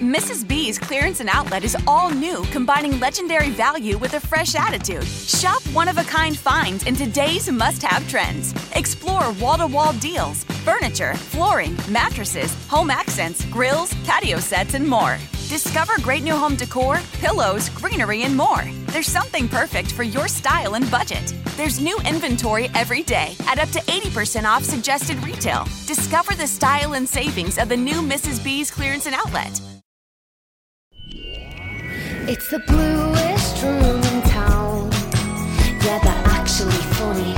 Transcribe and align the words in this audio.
Mrs. 0.00 0.46
B's 0.46 0.78
clearance 0.78 1.20
and 1.20 1.28
outlet 1.28 1.64
is 1.64 1.76
all 1.86 2.10
new, 2.10 2.42
combining 2.50 2.98
legendary 2.98 3.50
value 3.50 3.98
with 3.98 4.14
a 4.14 4.20
fresh 4.20 4.54
attitude. 4.54 5.04
Shop 5.04 5.62
one 5.72 5.88
of 5.88 5.98
a 5.98 6.04
kind 6.04 6.36
finds 6.36 6.86
in 6.86 6.94
today's 6.94 7.50
must 7.50 7.82
have 7.82 8.06
trends. 8.08 8.54
Explore 8.74 9.32
wall 9.40 9.58
to 9.58 9.66
wall 9.66 9.92
deals, 9.94 10.44
furniture, 10.64 11.14
flooring, 11.14 11.76
mattresses, 11.88 12.52
home 12.68 12.90
accents, 12.90 13.44
grills, 13.46 13.94
patio 14.04 14.38
sets, 14.38 14.74
and 14.74 14.86
more. 14.86 15.18
Discover 15.48 16.00
great 16.00 16.22
new 16.22 16.34
home 16.34 16.56
decor, 16.56 16.98
pillows, 17.20 17.68
greenery, 17.68 18.22
and 18.22 18.36
more. 18.36 18.64
There's 18.86 19.06
something 19.06 19.48
perfect 19.48 19.92
for 19.92 20.02
your 20.02 20.26
style 20.28 20.74
and 20.74 20.90
budget. 20.90 21.34
There's 21.56 21.80
new 21.80 21.98
inventory 22.00 22.70
every 22.74 23.02
day 23.02 23.36
at 23.46 23.58
up 23.58 23.68
to 23.70 23.80
80% 23.80 24.44
off 24.44 24.64
suggested 24.64 25.22
retail. 25.22 25.64
Discover 25.86 26.36
the 26.36 26.46
style 26.46 26.94
and 26.94 27.08
savings 27.08 27.58
of 27.58 27.68
the 27.68 27.76
new 27.76 28.00
Mrs. 28.00 28.42
B's 28.42 28.70
clearance 28.70 29.06
and 29.06 29.14
outlet. 29.14 29.60
It's 32.28 32.46
the 32.48 32.60
bluest 32.60 33.62
room 33.64 34.00
in 34.00 34.22
town. 34.22 34.90
Yeah, 35.84 35.98
they're 35.98 36.22
actually 36.32 36.70
funny, 36.94 37.34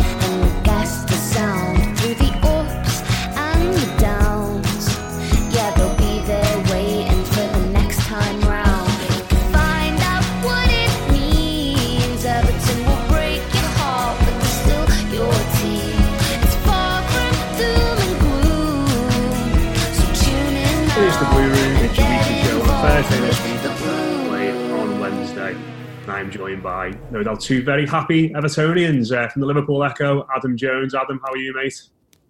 I'm 26.25 26.31
joined 26.31 26.63
by, 26.63 26.99
no 27.11 27.23
doubt, 27.23 27.43
two 27.43 27.63
very 27.63 27.87
happy 27.87 28.31
Evertonians 28.31 29.15
uh, 29.15 29.29
from 29.29 29.41
the 29.41 29.47
Liverpool 29.47 29.85
Echo, 29.85 30.27
Adam 30.35 30.57
Jones. 30.57 30.95
Adam, 30.95 31.21
how 31.23 31.31
are 31.31 31.37
you, 31.37 31.53
mate? 31.55 31.79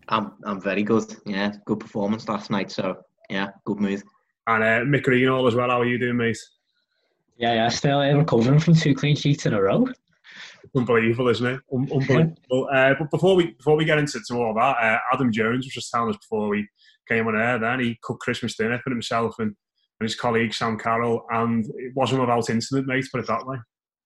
I'm 0.09 0.33
I'm 0.43 0.61
very 0.61 0.83
good. 0.83 1.05
Yeah, 1.27 1.53
good 1.65 1.79
performance 1.79 2.29
last 2.29 2.51
night. 2.51 2.73
So 2.73 2.97
yeah, 3.31 3.51
good 3.65 3.79
mood. 3.79 4.03
And 4.49 4.65
uh, 4.65 4.81
Mick 4.81 5.05
Greenall 5.05 5.47
as 5.47 5.55
well. 5.55 5.71
How 5.71 5.81
are 5.81 5.87
you 5.87 5.97
doing, 5.97 6.17
mate? 6.17 6.39
Yeah, 7.37 7.55
yeah, 7.55 7.69
still 7.69 8.01
uh, 8.01 8.13
recovering 8.15 8.59
from 8.59 8.75
two 8.75 8.97
clean 8.97 9.15
sheets 9.15 9.47
in 9.47 9.55
a 9.55 9.63
row. 9.63 9.87
Unbelievable, 10.75 11.29
isn't 11.29 11.47
it? 11.47 11.61
Un- 11.73 11.89
unbelievable. 11.93 12.69
uh, 12.75 12.95
but 12.99 13.13
before 13.13 13.37
we 13.37 13.53
before 13.53 13.77
we 13.77 13.85
get 13.85 13.99
into 13.99 14.21
to 14.27 14.35
all 14.35 14.55
that, 14.55 14.77
uh, 14.77 14.99
Adam 15.13 15.31
Jones 15.31 15.67
was 15.67 15.73
just 15.73 15.93
telling 15.93 16.11
us 16.11 16.17
before 16.17 16.49
we 16.49 16.67
came 17.09 17.29
on 17.29 17.37
air. 17.37 17.61
Then 17.61 17.79
he 17.79 17.97
cooked 18.03 18.23
Christmas 18.23 18.57
dinner 18.57 18.81
for 18.83 18.91
himself 18.91 19.37
and, 19.39 19.55
and 20.01 20.09
his 20.09 20.17
colleague 20.17 20.53
Sam 20.53 20.77
Carroll, 20.77 21.25
and 21.31 21.65
it 21.77 21.93
wasn't 21.95 22.23
without 22.23 22.51
incident, 22.51 22.89
mate. 22.89 23.07
Put 23.13 23.21
it 23.21 23.29
that 23.29 23.47
way. 23.47 23.59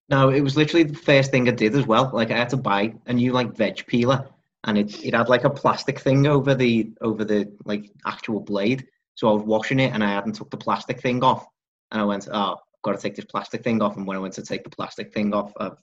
No, 0.08 0.30
it 0.30 0.40
was 0.40 0.56
literally 0.56 0.84
the 0.84 0.96
first 0.96 1.30
thing 1.30 1.48
I 1.48 1.52
did 1.52 1.74
as 1.74 1.86
well. 1.86 2.10
Like 2.12 2.30
I 2.30 2.36
had 2.36 2.48
to 2.50 2.56
buy 2.56 2.94
a 3.06 3.12
new 3.12 3.32
like 3.32 3.54
veg 3.54 3.86
peeler, 3.86 4.26
and 4.64 4.78
it, 4.78 5.04
it 5.04 5.14
had 5.14 5.28
like 5.28 5.44
a 5.44 5.50
plastic 5.50 5.98
thing 6.00 6.26
over 6.26 6.54
the 6.54 6.90
over 7.00 7.24
the 7.24 7.52
like 7.64 7.90
actual 8.06 8.40
blade. 8.40 8.86
So 9.14 9.28
I 9.28 9.32
was 9.32 9.42
washing 9.42 9.80
it, 9.80 9.92
and 9.92 10.02
I 10.02 10.10
hadn't 10.10 10.34
took 10.34 10.50
the 10.50 10.56
plastic 10.56 11.00
thing 11.00 11.22
off, 11.22 11.46
and 11.90 12.00
I 12.00 12.04
went, 12.04 12.28
oh, 12.32 12.52
I've 12.52 12.82
got 12.82 12.92
to 12.92 13.02
take 13.02 13.16
this 13.16 13.24
plastic 13.24 13.62
thing 13.62 13.82
off. 13.82 13.96
And 13.96 14.06
when 14.06 14.16
I 14.16 14.20
went 14.20 14.34
to 14.34 14.42
take 14.42 14.64
the 14.64 14.70
plastic 14.70 15.12
thing 15.12 15.34
off, 15.34 15.52
I've 15.58 15.76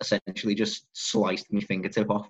essentially 0.00 0.54
just 0.54 0.86
sliced 0.92 1.52
my 1.52 1.60
fingertip 1.60 2.10
off. 2.10 2.28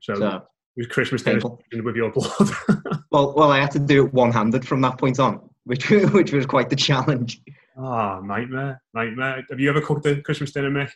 So, 0.00 0.14
So 0.14 0.36
it 0.36 0.42
was 0.76 0.86
Christmas 0.88 1.22
dinner 1.22 1.40
painful. 1.40 1.62
with 1.84 1.96
your 1.96 2.10
blood. 2.10 2.50
Well, 3.12 3.34
well, 3.34 3.50
I 3.50 3.58
had 3.58 3.72
to 3.72 3.80
do 3.80 4.06
it 4.06 4.14
one-handed 4.14 4.64
from 4.64 4.80
that 4.82 4.96
point 4.96 5.18
on, 5.18 5.40
which 5.64 5.90
which 6.12 6.32
was 6.32 6.46
quite 6.46 6.70
the 6.70 6.76
challenge. 6.76 7.42
Ah, 7.82 8.20
nightmare, 8.22 8.82
nightmare. 8.94 9.44
Have 9.50 9.58
you 9.60 9.70
ever 9.70 9.80
cooked 9.80 10.04
a 10.06 10.20
Christmas 10.20 10.52
dinner, 10.52 10.70
Mick? 10.70 10.90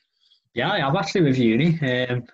Yeah, 0.55 0.71
I 0.72 0.87
am 0.87 0.97
actually 0.97 1.22
with 1.22 1.39
uni. 1.39 1.78
Um, 1.81 2.25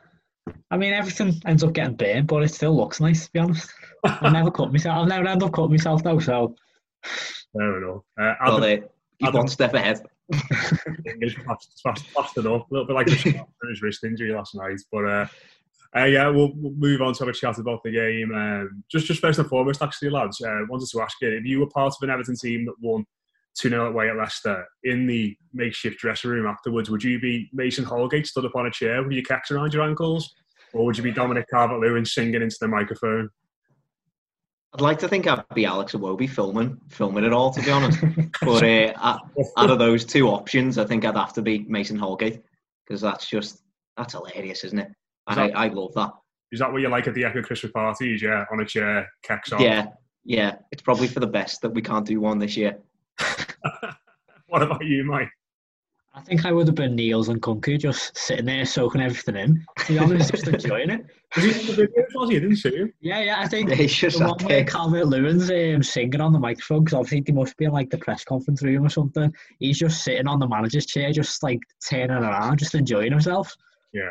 I 0.70 0.76
mean, 0.76 0.92
everything 0.92 1.40
ends 1.46 1.62
up 1.62 1.72
getting 1.72 1.94
burnt, 1.94 2.26
but 2.26 2.42
it 2.42 2.48
still 2.48 2.76
looks 2.76 3.00
nice, 3.00 3.26
to 3.26 3.32
be 3.32 3.38
honest. 3.38 3.70
I've 4.04 4.32
never 4.32 4.50
cut 4.50 4.72
myself. 4.72 4.98
I've 5.02 5.08
never 5.08 5.26
ended 5.28 5.46
up 5.46 5.52
cutting 5.54 5.70
myself 5.70 6.02
though, 6.02 6.18
so 6.18 6.56
Fair 7.56 7.78
enough. 7.82 8.02
Uh, 8.20 8.34
Well, 8.44 8.64
Adam, 8.64 8.82
uh, 8.84 8.86
he's 9.18 9.28
Adam- 9.28 9.38
one 9.38 9.48
step 9.48 9.74
ahead. 9.74 10.02
fingers 11.04 11.34
fast, 11.46 11.80
fast, 11.82 12.06
fasted 12.08 12.46
up, 12.46 12.70
a 12.70 12.74
little 12.74 12.86
bit 12.86 12.94
like 12.94 13.08
his, 13.08 13.22
his 13.68 13.82
wrist 13.82 14.04
injury 14.04 14.32
last 14.32 14.54
night. 14.54 14.80
But 14.92 15.04
uh, 15.04 15.26
uh, 15.96 16.04
yeah, 16.04 16.28
we'll, 16.28 16.52
we'll 16.56 16.72
move 16.72 17.02
on 17.02 17.14
to 17.14 17.24
have 17.24 17.28
a 17.28 17.36
chat 17.36 17.58
about 17.58 17.82
the 17.84 17.90
game. 17.92 18.32
Um, 18.34 18.84
just, 18.90 19.06
just 19.06 19.20
first 19.20 19.38
and 19.38 19.48
foremost, 19.48 19.82
actually, 19.82 20.10
lads, 20.10 20.40
uh, 20.40 20.60
wanted 20.68 20.88
to 20.90 21.00
ask 21.02 21.16
you 21.22 21.28
if 21.30 21.44
you 21.44 21.60
were 21.60 21.68
part 21.68 21.94
of 21.94 22.02
an 22.02 22.10
Everton 22.10 22.36
team 22.36 22.64
that 22.66 22.74
won 22.80 23.04
2 23.58 23.68
0 23.68 23.88
away 23.88 24.08
at 24.08 24.16
Leicester 24.16 24.64
in 24.84 25.06
the 25.06 25.36
makeshift 25.52 25.98
dressing 25.98 26.30
room 26.30 26.46
afterwards, 26.46 26.90
would 26.90 27.02
you 27.02 27.20
be 27.20 27.48
Mason 27.52 27.84
Holgate 27.84 28.26
stood 28.26 28.44
up 28.44 28.56
on 28.56 28.66
a 28.66 28.70
chair 28.70 29.02
with 29.02 29.12
your 29.12 29.22
kecks 29.22 29.50
around 29.50 29.74
your 29.74 29.82
ankles? 29.82 30.34
Or 30.72 30.84
would 30.86 30.96
you 30.96 31.02
be 31.02 31.12
Dominic 31.12 31.46
Calvert 31.50 31.80
Lewin 31.80 32.04
singing 32.04 32.42
into 32.42 32.56
the 32.60 32.68
microphone? 32.68 33.28
I'd 34.72 34.80
like 34.80 35.00
to 35.00 35.08
think 35.08 35.26
I'd 35.26 35.42
be 35.52 35.66
Alex 35.66 35.92
Iwobi 35.92 36.30
filming 36.30 36.80
filming 36.88 37.24
it 37.24 37.32
all, 37.32 37.52
to 37.52 37.60
be 37.60 37.70
honest. 37.70 37.98
but 38.40 38.62
uh, 38.62 39.18
out 39.56 39.70
of 39.70 39.78
those 39.80 40.04
two 40.04 40.28
options, 40.28 40.78
I 40.78 40.84
think 40.84 41.04
I'd 41.04 41.16
have 41.16 41.32
to 41.34 41.42
be 41.42 41.66
Mason 41.68 41.98
Holgate 41.98 42.40
because 42.86 43.00
that's 43.00 43.28
just 43.28 43.62
that's 43.96 44.12
hilarious, 44.12 44.62
isn't 44.64 44.78
it? 44.78 44.88
And 45.26 45.40
I, 45.40 45.48
I 45.48 45.68
love 45.68 45.92
that. 45.94 46.10
Is 46.52 46.60
that 46.60 46.72
what 46.72 46.82
you 46.82 46.88
like 46.88 47.06
at 47.06 47.14
the 47.14 47.24
Echo 47.24 47.42
Christmas 47.42 47.72
parties? 47.72 48.22
Yeah, 48.22 48.44
on 48.52 48.60
a 48.60 48.64
chair, 48.64 49.08
kecks 49.28 49.52
on. 49.52 49.60
Yeah, 49.60 49.86
yeah. 50.24 50.56
It's 50.72 50.82
probably 50.82 51.08
for 51.08 51.20
the 51.20 51.26
best 51.26 51.62
that 51.62 51.70
we 51.70 51.82
can't 51.82 52.06
do 52.06 52.20
one 52.20 52.38
this 52.38 52.56
year. 52.56 52.78
What 54.50 54.62
about 54.64 54.84
you, 54.84 55.04
Mike? 55.04 55.30
I 56.12 56.20
think 56.20 56.44
I 56.44 56.50
would 56.50 56.66
have 56.66 56.74
been 56.74 56.96
Niels 56.96 57.28
Nkounkou 57.28 57.78
just 57.78 58.16
sitting 58.18 58.46
there 58.46 58.66
soaking 58.66 59.00
everything 59.00 59.36
in. 59.36 59.64
To 59.78 59.92
be 59.92 59.98
honest, 59.98 60.32
just 60.32 60.48
enjoying 60.48 60.90
it. 60.90 61.06
Was 61.36 61.44
he 61.44 61.50
in 61.60 61.66
the 61.68 61.82
videos, 61.84 62.16
was 62.16 62.30
he? 62.30 62.36
I 62.36 62.40
didn't 62.40 62.56
see 62.56 62.74
him. 62.74 62.92
Yeah, 63.00 63.20
yeah, 63.20 63.38
I 63.38 63.46
think 63.46 63.68
Yeah, 63.70 63.76
he's 63.76 63.94
just 63.94 64.18
the 64.18 64.26
sat 64.26 64.42
one 64.42 64.44
where 64.46 64.64
Calvert 64.64 65.06
Lewin's 65.06 65.48
um, 65.48 65.84
singing 65.84 66.20
on 66.20 66.32
the 66.32 66.40
microphone 66.40 66.82
because 66.82 66.94
obviously 66.94 67.22
he 67.24 67.32
must 67.32 67.56
be 67.56 67.66
in 67.66 67.70
like 67.70 67.90
the 67.90 67.98
press 67.98 68.24
conference 68.24 68.60
room 68.64 68.84
or 68.84 68.88
something. 68.88 69.32
He's 69.60 69.78
just 69.78 70.02
sitting 70.02 70.26
on 70.26 70.40
the 70.40 70.48
manager's 70.48 70.86
chair, 70.86 71.12
just 71.12 71.44
like 71.44 71.60
turning 71.88 72.10
around, 72.10 72.58
just 72.58 72.74
enjoying 72.74 73.12
himself. 73.12 73.54
Yeah. 73.92 74.10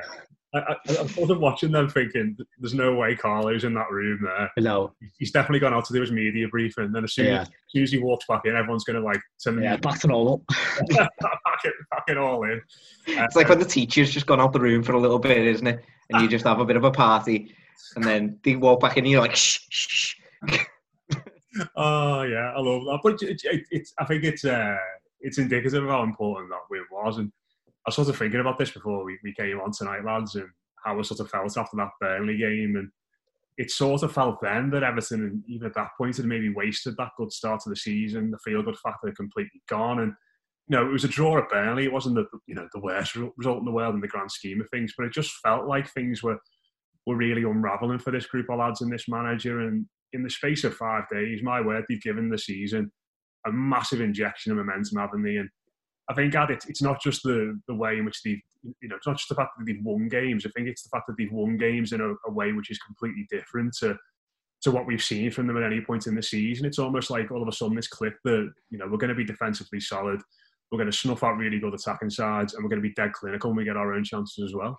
I, 0.54 0.60
I, 0.60 0.76
I 0.90 1.02
wasn't 1.18 1.42
watching 1.42 1.72
them 1.72 1.90
thinking, 1.90 2.36
there's 2.58 2.74
no 2.74 2.96
way 2.96 3.16
Carlo's 3.16 3.64
in 3.66 3.74
that 3.76 3.92
room 3.92 4.20
there. 4.24 4.50
No. 4.58 4.94
He's 5.20 5.32
definitely 5.32 5.60
gone 5.60 5.74
out 5.76 5.86
to 5.86 5.94
do 5.94 6.02
his 6.02 6.12
media 6.12 6.48
briefing. 6.48 6.86
And 6.86 6.96
then 6.96 7.04
as 7.04 7.14
soon, 7.14 7.28
Yeah. 7.28 7.42
as, 7.42 7.48
as 7.48 7.54
soon 7.70 7.84
as 7.84 7.92
he 7.92 8.00
walks 8.00 8.26
back 8.28 8.42
in, 8.46 8.56
everyone's 8.56 8.84
going 8.84 9.00
to 9.00 9.06
like 9.06 9.22
send 9.38 9.62
Yeah, 9.62 9.78
back 9.78 10.00
to 10.00 10.08
normal. 10.08 10.44
back, 10.90 11.10
it, 11.64 11.74
back 11.92 12.04
it 12.08 12.18
all 12.18 12.44
in. 12.44 12.60
Uh, 13.10 13.24
It's 13.24 13.36
like 13.36 13.48
when 13.50 13.60
the 13.60 13.66
teacher's 13.66 14.10
just 14.12 14.26
gone 14.26 14.42
out 14.42 14.54
the 14.54 14.60
room 14.60 14.82
for 14.82 14.94
a 14.94 15.00
little 15.00 15.20
bit, 15.20 15.38
isn't 15.38 15.68
it? 15.68 15.84
And 16.10 16.22
you 16.24 16.28
just 16.28 16.46
have 16.46 16.60
a 16.60 16.66
bit 16.66 16.78
of 16.78 16.84
a 16.84 16.92
party, 16.92 17.54
and 17.96 18.04
then 18.04 18.40
they 18.44 18.56
walk 18.56 18.80
back 18.80 18.98
in, 18.98 19.04
and 19.04 19.12
you're 19.12 19.22
like, 19.22 19.36
shh, 19.36 19.60
shh. 19.70 20.16
Oh 21.76 22.22
yeah, 22.24 22.54
I 22.56 22.60
love 22.60 22.84
that. 22.86 23.00
But 23.04 23.22
it, 23.24 23.42
it, 23.44 23.64
it's 23.72 23.94
I 24.00 24.06
think 24.06 24.24
it's 24.24 24.46
uh, 24.46 24.78
it's 25.20 25.40
indicative 25.40 25.84
of 25.84 25.90
how 25.90 26.04
important 26.04 26.50
that 26.52 26.60
win 26.70 26.84
was. 26.92 27.18
And 27.18 27.32
I 27.86 27.90
was 27.90 27.96
sort 27.96 28.10
of 28.10 28.18
thinking 28.18 28.40
about 28.40 28.58
this 28.58 28.72
before 28.72 29.04
we, 29.04 29.18
we 29.24 29.34
came 29.34 29.60
on 29.60 29.72
tonight, 29.72 30.06
lads, 30.06 30.36
and 30.36 30.48
how 30.84 30.98
I 30.98 31.02
sort 31.02 31.20
of 31.22 31.30
felt 31.30 31.58
after 31.58 31.78
that 31.78 31.90
Burnley 32.00 32.38
game. 32.38 32.76
And 32.76 32.90
it 33.58 33.72
sort 33.72 34.04
of 34.04 34.12
felt 34.12 34.42
then 34.42 34.70
that 34.72 34.84
Everton, 34.84 35.44
even 35.48 35.68
at 35.68 35.74
that 35.76 35.90
point, 35.98 36.18
had 36.18 36.26
maybe 36.26 36.54
wasted 36.54 36.96
that 36.98 37.12
good 37.18 37.32
start 37.32 37.62
to 37.62 37.70
the 37.70 37.76
season. 37.76 38.32
The 38.32 38.38
feel 38.40 38.64
good 38.64 38.78
factor 38.78 39.08
had 39.08 39.18
completely 39.18 39.62
gone. 39.68 40.00
And 40.00 40.14
you 40.68 40.78
know, 40.78 40.88
it 40.88 40.92
was 40.92 41.04
a 41.04 41.10
draw 41.10 41.38
at 41.38 41.50
Burnley. 41.50 41.86
It 41.86 41.92
wasn't 41.92 42.16
the 42.16 42.26
you 42.48 42.56
know 42.56 42.68
the 42.74 42.80
worst 42.80 43.16
result 43.16 43.60
in 43.60 43.66
the 43.66 43.72
world 43.72 43.96
in 43.96 44.02
the 44.02 44.08
grand 44.08 44.32
scheme 44.32 44.62
of 44.62 44.70
things, 44.70 44.94
but 44.98 45.06
it 45.06 45.14
just 45.14 45.34
felt 45.44 45.68
like 45.68 45.90
things 45.90 46.22
were 46.22 46.38
were 47.08 47.18
really 47.18 47.44
unraveling 47.44 48.00
for 48.00 48.12
this 48.12 48.28
group 48.28 48.50
of 48.50 48.60
lads 48.60 48.82
and 48.82 48.92
this 48.92 49.08
manager. 49.08 49.62
And 49.62 49.86
in 50.14 50.24
the 50.24 50.30
space 50.30 50.64
of 50.64 50.76
five 50.76 51.04
days, 51.12 51.42
my 51.42 51.60
word, 51.60 51.86
they've 51.90 52.02
given 52.02 52.30
the 52.30 52.38
season 52.38 52.92
a 53.48 53.52
massive 53.52 54.02
injection 54.02 54.52
of 54.52 54.58
momentum, 54.58 55.00
haven't 55.00 55.24
they? 55.24 55.38
And 55.38 55.50
I 56.10 56.14
think, 56.16 56.34
Ad, 56.36 56.50
it's, 56.50 56.66
it's 56.68 56.82
not 56.82 57.02
just 57.02 57.22
the, 57.24 57.60
the 57.68 57.76
way 57.76 57.98
in 57.98 58.06
which 58.06 58.24
they've, 58.24 58.42
you 58.82 58.90
know, 58.90 58.96
it's 58.96 59.06
not 59.06 59.18
just 59.18 59.30
the 59.30 59.36
fact 59.36 59.52
that 59.58 59.66
they've 59.66 59.84
won 59.84 60.08
games. 60.08 60.46
I 60.46 60.50
think 60.56 60.68
it's 60.68 60.82
the 60.82 60.90
fact 60.90 61.06
that 61.08 61.16
they've 61.18 61.32
won 61.32 61.58
games 61.58 61.94
in 61.94 62.02
a, 62.02 62.14
a 62.28 62.32
way 62.32 62.52
which 62.52 62.72
is 62.72 62.80
completely 62.80 63.28
different 63.30 63.76
to 63.80 63.96
to 64.62 64.72
what 64.72 64.86
we've 64.86 65.04
seen 65.04 65.32
from 65.32 65.48
them 65.48 65.56
at 65.56 65.64
any 65.64 65.80
point 65.80 66.08
in 66.08 66.16
the 66.16 66.22
season. 66.22 66.66
It's 66.66 66.80
almost 66.80 67.10
like 67.10 67.32
all 67.32 67.42
of 67.42 67.48
a 67.48 67.52
sudden 67.52 67.76
this 67.76 67.88
clip 67.88 68.16
that, 68.26 68.52
you 68.70 68.78
know, 68.78 68.88
we're 68.90 68.98
going 68.98 69.10
to 69.10 69.16
be 69.16 69.24
defensively 69.24 69.80
solid, 69.80 70.20
we're 70.70 70.78
going 70.78 70.92
to 70.92 70.98
snuff 70.98 71.24
out 71.24 71.38
really 71.38 71.60
good 71.60 71.74
attacking 71.74 72.10
sides, 72.10 72.54
and 72.54 72.64
we're 72.64 72.70
going 72.70 72.82
to 72.82 72.88
be 72.88 72.94
dead 72.94 73.14
clinical 73.14 73.50
when 73.50 73.58
we 73.58 73.64
get 73.64 73.78
our 73.78 73.94
own 73.94 74.04
chances 74.04 74.44
as 74.44 74.54
well. 74.54 74.78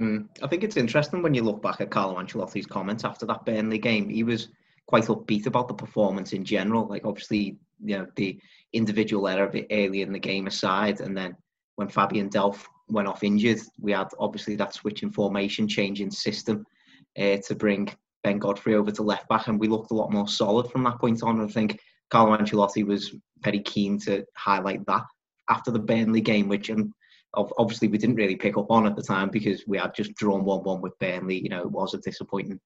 Mm. 0.00 0.28
I 0.42 0.46
think 0.48 0.62
it's 0.62 0.76
interesting 0.76 1.22
when 1.22 1.34
you 1.34 1.42
look 1.42 1.62
back 1.62 1.80
at 1.80 1.90
Carlo 1.90 2.20
Ancelotti's 2.20 2.66
comments 2.66 3.04
after 3.04 3.24
that 3.26 3.46
Burnley 3.46 3.78
game. 3.78 4.08
He 4.08 4.24
was 4.24 4.48
quite 4.86 5.04
upbeat 5.04 5.46
about 5.46 5.68
the 5.68 5.74
performance 5.74 6.32
in 6.32 6.44
general. 6.44 6.86
Like 6.86 7.04
obviously, 7.04 7.56
you 7.82 7.98
know, 7.98 8.06
the 8.16 8.38
individual 8.72 9.28
error 9.28 9.48
bit 9.48 9.66
early 9.70 10.02
in 10.02 10.12
the 10.12 10.18
game 10.18 10.46
aside, 10.46 11.00
and 11.00 11.16
then 11.16 11.36
when 11.76 11.88
Fabian 11.88 12.28
Delph 12.28 12.64
went 12.88 13.08
off 13.08 13.24
injured, 13.24 13.60
we 13.80 13.92
had 13.92 14.08
obviously 14.18 14.56
that 14.56 14.74
switch 14.74 15.02
in 15.02 15.10
formation, 15.10 15.66
change 15.66 16.00
in 16.00 16.10
system 16.10 16.64
uh, 17.18 17.38
to 17.46 17.54
bring 17.54 17.88
Ben 18.22 18.38
Godfrey 18.38 18.74
over 18.74 18.90
to 18.90 19.02
left 19.02 19.28
back, 19.28 19.48
and 19.48 19.58
we 19.58 19.68
looked 19.68 19.90
a 19.90 19.94
lot 19.94 20.12
more 20.12 20.28
solid 20.28 20.70
from 20.70 20.84
that 20.84 20.98
point 20.98 21.22
on. 21.22 21.40
I 21.40 21.46
think 21.48 21.78
Carlo 22.10 22.36
Ancelotti 22.36 22.84
was 22.84 23.14
very 23.42 23.60
keen 23.60 23.98
to 24.00 24.24
highlight 24.36 24.84
that 24.86 25.04
after 25.48 25.70
the 25.70 25.78
Burnley 25.78 26.20
game, 26.20 26.48
which 26.48 26.70
um, 26.70 26.92
obviously 27.34 27.88
we 27.88 27.98
didn't 27.98 28.16
really 28.16 28.36
pick 28.36 28.56
up 28.56 28.70
on 28.70 28.86
at 28.86 28.96
the 28.96 29.02
time 29.02 29.30
because 29.30 29.64
we 29.66 29.78
had 29.78 29.94
just 29.94 30.14
drawn 30.14 30.44
1 30.44 30.64
1 30.64 30.80
with 30.80 30.98
Burnley. 30.98 31.40
You 31.40 31.48
know, 31.48 31.62
it 31.62 31.70
was 31.70 31.94
a 31.94 31.98
disappointing 31.98 32.60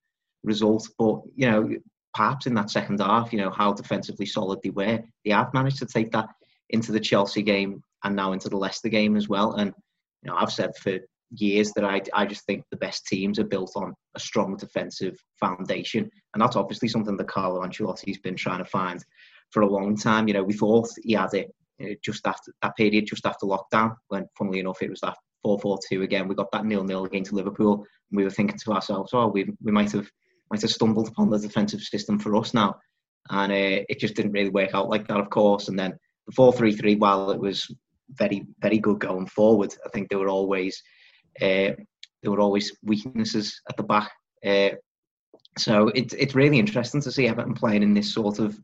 result. 0.44 0.88
But, 0.98 1.20
you 1.34 1.50
know, 1.50 1.70
perhaps 2.14 2.46
in 2.46 2.54
that 2.54 2.70
second 2.70 3.00
half, 3.00 3.32
you 3.32 3.38
know, 3.38 3.50
how 3.50 3.72
defensively 3.72 4.26
solid 4.26 4.60
they 4.62 4.70
were, 4.70 5.02
they 5.24 5.30
have 5.30 5.54
managed 5.54 5.78
to 5.78 5.86
take 5.86 6.10
that 6.12 6.28
into 6.70 6.92
the 6.92 7.00
Chelsea 7.00 7.42
game 7.42 7.82
and 8.04 8.14
now 8.14 8.32
into 8.32 8.48
the 8.48 8.56
Leicester 8.56 8.88
game 8.88 9.16
as 9.16 9.28
well. 9.28 9.54
And, 9.54 9.72
you 10.22 10.30
know, 10.30 10.36
I've 10.36 10.52
said 10.52 10.76
for 10.76 10.98
years 11.30 11.72
that 11.72 11.84
I, 11.84 12.00
I 12.14 12.26
just 12.26 12.44
think 12.46 12.64
the 12.70 12.76
best 12.76 13.06
teams 13.06 13.38
are 13.38 13.44
built 13.44 13.72
on 13.76 13.94
a 14.14 14.20
strong 14.20 14.56
defensive 14.56 15.16
foundation. 15.38 16.10
And 16.32 16.42
that's 16.42 16.56
obviously 16.56 16.88
something 16.88 17.16
that 17.16 17.28
Carlo 17.28 17.62
Ancelotti's 17.62 18.18
been 18.18 18.36
trying 18.36 18.58
to 18.58 18.64
find 18.64 19.04
for 19.50 19.62
a 19.62 19.70
long 19.70 19.96
time. 19.96 20.28
You 20.28 20.34
know, 20.34 20.42
we 20.42 20.54
thought 20.54 20.88
he 21.02 21.12
had 21.12 21.34
it 21.34 21.54
uh, 21.82 21.94
just 22.02 22.26
after 22.26 22.52
that 22.62 22.76
period, 22.76 23.06
just 23.06 23.26
after 23.26 23.46
lockdown, 23.46 23.94
when 24.08 24.26
funnily 24.36 24.60
enough 24.60 24.82
it 24.82 24.90
was 24.90 25.00
that 25.00 25.16
4-4-2 25.44 26.02
again. 26.02 26.28
We 26.28 26.34
got 26.34 26.50
that 26.52 26.64
nil-nil 26.64 27.04
against 27.04 27.32
Liverpool, 27.32 27.84
and 28.10 28.16
we 28.16 28.24
were 28.24 28.30
thinking 28.30 28.58
to 28.58 28.72
ourselves, 28.72 29.10
"Oh, 29.12 29.28
we 29.28 29.46
we 29.62 29.70
might 29.70 29.92
have 29.92 30.10
might 30.50 30.62
have 30.62 30.70
stumbled 30.70 31.08
upon 31.08 31.30
the 31.30 31.38
defensive 31.38 31.80
system 31.80 32.18
for 32.18 32.36
us 32.36 32.54
now," 32.54 32.76
and 33.30 33.52
uh, 33.52 33.84
it 33.88 34.00
just 34.00 34.14
didn't 34.14 34.32
really 34.32 34.50
work 34.50 34.74
out 34.74 34.88
like 34.88 35.06
that, 35.08 35.20
of 35.20 35.30
course. 35.30 35.68
And 35.68 35.78
then 35.78 35.98
the 36.26 36.32
4-3-3, 36.32 36.98
while 36.98 37.30
it 37.30 37.40
was 37.40 37.66
very 38.10 38.46
very 38.60 38.78
good 38.78 38.98
going 38.98 39.26
forward, 39.26 39.74
I 39.84 39.88
think 39.90 40.08
there 40.08 40.18
were 40.18 40.28
always 40.28 40.82
uh, 41.40 41.72
there 42.22 42.30
were 42.30 42.40
always 42.40 42.76
weaknesses 42.82 43.60
at 43.68 43.76
the 43.76 43.82
back. 43.82 44.10
Uh, 44.44 44.70
so 45.56 45.88
it's 45.94 46.14
it's 46.14 46.34
really 46.34 46.58
interesting 46.58 47.00
to 47.02 47.12
see 47.12 47.28
Everton 47.28 47.54
playing 47.54 47.82
in 47.82 47.94
this 47.94 48.12
sort 48.12 48.38
of 48.38 48.58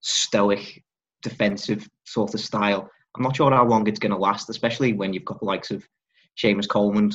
stoic 0.00 0.82
defensive 1.22 1.88
sort 2.04 2.34
of 2.34 2.40
style. 2.40 2.88
I'm 3.16 3.22
not 3.22 3.36
sure 3.36 3.50
how 3.50 3.66
long 3.66 3.86
it's 3.86 3.98
going 3.98 4.12
to 4.12 4.18
last, 4.18 4.50
especially 4.50 4.92
when 4.92 5.12
you've 5.12 5.24
got 5.24 5.40
the 5.40 5.46
likes 5.46 5.70
of 5.70 5.86
Seamus 6.36 6.68
Coleman 6.68 7.10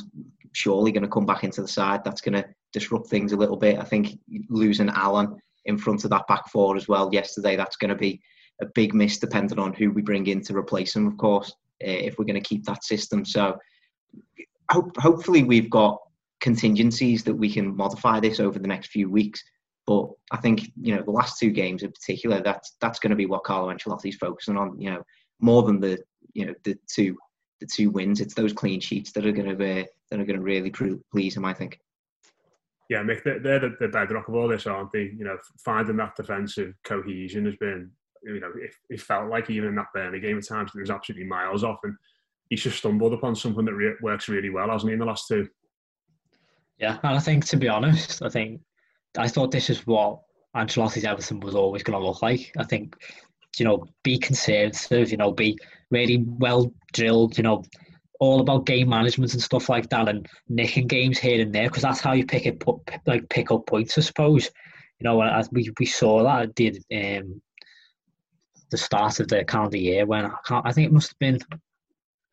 surely 0.52 0.92
going 0.92 1.04
to 1.04 1.08
come 1.08 1.26
back 1.26 1.44
into 1.44 1.62
the 1.62 1.68
side. 1.68 2.04
That's 2.04 2.20
going 2.20 2.34
to 2.34 2.44
disrupt 2.72 3.08
things 3.08 3.32
a 3.32 3.36
little 3.36 3.56
bit. 3.56 3.78
I 3.78 3.84
think 3.84 4.18
losing 4.48 4.88
Allan 4.88 5.36
in 5.64 5.78
front 5.78 6.04
of 6.04 6.10
that 6.10 6.26
back 6.26 6.48
four 6.48 6.76
as 6.76 6.88
well 6.88 7.10
yesterday, 7.12 7.56
that's 7.56 7.76
going 7.76 7.90
to 7.90 7.94
be 7.96 8.20
a 8.60 8.66
big 8.66 8.94
miss 8.94 9.18
depending 9.18 9.58
on 9.58 9.72
who 9.72 9.90
we 9.90 10.02
bring 10.02 10.26
in 10.26 10.42
to 10.42 10.56
replace 10.56 10.94
him, 10.94 11.06
of 11.06 11.16
course, 11.16 11.50
uh, 11.84 11.88
if 11.88 12.18
we're 12.18 12.24
going 12.24 12.40
to 12.40 12.48
keep 12.48 12.64
that 12.64 12.84
system. 12.84 13.24
So 13.24 13.56
hope, 14.70 14.96
hopefully 14.96 15.42
we've 15.42 15.70
got 15.70 15.98
contingencies 16.40 17.22
that 17.24 17.34
we 17.34 17.50
can 17.50 17.76
modify 17.76 18.20
this 18.20 18.40
over 18.40 18.58
the 18.58 18.68
next 18.68 18.88
few 18.88 19.08
weeks. 19.10 19.42
But 19.86 20.08
I 20.30 20.36
think 20.36 20.70
you 20.80 20.94
know 20.94 21.02
the 21.02 21.10
last 21.10 21.38
two 21.38 21.50
games 21.50 21.82
in 21.82 21.90
particular, 21.90 22.40
that's 22.40 22.76
that's 22.80 23.00
going 23.00 23.10
to 23.10 23.16
be 23.16 23.26
what 23.26 23.44
Carlo 23.44 23.72
Ancelotti's 23.72 24.16
focusing 24.16 24.56
on. 24.56 24.80
You 24.80 24.90
know, 24.90 25.02
more 25.40 25.64
than 25.64 25.80
the 25.80 25.98
you 26.34 26.46
know 26.46 26.54
the 26.62 26.76
two 26.88 27.16
the 27.60 27.66
two 27.66 27.90
wins, 27.90 28.20
it's 28.20 28.34
those 28.34 28.52
clean 28.52 28.80
sheets 28.80 29.12
that 29.12 29.26
are 29.26 29.32
going 29.32 29.48
to 29.48 29.56
be 29.56 29.86
that 30.10 30.20
are 30.20 30.24
going 30.24 30.38
to 30.38 30.42
really 30.42 30.70
please 30.70 31.36
him. 31.36 31.44
I 31.44 31.52
think. 31.52 31.80
Yeah, 32.92 33.02
Mick, 33.02 33.24
they're, 33.24 33.38
they're 33.38 33.58
the, 33.58 33.74
the 33.80 33.88
bedrock 33.88 34.28
of 34.28 34.34
all 34.34 34.48
this, 34.48 34.66
aren't 34.66 34.92
they? 34.92 35.10
You 35.16 35.24
know, 35.24 35.38
finding 35.64 35.96
that 35.96 36.14
defensive 36.14 36.74
cohesion 36.84 37.46
has 37.46 37.56
been, 37.56 37.90
you 38.22 38.38
know, 38.38 38.52
it, 38.54 38.74
it 38.90 39.00
felt 39.00 39.30
like 39.30 39.48
even 39.48 39.70
in 39.70 39.76
that 39.76 39.86
Burnley 39.94 40.20
game 40.20 40.36
at 40.36 40.46
times, 40.46 40.72
it 40.74 40.80
was 40.80 40.90
absolutely 40.90 41.26
miles 41.26 41.64
off. 41.64 41.78
And 41.84 41.96
he's 42.50 42.62
just 42.62 42.76
stumbled 42.76 43.14
upon 43.14 43.34
something 43.34 43.64
that 43.64 43.72
re- 43.72 43.96
works 44.02 44.28
really 44.28 44.50
well, 44.50 44.68
hasn't 44.68 44.90
he, 44.90 44.92
in 44.92 44.98
the 44.98 45.06
last 45.06 45.26
two? 45.26 45.48
Yeah, 46.76 46.98
and 47.02 47.16
I 47.16 47.18
think 47.18 47.46
to 47.46 47.56
be 47.56 47.66
honest, 47.66 48.22
I 48.22 48.28
think 48.28 48.60
I 49.16 49.26
thought 49.26 49.52
this 49.52 49.70
is 49.70 49.86
what 49.86 50.20
Ancelotti's 50.54 51.04
Everton 51.04 51.40
was 51.40 51.54
always 51.54 51.82
going 51.82 51.98
to 51.98 52.06
look 52.06 52.20
like. 52.20 52.52
I 52.58 52.64
think, 52.64 52.94
you 53.58 53.64
know, 53.64 53.86
be 54.02 54.18
conservative, 54.18 55.10
you 55.10 55.16
know, 55.16 55.32
be 55.32 55.58
really 55.90 56.26
well 56.26 56.70
drilled, 56.92 57.38
you 57.38 57.42
know, 57.42 57.64
all 58.22 58.40
about 58.40 58.66
game 58.66 58.88
management 58.88 59.32
and 59.32 59.42
stuff 59.42 59.68
like 59.68 59.90
that, 59.90 60.08
and 60.08 60.28
nicking 60.48 60.86
games 60.86 61.18
here 61.18 61.42
and 61.42 61.52
there 61.52 61.66
because 61.68 61.82
that's 61.82 62.00
how 62.00 62.12
you 62.12 62.24
pick 62.24 62.46
it, 62.46 62.60
put, 62.60 62.78
like 63.04 63.28
pick 63.28 63.50
up 63.50 63.66
points, 63.66 63.98
I 63.98 64.02
suppose. 64.02 64.48
You 65.00 65.04
know, 65.04 65.20
as 65.20 65.50
we 65.50 65.68
we 65.80 65.86
saw 65.86 66.22
that 66.22 66.42
at 66.42 66.54
the 66.54 66.68
um, 67.18 67.42
the 68.70 68.78
start 68.78 69.18
of 69.18 69.26
the 69.26 69.44
calendar 69.44 69.76
year 69.76 70.06
when 70.06 70.24
I 70.26 70.34
can't, 70.46 70.64
I 70.64 70.70
think 70.70 70.86
it 70.86 70.92
must 70.92 71.10
have 71.10 71.18
been. 71.18 71.40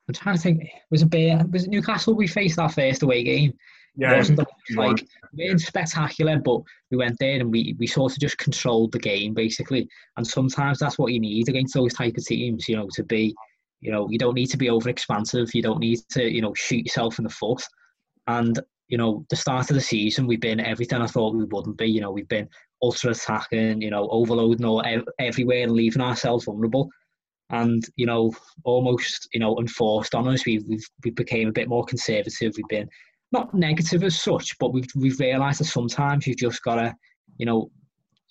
I'm 0.08 0.14
trying 0.14 0.36
to 0.36 0.42
think. 0.42 0.70
Was 0.92 1.02
it 1.02 1.10
Bear, 1.10 1.44
was 1.52 1.64
it 1.64 1.72
Newcastle 1.72 2.14
we 2.14 2.28
faced 2.28 2.60
our 2.60 2.70
first 2.70 3.02
away 3.02 3.24
game? 3.24 3.54
Yeah, 3.96 4.14
it 4.14 4.18
wasn't 4.18 4.48
like 4.76 5.08
we 5.34 5.58
spectacular, 5.58 6.38
but 6.38 6.62
we 6.92 6.98
went 6.98 7.18
there 7.20 7.40
and 7.40 7.52
we, 7.52 7.76
we 7.80 7.88
sort 7.88 8.14
of 8.14 8.20
just 8.20 8.38
controlled 8.38 8.92
the 8.92 9.00
game 9.00 9.34
basically. 9.34 9.90
And 10.18 10.26
sometimes 10.26 10.78
that's 10.78 11.00
what 11.00 11.12
you 11.12 11.20
need 11.20 11.50
against 11.50 11.74
those 11.74 11.96
type 11.96 12.16
of 12.16 12.26
teams, 12.26 12.70
you 12.70 12.78
know, 12.78 12.88
to 12.94 13.04
be, 13.04 13.36
you 13.82 13.92
know, 13.92 14.08
you 14.10 14.18
don't 14.18 14.36
need 14.36 14.48
to 14.48 14.58
be 14.58 14.70
over 14.70 14.90
expansive. 14.90 15.54
You 15.54 15.62
don't 15.62 15.80
need 15.80 16.00
to, 16.12 16.24
you 16.24 16.42
know, 16.42 16.54
shoot 16.54 16.86
yourself 16.86 17.18
in 17.18 17.24
the 17.24 17.30
foot. 17.30 17.64
And 18.28 18.60
you 18.90 18.98
know, 18.98 19.26
the 19.30 19.36
start 19.36 19.70
of 19.70 19.76
the 19.76 19.82
season, 19.82 20.26
we've 20.26 20.42
been 20.42 20.60
everything 20.60 21.02
I 21.02 21.08
thought 21.08 21.36
we 21.36 21.46
wouldn't 21.46 21.78
be. 21.78 21.88
You 21.88 22.02
know, 22.02 22.12
we've 22.12 22.28
been 22.28 22.50
ultra 22.82 23.12
attacking, 23.12 23.82
you 23.82 23.92
know, 23.92 24.10
overloading 24.10 24.66
all 24.66 24.84
everywhere 25.20 25.64
and 25.64 25.72
leaving 25.72 26.02
ourselves 26.02 26.46
vulnerable. 26.46 26.90
And 27.52 27.84
you 27.96 28.06
know, 28.06 28.34
almost 28.64 29.30
you 29.34 29.40
know, 29.40 29.58
enforced 29.60 30.16
on 30.16 30.28
us. 30.28 30.46
We 30.46 30.60
we've 30.68 30.86
we 31.04 31.12
became 31.12 31.50
a 31.50 31.54
bit 31.54 31.70
more 31.70 31.86
conservative. 31.86 32.54
We've 32.58 32.68
been 32.68 32.90
not 33.32 33.54
negative 33.54 34.04
as 34.04 34.22
such, 34.22 34.58
but 34.60 34.74
we've 34.74 34.90
we've 34.96 35.20
realised 35.20 35.60
that 35.60 35.66
sometimes 35.66 36.28
you've 36.28 36.38
just 36.38 36.64
got 36.64 36.76
to, 36.76 36.96
you 37.38 37.46
know, 37.46 37.72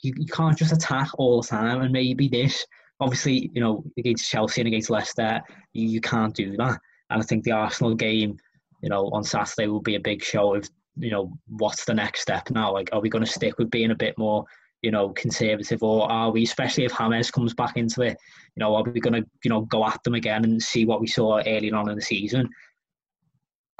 you, 0.03 0.13
you 0.17 0.27
can't 0.27 0.57
just 0.57 0.73
attack 0.73 1.09
all 1.19 1.41
the 1.41 1.49
time. 1.49 1.83
And 1.83 1.93
maybe 1.93 2.29
this, 2.29 2.65
obviously, 3.01 3.51
you 3.55 3.61
know, 3.61 3.85
against 3.99 4.29
Chelsea 4.29 4.61
and 4.61 4.69
against 4.69 4.91
Leicester, 4.91 5.41
you, 5.73 5.89
you 5.89 6.01
can't 6.01 6.35
do 6.35 6.57
that. 6.57 6.79
And 7.11 7.23
I 7.23 7.25
think 7.25 7.45
the 7.45 7.53
Arsenal 7.53 7.95
game, 7.95 8.37
you 8.83 8.89
know, 8.89 9.09
on 9.11 9.25
Saturday 9.25 9.67
will 9.67 9.81
be 9.81 9.97
a 9.97 10.01
big 10.01 10.23
show 10.23 10.55
of, 10.55 10.69
you 10.97 11.11
know, 11.11 11.33
what's 11.47 11.85
the 11.85 11.95
next 11.95 12.21
step 12.23 12.51
now? 12.51 12.73
Like, 12.73 12.91
are 12.93 13.01
we 13.01 13.09
going 13.09 13.25
to 13.25 13.31
stick 13.31 13.59
with 13.59 13.71
being 13.71 13.93
a 13.93 13.97
bit 13.97 14.17
more, 14.19 14.45
you 14.83 14.91
know, 14.91 15.11
conservative, 15.11 15.83
or 15.83 16.11
are 16.11 16.31
we, 16.31 16.43
especially 16.43 16.85
if 16.85 16.97
James 16.97 17.31
comes 17.31 17.55
back 17.55 17.77
into 17.77 18.03
it, 18.03 18.17
you 18.57 18.61
know, 18.61 18.75
are 18.75 18.83
we 18.85 19.01
going 19.01 19.23
to, 19.23 19.29
you 19.45 19.49
know, 19.49 19.63
go 19.63 19.85
at 19.87 20.03
them 20.05 20.15
again 20.15 20.45
and 20.45 20.63
see 20.63 20.85
what 20.85 21.01
we 21.01 21.07
saw 21.07 21.41
earlier 21.47 21.75
on 21.75 21.89
in 21.89 21.97
the 21.97 22.03
season? 22.03 22.49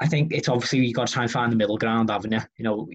I 0.01 0.07
think 0.07 0.31
it's 0.31 0.47
obviously 0.47 0.79
you've 0.79 0.95
got 0.95 1.07
to 1.07 1.13
try 1.13 1.23
and 1.23 1.31
find 1.31 1.51
the 1.51 1.57
middle 1.57 1.77
ground, 1.77 2.09
haven't 2.09 2.31
you? 2.31 2.39
You 2.57 2.63
know, 2.63 2.89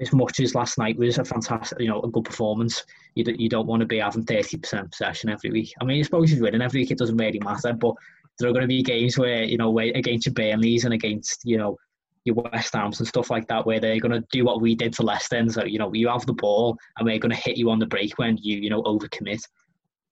as 0.00 0.12
much 0.12 0.40
as 0.40 0.54
last 0.54 0.78
night 0.78 0.98
was 0.98 1.18
a 1.18 1.24
fantastic, 1.24 1.80
you 1.80 1.88
know, 1.88 2.00
a 2.02 2.10
good 2.10 2.24
performance, 2.24 2.84
you, 3.14 3.24
do, 3.24 3.34
you 3.38 3.48
don't 3.48 3.66
want 3.66 3.80
to 3.80 3.86
be 3.86 3.98
having 3.98 4.24
30% 4.24 4.90
possession 4.90 5.30
every 5.30 5.50
week. 5.50 5.72
I 5.80 5.84
mean, 5.84 6.00
I 6.00 6.02
suppose 6.02 6.32
you're 6.32 6.42
winning 6.42 6.62
every 6.62 6.80
week, 6.80 6.90
it 6.90 6.98
doesn't 6.98 7.16
really 7.16 7.40
matter, 7.40 7.72
but 7.72 7.94
there 8.38 8.48
are 8.48 8.52
going 8.52 8.62
to 8.62 8.68
be 8.68 8.82
games 8.82 9.18
where, 9.18 9.44
you 9.44 9.56
know, 9.56 9.70
where 9.70 9.92
against 9.94 10.26
your 10.26 10.34
Burnleys 10.34 10.84
and 10.84 10.94
against, 10.94 11.40
you 11.44 11.56
know, 11.56 11.76
your 12.24 12.36
West 12.36 12.74
Hams 12.74 12.98
and 12.98 13.06
stuff 13.06 13.30
like 13.30 13.46
that, 13.48 13.66
where 13.66 13.78
they're 13.78 14.00
going 14.00 14.12
to 14.12 14.26
do 14.32 14.44
what 14.44 14.60
we 14.60 14.74
did 14.74 14.92
to 14.94 15.02
Leicester. 15.02 15.36
And 15.36 15.52
so, 15.52 15.64
you 15.64 15.78
know, 15.78 15.92
you 15.92 16.08
have 16.08 16.26
the 16.26 16.32
ball 16.32 16.76
and 16.96 17.06
we're 17.06 17.18
going 17.18 17.34
to 17.34 17.40
hit 17.40 17.58
you 17.58 17.70
on 17.70 17.78
the 17.78 17.86
break 17.86 18.18
when 18.18 18.38
you, 18.38 18.58
you 18.58 18.70
know, 18.70 18.82
overcommit. 18.82 19.42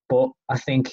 But 0.08 0.30
I 0.48 0.58
think 0.58 0.92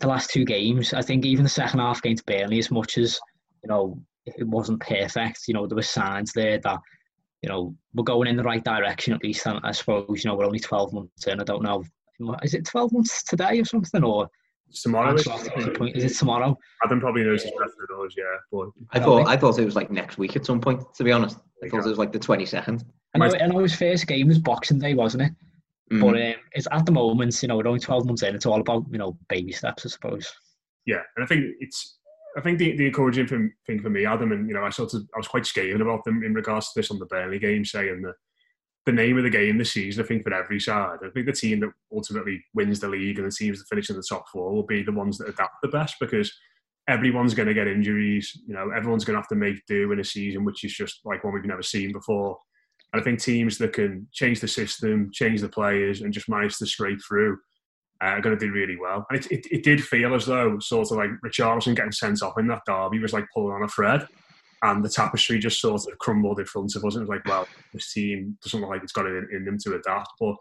the 0.00 0.08
last 0.08 0.30
two 0.30 0.44
games, 0.44 0.92
I 0.92 1.02
think 1.02 1.24
even 1.24 1.44
the 1.44 1.50
second 1.50 1.78
half 1.78 2.00
against 2.00 2.26
Burnley, 2.26 2.58
as 2.58 2.70
much 2.70 2.98
as, 2.98 3.18
you 3.62 3.68
know, 3.68 3.98
it 4.26 4.46
wasn't 4.46 4.80
perfect, 4.80 5.42
you 5.46 5.54
know, 5.54 5.66
there 5.66 5.76
were 5.76 5.82
signs 5.82 6.32
there 6.32 6.58
that, 6.58 6.78
you 7.44 7.50
know, 7.50 7.74
we're 7.92 8.04
going 8.04 8.26
in 8.26 8.36
the 8.36 8.42
right 8.42 8.64
direction 8.64 9.12
at 9.12 9.22
least. 9.22 9.44
And 9.44 9.60
I 9.64 9.72
suppose, 9.72 10.24
you 10.24 10.30
know, 10.30 10.34
we're 10.34 10.46
only 10.46 10.58
12 10.58 10.94
months 10.94 11.26
in. 11.26 11.42
I 11.42 11.44
don't 11.44 11.62
know. 11.62 11.84
Is 12.42 12.54
it 12.54 12.64
12 12.64 12.90
months 12.90 13.22
today 13.22 13.60
or 13.60 13.66
something? 13.66 14.02
Or 14.02 14.30
tomorrow. 14.72 15.14
Is 15.14 16.04
it 16.04 16.16
tomorrow? 16.16 16.56
Adam 16.82 17.00
probably 17.00 17.22
knows 17.22 17.42
his 17.42 17.52
better 17.52 17.70
than 17.86 18.06
us, 18.06 18.14
yeah. 18.16 18.24
But 18.50 18.68
I 18.92 18.98
thought 18.98 19.28
I 19.28 19.36
thought 19.36 19.58
it 19.58 19.64
was 19.66 19.76
like 19.76 19.90
next 19.90 20.16
week 20.16 20.36
at 20.36 20.46
some 20.46 20.58
point. 20.58 20.82
To 20.94 21.04
be 21.04 21.12
honest, 21.12 21.38
I 21.62 21.68
thought 21.68 21.84
it 21.84 21.88
was 21.88 21.98
like 21.98 22.12
the 22.12 22.18
twenty 22.18 22.46
second. 22.46 22.82
I 23.14 23.18
know, 23.18 23.34
I 23.38 23.46
know 23.46 23.58
his 23.58 23.76
first 23.76 24.06
game 24.06 24.28
was 24.28 24.38
Boxing 24.38 24.78
Day, 24.78 24.94
wasn't 24.94 25.24
it? 25.24 25.32
Mm-hmm. 25.92 26.00
But 26.00 26.16
um, 26.16 26.34
it's 26.52 26.66
at 26.72 26.86
the 26.86 26.92
moment, 26.92 27.40
you 27.42 27.48
know, 27.48 27.58
we're 27.58 27.68
only 27.68 27.78
twelve 27.78 28.06
months 28.06 28.22
in. 28.22 28.34
It's 28.34 28.46
all 28.46 28.60
about 28.60 28.84
you 28.90 28.98
know 28.98 29.18
baby 29.28 29.52
steps, 29.52 29.84
I 29.84 29.90
suppose. 29.90 30.32
Yeah, 30.86 31.02
and 31.16 31.24
I 31.24 31.26
think 31.26 31.44
it's. 31.60 31.98
I 32.36 32.40
think 32.40 32.58
the, 32.58 32.76
the 32.76 32.86
encouraging 32.86 33.26
thing 33.28 33.80
for 33.80 33.90
me, 33.90 34.06
Adam, 34.06 34.32
and 34.32 34.48
you 34.48 34.54
know, 34.54 34.64
I 34.64 34.70
sort 34.70 34.94
of 34.94 35.02
I 35.14 35.18
was 35.18 35.28
quite 35.28 35.46
scathing 35.46 35.80
about 35.80 36.04
them 36.04 36.22
in 36.24 36.34
regards 36.34 36.72
to 36.72 36.80
this 36.80 36.90
on 36.90 36.98
the 36.98 37.06
Burnley 37.06 37.38
game, 37.38 37.64
saying 37.64 38.02
that 38.02 38.14
the 38.86 38.92
name 38.92 39.16
of 39.16 39.24
the 39.24 39.30
game 39.30 39.56
this 39.56 39.72
season, 39.72 40.04
I 40.04 40.06
think, 40.06 40.24
for 40.24 40.34
every 40.34 40.60
side. 40.60 40.98
I 41.04 41.08
think 41.10 41.26
the 41.26 41.32
team 41.32 41.60
that 41.60 41.70
ultimately 41.92 42.44
wins 42.52 42.80
the 42.80 42.88
league 42.88 43.18
and 43.18 43.26
the 43.26 43.34
teams 43.34 43.58
that 43.58 43.68
finish 43.68 43.88
in 43.88 43.96
the 43.96 44.04
top 44.06 44.28
four 44.28 44.52
will 44.52 44.66
be 44.66 44.82
the 44.82 44.92
ones 44.92 45.18
that 45.18 45.28
adapt 45.28 45.54
the 45.62 45.68
best 45.68 45.96
because 46.00 46.32
everyone's 46.88 47.34
going 47.34 47.48
to 47.48 47.54
get 47.54 47.66
injuries. 47.66 48.38
You 48.46 48.54
know, 48.54 48.70
everyone's 48.70 49.04
going 49.04 49.14
to 49.14 49.20
have 49.20 49.28
to 49.28 49.36
make 49.36 49.64
do 49.66 49.90
in 49.92 50.00
a 50.00 50.04
season 50.04 50.44
which 50.44 50.64
is 50.64 50.74
just 50.74 51.00
like 51.04 51.24
one 51.24 51.32
we've 51.32 51.44
never 51.44 51.62
seen 51.62 51.92
before. 51.92 52.36
And 52.92 53.00
I 53.00 53.04
think 53.04 53.20
teams 53.20 53.56
that 53.58 53.72
can 53.72 54.06
change 54.12 54.40
the 54.40 54.48
system, 54.48 55.10
change 55.12 55.40
the 55.40 55.48
players, 55.48 56.02
and 56.02 56.12
just 56.12 56.28
manage 56.28 56.58
to 56.58 56.66
scrape 56.66 57.00
through 57.06 57.38
uh, 58.02 58.06
are 58.06 58.20
going 58.20 58.36
to 58.36 58.46
do 58.46 58.52
really 58.52 58.76
well. 58.76 59.06
And 59.10 59.18
it, 59.18 59.30
it, 59.30 59.46
it 59.50 59.62
did 59.62 59.82
feel 59.82 60.14
as 60.14 60.26
though 60.26 60.58
sort 60.58 60.90
of 60.90 60.98
like 60.98 61.10
Richarlison 61.24 61.76
getting 61.76 61.92
sent 61.92 62.22
off 62.22 62.38
in 62.38 62.48
that 62.48 62.62
derby 62.66 62.98
was 62.98 63.12
like 63.12 63.26
pulling 63.34 63.54
on 63.54 63.62
a 63.62 63.68
thread 63.68 64.06
and 64.62 64.84
the 64.84 64.88
tapestry 64.88 65.38
just 65.38 65.60
sort 65.60 65.82
of 65.90 65.98
crumbled 65.98 66.40
in 66.40 66.46
front 66.46 66.74
of 66.74 66.84
us. 66.84 66.96
It 66.96 67.00
was 67.00 67.08
like, 67.08 67.26
well, 67.26 67.46
this 67.72 67.92
team 67.92 68.38
doesn't 68.42 68.60
look 68.60 68.70
like 68.70 68.82
it's 68.82 68.92
got 68.92 69.06
it 69.06 69.14
in, 69.14 69.28
in 69.36 69.44
them 69.44 69.58
to 69.58 69.74
adapt. 69.74 70.08
But 70.18 70.36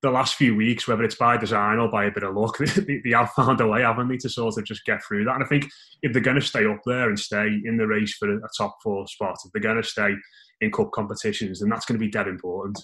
the 0.00 0.10
last 0.10 0.36
few 0.36 0.56
weeks, 0.56 0.88
whether 0.88 1.04
it's 1.04 1.14
by 1.14 1.36
design 1.36 1.78
or 1.78 1.90
by 1.90 2.06
a 2.06 2.10
bit 2.10 2.22
of 2.22 2.34
luck, 2.34 2.56
they, 2.76 3.00
they 3.04 3.10
have 3.10 3.30
found 3.32 3.60
a 3.60 3.66
way, 3.66 3.82
haven't 3.82 4.08
they, 4.08 4.16
to 4.18 4.28
sort 4.28 4.56
of 4.56 4.64
just 4.64 4.84
get 4.84 5.02
through 5.04 5.24
that. 5.24 5.34
And 5.34 5.44
I 5.44 5.46
think 5.46 5.68
if 6.02 6.12
they're 6.12 6.22
going 6.22 6.40
to 6.40 6.46
stay 6.46 6.64
up 6.64 6.80
there 6.86 7.08
and 7.08 7.18
stay 7.18 7.60
in 7.64 7.76
the 7.76 7.86
race 7.86 8.14
for 8.14 8.32
a, 8.32 8.36
a 8.38 8.48
top 8.56 8.76
four 8.82 9.06
spot, 9.06 9.36
if 9.44 9.52
they're 9.52 9.60
going 9.60 9.82
to 9.82 9.88
stay 9.88 10.14
in 10.60 10.72
cup 10.72 10.90
competitions, 10.92 11.60
then 11.60 11.68
that's 11.68 11.84
going 11.84 11.98
to 11.98 12.04
be 12.04 12.10
dead 12.10 12.28
important. 12.28 12.78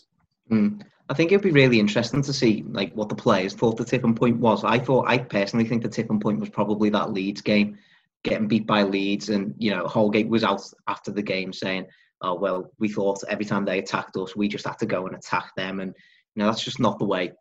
Mm. 0.51 0.83
I 1.09 1.15
think 1.15 1.33
it'd 1.33 1.43
be 1.43 1.51
really 1.51 1.79
interesting 1.79 2.23
to 2.23 2.33
see 2.33 2.65
like 2.67 2.93
what 2.95 3.11
the 3.11 3.15
players 3.15 3.53
thought 3.55 3.77
the 3.77 3.85
tipping 3.85 4.15
point 4.15 4.39
was. 4.39 4.65
I 4.65 4.79
thought, 4.79 5.09
I 5.09 5.19
personally 5.19 5.67
think 5.67 5.83
the 5.83 5.89
tipping 5.89 6.21
point 6.21 6.41
was 6.41 6.49
probably 6.49 6.89
that 6.91 7.13
Leeds 7.13 7.43
game 7.43 7.79
getting 8.23 8.49
beat 8.49 8.67
by 8.67 8.83
Leeds, 8.83 9.29
and 9.29 9.55
you 9.59 9.71
know 9.71 9.87
Holgate 9.87 10.29
was 10.29 10.43
out 10.43 10.63
after 10.89 11.13
the 11.13 11.23
game 11.23 11.53
saying, 11.53 11.87
"Oh 12.23 12.35
well, 12.35 12.73
we 12.79 12.89
thought 12.89 13.23
every 13.29 13.45
time 13.45 13.65
they 13.65 13.79
attacked 13.79 14.17
us, 14.17 14.35
we 14.35 14.49
just 14.49 14.67
had 14.67 14.79
to 14.79 14.87
go 14.87 15.07
and 15.07 15.15
attack 15.15 15.55
them," 15.57 15.81
and 15.81 15.95
you 16.35 16.41
know 16.41 16.47
that's 16.47 16.65
just 16.65 16.81
not 16.81 16.99
the 16.99 17.05
way, 17.05 17.33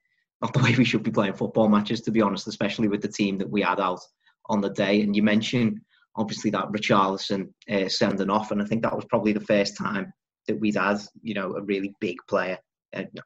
not 0.42 0.54
the 0.54 0.60
way 0.64 0.76
we 0.78 0.86
should 0.86 1.04
be 1.04 1.12
playing 1.12 1.34
football 1.34 1.70
matches, 1.70 2.02
to 2.02 2.12
be 2.12 2.22
honest, 2.22 2.48
especially 2.48 2.90
with 2.90 3.02
the 3.02 3.08
team 3.08 3.38
that 3.38 3.50
we 3.50 3.62
had 3.62 3.80
out 3.80 4.02
on 4.48 4.60
the 4.60 4.70
day. 4.70 5.02
And 5.02 5.16
you 5.16 5.24
mentioned 5.24 5.80
obviously 6.18 6.52
that 6.52 6.72
Richarlison 6.72 7.54
uh, 7.72 7.88
sending 7.88 8.30
off, 8.30 8.52
and 8.52 8.62
I 8.62 8.66
think 8.66 8.84
that 8.84 8.96
was 8.96 9.06
probably 9.06 9.32
the 9.32 9.40
first 9.40 9.78
time 9.78 10.12
that 10.48 10.60
we'd 10.60 10.76
had 10.76 11.00
you 11.22 11.34
know 11.34 11.56
a 11.56 11.62
really 11.62 11.96
big 12.02 12.18
player. 12.28 12.60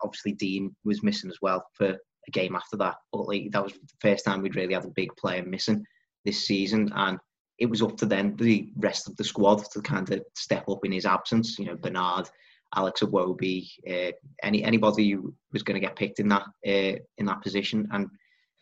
Obviously 0.02 0.34
Dean 0.34 0.76
was 0.86 1.04
missing 1.04 1.30
as 1.30 1.38
well 1.42 1.66
for 1.74 1.90
a 1.90 2.32
game 2.32 2.56
after 2.56 2.78
that, 2.78 2.96
but 3.12 3.28
like 3.28 3.52
that 3.52 3.64
was 3.64 3.74
the 3.74 3.80
first 4.02 4.26
time 4.26 4.42
we'd 4.42 4.56
really 4.56 4.74
had 4.74 4.86
a 4.86 4.90
big 4.90 5.16
player 5.18 5.44
missing 5.44 5.84
this 6.26 6.46
season, 6.46 6.92
and 6.96 7.20
it 7.60 7.68
was 7.68 7.82
up 7.82 7.98
to 7.98 8.06
then 8.06 8.36
the 8.36 8.70
rest 8.78 9.08
of 9.08 9.16
the 9.18 9.24
squad 9.24 9.64
to 9.72 9.82
kind 9.82 10.12
of 10.12 10.22
step 10.36 10.68
up 10.70 10.86
in 10.86 10.92
his 10.92 11.06
absence. 11.06 11.58
You 11.58 11.66
know, 11.66 11.76
Bernard, 11.76 12.30
Alex 12.76 13.02
Iwobi, 13.02 13.68
uh, 13.90 14.12
any 14.44 14.64
anybody 14.64 15.12
who 15.12 15.34
was 15.54 15.64
going 15.64 15.80
to 15.80 15.86
get 15.86 15.96
picked 15.96 16.20
in 16.20 16.28
that 16.30 16.44
uh, 16.68 17.00
in 17.18 17.26
that 17.26 17.42
position, 17.42 17.88
and 17.92 18.08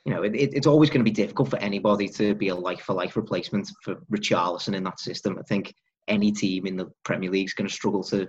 you 0.05 0.13
know, 0.13 0.24
it, 0.24 0.35
it's 0.35 0.67
always 0.67 0.89
going 0.89 1.03
to 1.03 1.12
be 1.12 1.12
difficult 1.12 1.50
for 1.50 1.57
anybody 1.57 2.07
to 2.09 2.35
be 2.35 2.50
a 2.50 2.55
life 2.55 2.81
for 2.81 2.93
life 2.93 3.15
replacement 3.15 3.69
for 3.81 3.95
Richarlison 4.12 4.75
in 4.75 4.83
that 4.83 5.00
system. 5.00 5.38
I 5.39 5.43
think 5.43 5.74
any 6.07 6.31
team 6.31 6.67
in 6.67 6.77
the 6.77 6.91
Premier 7.03 7.31
League 7.31 7.47
is 7.47 7.53
going 7.53 7.67
to 7.67 7.74
struggle 7.74 8.03
to 8.05 8.27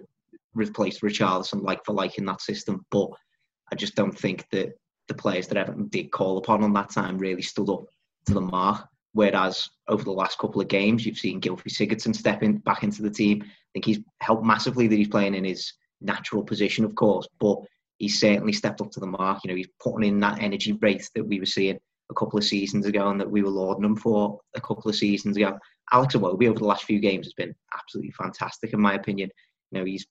replace 0.57 1.01
Richarlison 1.01 1.63
like 1.63 1.85
for 1.85 1.93
like 1.93 2.19
in 2.19 2.25
that 2.27 2.41
system, 2.41 2.85
but 2.91 3.09
I 3.73 3.75
just 3.75 3.95
don't 3.95 4.17
think 4.17 4.47
that 4.53 4.73
the 5.09 5.15
players 5.15 5.47
that 5.49 5.57
Everton 5.57 5.89
did 5.89 6.11
call 6.11 6.39
upon 6.39 6.65
on 6.65 6.73
that 6.75 6.91
time 6.91 7.19
really 7.19 7.43
stood 7.43 7.69
up 7.69 7.85
to 8.27 8.35
the 8.35 8.41
mark. 8.41 8.87
Whereas 9.13 9.69
over 9.89 10.05
the 10.05 10.13
last 10.13 10.39
couple 10.39 10.61
of 10.61 10.69
games, 10.69 11.07
you've 11.07 11.17
seen 11.17 11.41
Gylfi 11.41 11.69
Sigurdsson 11.69 12.15
stepping 12.15 12.59
back 12.59 12.83
into 12.83 13.03
the 13.03 13.11
team. 13.11 13.43
I 13.43 13.49
think 13.73 13.87
he's 13.87 14.01
helped 14.21 14.45
massively 14.45 14.89
that 14.89 14.97
he's 14.97 15.09
playing 15.09 15.35
in 15.35 15.45
his 15.45 15.73
natural 16.01 16.43
position, 16.43 16.85
of 16.85 16.95
course, 16.95 17.27
but 17.41 17.59
he's 17.99 18.21
certainly 18.21 18.53
stepped 18.53 18.81
up 18.81 18.91
to 18.91 19.01
the 19.01 19.07
mark. 19.07 19.41
You 19.43 19.51
know, 19.51 19.57
he's 19.57 19.71
putting 19.81 20.07
in 20.07 20.21
that 20.21 20.43
energy 20.43 20.73
rate 20.73 21.09
that 21.15 21.27
we 21.27 21.41
were 21.41 21.47
seeing 21.47 21.79
a 22.11 22.15
couple 22.15 22.39
of 22.39 22.45
seasons 22.45 22.87
ago 22.87 23.09
and 23.09 23.21
that 23.21 23.31
we 23.31 23.43
were 23.43 23.51
lauding 23.51 23.85
him 23.85 23.97
for 23.97 24.39
a 24.55 24.61
couple 24.61 24.89
of 24.89 24.97
seasons 24.97 25.37
ago. 25.37 25.59
Alex 25.93 26.15
Iwobi 26.15 26.49
over 26.49 26.59
the 26.59 26.67
last 26.67 26.85
few 26.85 26.99
games 26.99 27.27
has 27.27 27.35
been 27.35 27.55
absolutely 27.75 28.13
fantastic, 28.13 28.73
in 28.73 28.81
my 28.81 28.95
opinion. 28.95 29.31
You 29.71 29.79
know, 29.79 29.85
he's 29.85 30.07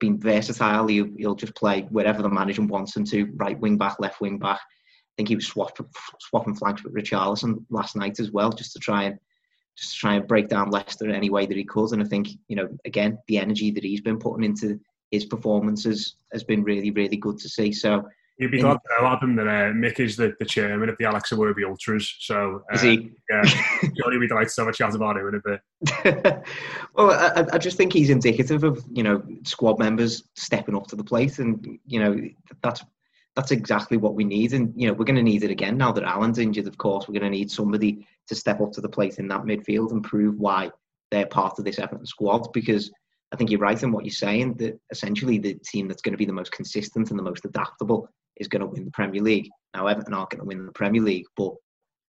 been 0.00 0.18
versatile. 0.18 0.88
He'll, 0.88 1.10
he'll 1.16 1.34
just 1.36 1.54
play 1.54 1.82
wherever 1.90 2.22
the 2.22 2.28
manager 2.28 2.62
wants 2.62 2.96
him 2.96 3.04
to, 3.04 3.30
right 3.36 3.58
wing 3.58 3.78
back, 3.78 4.00
left 4.00 4.20
wing 4.20 4.38
back 4.38 4.60
I 5.10 5.12
think 5.16 5.28
he 5.28 5.34
was 5.34 5.46
swap, 5.46 5.76
swapping 6.20 6.54
flanks 6.54 6.82
with 6.84 6.94
Richarlison 6.94 7.64
last 7.68 7.96
night 7.96 8.20
as 8.20 8.30
well, 8.30 8.50
just 8.50 8.72
to 8.72 8.78
try 8.78 9.04
and 9.04 9.18
just 9.76 9.92
to 9.94 9.98
try 9.98 10.14
and 10.14 10.26
break 10.26 10.48
down 10.48 10.70
Leicester 10.70 11.06
in 11.06 11.14
any 11.14 11.30
way 11.30 11.46
that 11.46 11.56
he 11.56 11.64
could. 11.64 11.92
And 11.92 12.02
I 12.02 12.06
think 12.06 12.28
you 12.48 12.56
know, 12.56 12.68
again, 12.84 13.18
the 13.28 13.38
energy 13.38 13.70
that 13.70 13.84
he's 13.84 14.00
been 14.00 14.18
putting 14.18 14.44
into 14.44 14.80
his 15.10 15.24
performances 15.24 16.16
has 16.32 16.44
been 16.44 16.62
really, 16.62 16.90
really 16.90 17.16
good 17.16 17.38
to 17.38 17.48
see. 17.48 17.72
So. 17.72 18.08
You'd 18.40 18.52
be 18.52 18.60
glad 18.60 18.78
to 18.78 19.02
know, 19.02 19.06
Adam, 19.06 19.36
that 19.36 19.46
uh, 19.46 19.70
Mick 19.74 20.00
is 20.00 20.16
the, 20.16 20.34
the 20.38 20.46
chairman 20.46 20.88
of 20.88 20.96
the 20.96 21.04
Alex 21.04 21.30
Iwobi 21.30 21.62
Ultras. 21.62 22.16
So, 22.20 22.64
uh, 22.72 22.74
is 22.74 22.80
he? 22.80 23.12
Yeah, 23.28 23.42
surely 23.42 24.16
we'd 24.16 24.30
like 24.30 24.48
to 24.48 24.60
have 24.62 24.68
a 24.68 24.72
chat 24.72 24.94
about 24.94 25.18
him 25.18 25.28
in 25.28 25.34
a 25.34 25.40
bit. 25.44 26.42
well, 26.94 27.10
I, 27.10 27.44
I 27.52 27.58
just 27.58 27.76
think 27.76 27.92
he's 27.92 28.08
indicative 28.08 28.64
of 28.64 28.82
you 28.90 29.02
know 29.02 29.22
squad 29.44 29.78
members 29.78 30.22
stepping 30.36 30.74
up 30.74 30.86
to 30.86 30.96
the 30.96 31.04
plate, 31.04 31.38
and 31.38 31.78
you 31.86 32.00
know 32.00 32.18
that's 32.62 32.82
that's 33.36 33.50
exactly 33.50 33.98
what 33.98 34.14
we 34.14 34.24
need. 34.24 34.54
And, 34.54 34.72
you 34.74 34.88
know, 34.88 34.94
we're 34.94 35.04
going 35.04 35.16
to 35.16 35.22
need 35.22 35.44
it 35.44 35.50
again 35.50 35.76
now 35.76 35.92
that 35.92 36.04
Allan's 36.04 36.38
injured, 36.38 36.66
of 36.66 36.78
course. 36.78 37.06
We're 37.06 37.20
going 37.20 37.30
to 37.30 37.38
need 37.38 37.50
somebody 37.50 38.06
to 38.28 38.34
step 38.34 38.62
up 38.62 38.72
to 38.72 38.80
the 38.80 38.88
plate 38.88 39.18
in 39.18 39.28
that 39.28 39.42
midfield 39.42 39.92
and 39.92 40.02
prove 40.02 40.38
why 40.38 40.70
they're 41.10 41.26
part 41.26 41.58
of 41.58 41.66
this 41.66 41.78
Everton 41.78 42.06
squad. 42.06 42.52
Because 42.54 42.90
I 43.32 43.36
think 43.36 43.50
you're 43.50 43.60
right 43.60 43.80
in 43.82 43.92
what 43.92 44.04
you're 44.04 44.12
saying 44.12 44.54
that 44.54 44.80
essentially 44.90 45.38
the 45.38 45.54
team 45.54 45.88
that's 45.88 46.02
going 46.02 46.14
to 46.14 46.18
be 46.18 46.24
the 46.24 46.32
most 46.32 46.52
consistent 46.52 47.10
and 47.10 47.18
the 47.18 47.22
most 47.22 47.44
adaptable 47.44 48.08
is 48.40 48.48
going 48.48 48.60
to 48.60 48.66
win 48.66 48.84
the 48.84 48.90
Premier 48.90 49.22
League. 49.22 49.48
Now, 49.74 49.86
Everton 49.86 50.14
aren't 50.14 50.30
going 50.30 50.40
to 50.40 50.46
win 50.46 50.66
the 50.66 50.72
Premier 50.72 51.02
League, 51.02 51.26
but 51.36 51.52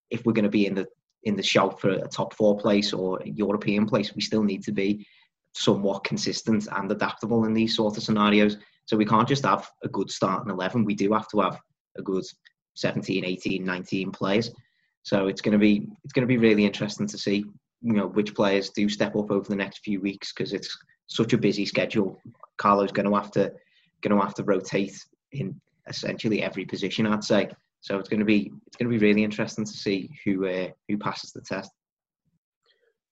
if 0.09 0.25
we're 0.25 0.33
going 0.33 0.43
to 0.43 0.49
be 0.49 0.65
in 0.65 0.73
the 0.73 0.87
in 1.23 1.35
the 1.35 1.43
shout 1.43 1.79
for 1.79 1.91
a 1.91 2.07
top 2.07 2.33
four 2.33 2.57
place 2.57 2.93
or 2.93 3.21
European 3.23 3.85
place, 3.85 4.15
we 4.15 4.21
still 4.21 4.41
need 4.41 4.63
to 4.63 4.71
be 4.71 5.05
somewhat 5.53 6.03
consistent 6.03 6.67
and 6.71 6.91
adaptable 6.91 7.45
in 7.45 7.53
these 7.53 7.75
sort 7.75 7.95
of 7.95 8.01
scenarios. 8.01 8.57
So 8.85 8.97
we 8.97 9.05
can't 9.05 9.27
just 9.27 9.45
have 9.45 9.69
a 9.83 9.87
good 9.87 10.09
starting 10.09 10.51
11. 10.51 10.83
We 10.83 10.95
do 10.95 11.13
have 11.13 11.27
to 11.27 11.41
have 11.41 11.59
a 11.95 12.01
good 12.01 12.23
17, 12.75 13.23
18, 13.23 13.63
19 13.63 14.11
players. 14.11 14.49
So 15.03 15.27
it's 15.27 15.41
going 15.41 15.53
to 15.53 15.59
be 15.59 15.87
it's 16.03 16.13
going 16.13 16.27
to 16.27 16.33
be 16.33 16.37
really 16.37 16.65
interesting 16.65 17.07
to 17.07 17.17
see 17.17 17.45
you 17.81 17.93
know 17.93 18.07
which 18.07 18.33
players 18.33 18.69
do 18.69 18.89
step 18.89 19.15
up 19.15 19.31
over 19.31 19.47
the 19.47 19.55
next 19.55 19.79
few 19.79 19.99
weeks 19.99 20.33
because 20.33 20.53
it's 20.53 20.75
such 21.07 21.33
a 21.33 21.37
busy 21.37 21.65
schedule. 21.65 22.19
Carlo's 22.57 22.91
going 22.91 23.09
to 23.09 23.15
have 23.15 23.31
to 23.31 23.51
going 24.01 24.17
to 24.17 24.25
have 24.25 24.35
to 24.35 24.43
rotate 24.43 24.97
in 25.31 25.59
essentially 25.87 26.41
every 26.41 26.65
position, 26.65 27.07
I'd 27.07 27.23
say. 27.23 27.49
So 27.81 27.97
it's 27.97 28.09
going 28.09 28.19
to 28.19 28.25
be 28.25 28.51
it's 28.67 28.77
going 28.77 28.91
to 28.91 28.97
be 28.97 29.05
really 29.05 29.23
interesting 29.23 29.65
to 29.65 29.71
see 29.71 30.09
who 30.23 30.47
uh, 30.47 30.67
who 30.87 30.97
passes 30.97 31.31
the 31.31 31.41
test. 31.41 31.71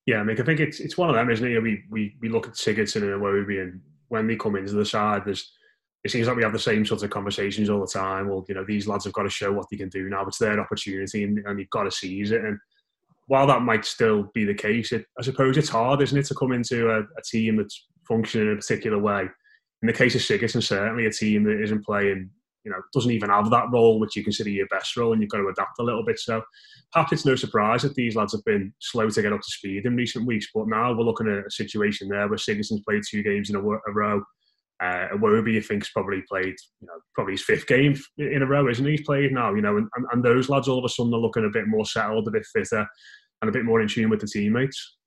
Yeah, 0.05 0.17
I 0.19 0.23
mean, 0.23 0.39
I 0.39 0.43
think 0.43 0.59
it's 0.59 0.79
it's 0.79 0.97
one 0.97 1.09
of 1.09 1.15
them, 1.15 1.29
isn't 1.29 1.45
it? 1.45 1.59
We 1.61 1.83
we 1.89 2.15
we 2.21 2.29
look 2.29 2.47
at 2.47 2.53
Sigurdsson 2.53 3.03
and 3.03 3.21
Iwobi, 3.21 3.61
and 3.61 3.81
when 4.09 4.27
they 4.27 4.35
come 4.35 4.55
into 4.55 4.73
the 4.73 4.85
side, 4.85 5.23
there's 5.25 5.51
it 6.03 6.11
seems 6.11 6.27
like 6.27 6.37
we 6.37 6.43
have 6.43 6.53
the 6.53 6.59
same 6.59 6.85
sorts 6.85 7.03
of 7.03 7.09
conversations 7.09 7.69
all 7.69 7.81
the 7.81 7.87
time. 7.87 8.29
Well, 8.29 8.45
you 8.47 8.55
know, 8.55 8.63
these 8.63 8.87
lads 8.87 9.03
have 9.03 9.13
got 9.13 9.23
to 9.23 9.29
show 9.29 9.51
what 9.51 9.65
they 9.69 9.77
can 9.77 9.89
do 9.89 10.07
now. 10.07 10.25
It's 10.25 10.37
their 10.37 10.59
opportunity, 10.59 11.23
and, 11.23 11.39
and 11.45 11.59
you've 11.59 11.69
got 11.71 11.83
to 11.83 11.91
seize 11.91 12.31
it. 12.31 12.43
And 12.43 12.57
while 13.27 13.47
that 13.47 13.61
might 13.61 13.85
still 13.85 14.31
be 14.33 14.45
the 14.45 14.53
case, 14.53 14.91
it, 14.91 15.05
I 15.19 15.23
suppose 15.23 15.57
it's 15.57 15.69
hard, 15.69 16.01
isn't 16.01 16.17
it, 16.17 16.25
to 16.27 16.35
come 16.35 16.53
into 16.53 16.89
a, 16.89 16.99
a 16.99 17.21
team 17.25 17.57
that's 17.57 17.87
functioning 18.07 18.47
in 18.47 18.53
a 18.53 18.57
particular 18.57 18.97
way. 18.97 19.27
In 19.81 19.87
the 19.87 19.93
case 19.93 20.15
of 20.15 20.21
Sigurdsson, 20.21 20.63
certainly 20.63 21.05
a 21.05 21.11
team 21.11 21.43
that 21.43 21.61
isn't 21.61 21.85
playing, 21.85 22.29
you 22.63 22.71
know, 22.71 22.81
doesn't 22.93 23.11
even 23.11 23.29
have 23.29 23.49
that 23.49 23.71
role 23.71 23.99
which 23.99 24.15
you 24.15 24.23
consider 24.23 24.49
your 24.49 24.67
best 24.67 24.95
role, 24.97 25.13
and 25.13 25.21
you've 25.21 25.31
got 25.31 25.37
to 25.37 25.47
adapt 25.47 25.79
a 25.79 25.83
little 25.83 26.03
bit. 26.03 26.19
So 26.19 26.41
perhaps 26.91 27.11
it's 27.11 27.25
no 27.25 27.35
surprise 27.35 27.83
that 27.83 27.95
these 27.95 28.15
lads 28.15 28.33
have 28.33 28.43
been 28.45 28.73
slow 28.79 29.09
to 29.09 29.21
get 29.21 29.33
up 29.33 29.41
to 29.41 29.51
speed 29.51 29.85
in 29.85 29.95
recent 29.95 30.25
weeks. 30.25 30.47
But 30.53 30.67
now 30.67 30.93
we're 30.93 31.03
looking 31.03 31.29
at 31.29 31.45
a 31.45 31.51
situation 31.51 32.09
there 32.09 32.27
where 32.27 32.37
Sigurdsson's 32.37 32.83
played 32.87 33.03
two 33.09 33.23
games 33.23 33.49
in 33.49 33.55
a, 33.55 33.59
a 33.59 33.93
row. 33.93 34.23
Uh, 34.81 35.07
Iwobi, 35.13 35.57
I 35.57 35.61
think's 35.61 35.91
probably 35.91 36.23
played, 36.29 36.55
you 36.79 36.87
know, 36.87 36.99
probably 37.13 37.33
his 37.33 37.43
fifth 37.43 37.67
game 37.67 37.99
in 38.17 38.41
a 38.41 38.45
row, 38.45 38.69
isn't 38.69 38.85
he? 38.85 38.91
He's 38.91 39.05
played 39.05 39.33
now, 39.33 39.53
you 39.53 39.61
know, 39.61 39.75
and, 39.75 39.89
and 40.13 40.23
those 40.23 40.47
lads 40.47 40.69
all 40.69 40.79
of 40.79 40.85
a 40.85 40.89
sudden 40.89 41.13
are 41.13 41.19
looking 41.19 41.45
a 41.45 41.49
bit 41.49 41.67
more 41.67 41.85
settled, 41.85 42.27
a 42.29 42.31
bit 42.31 42.45
fitter, 42.45 42.87
and 43.41 43.49
a 43.49 43.51
bit 43.51 43.65
more 43.65 43.81
in 43.81 43.89
tune 43.89 44.09
with 44.09 44.21
the 44.21 44.27
teammates. 44.27 44.98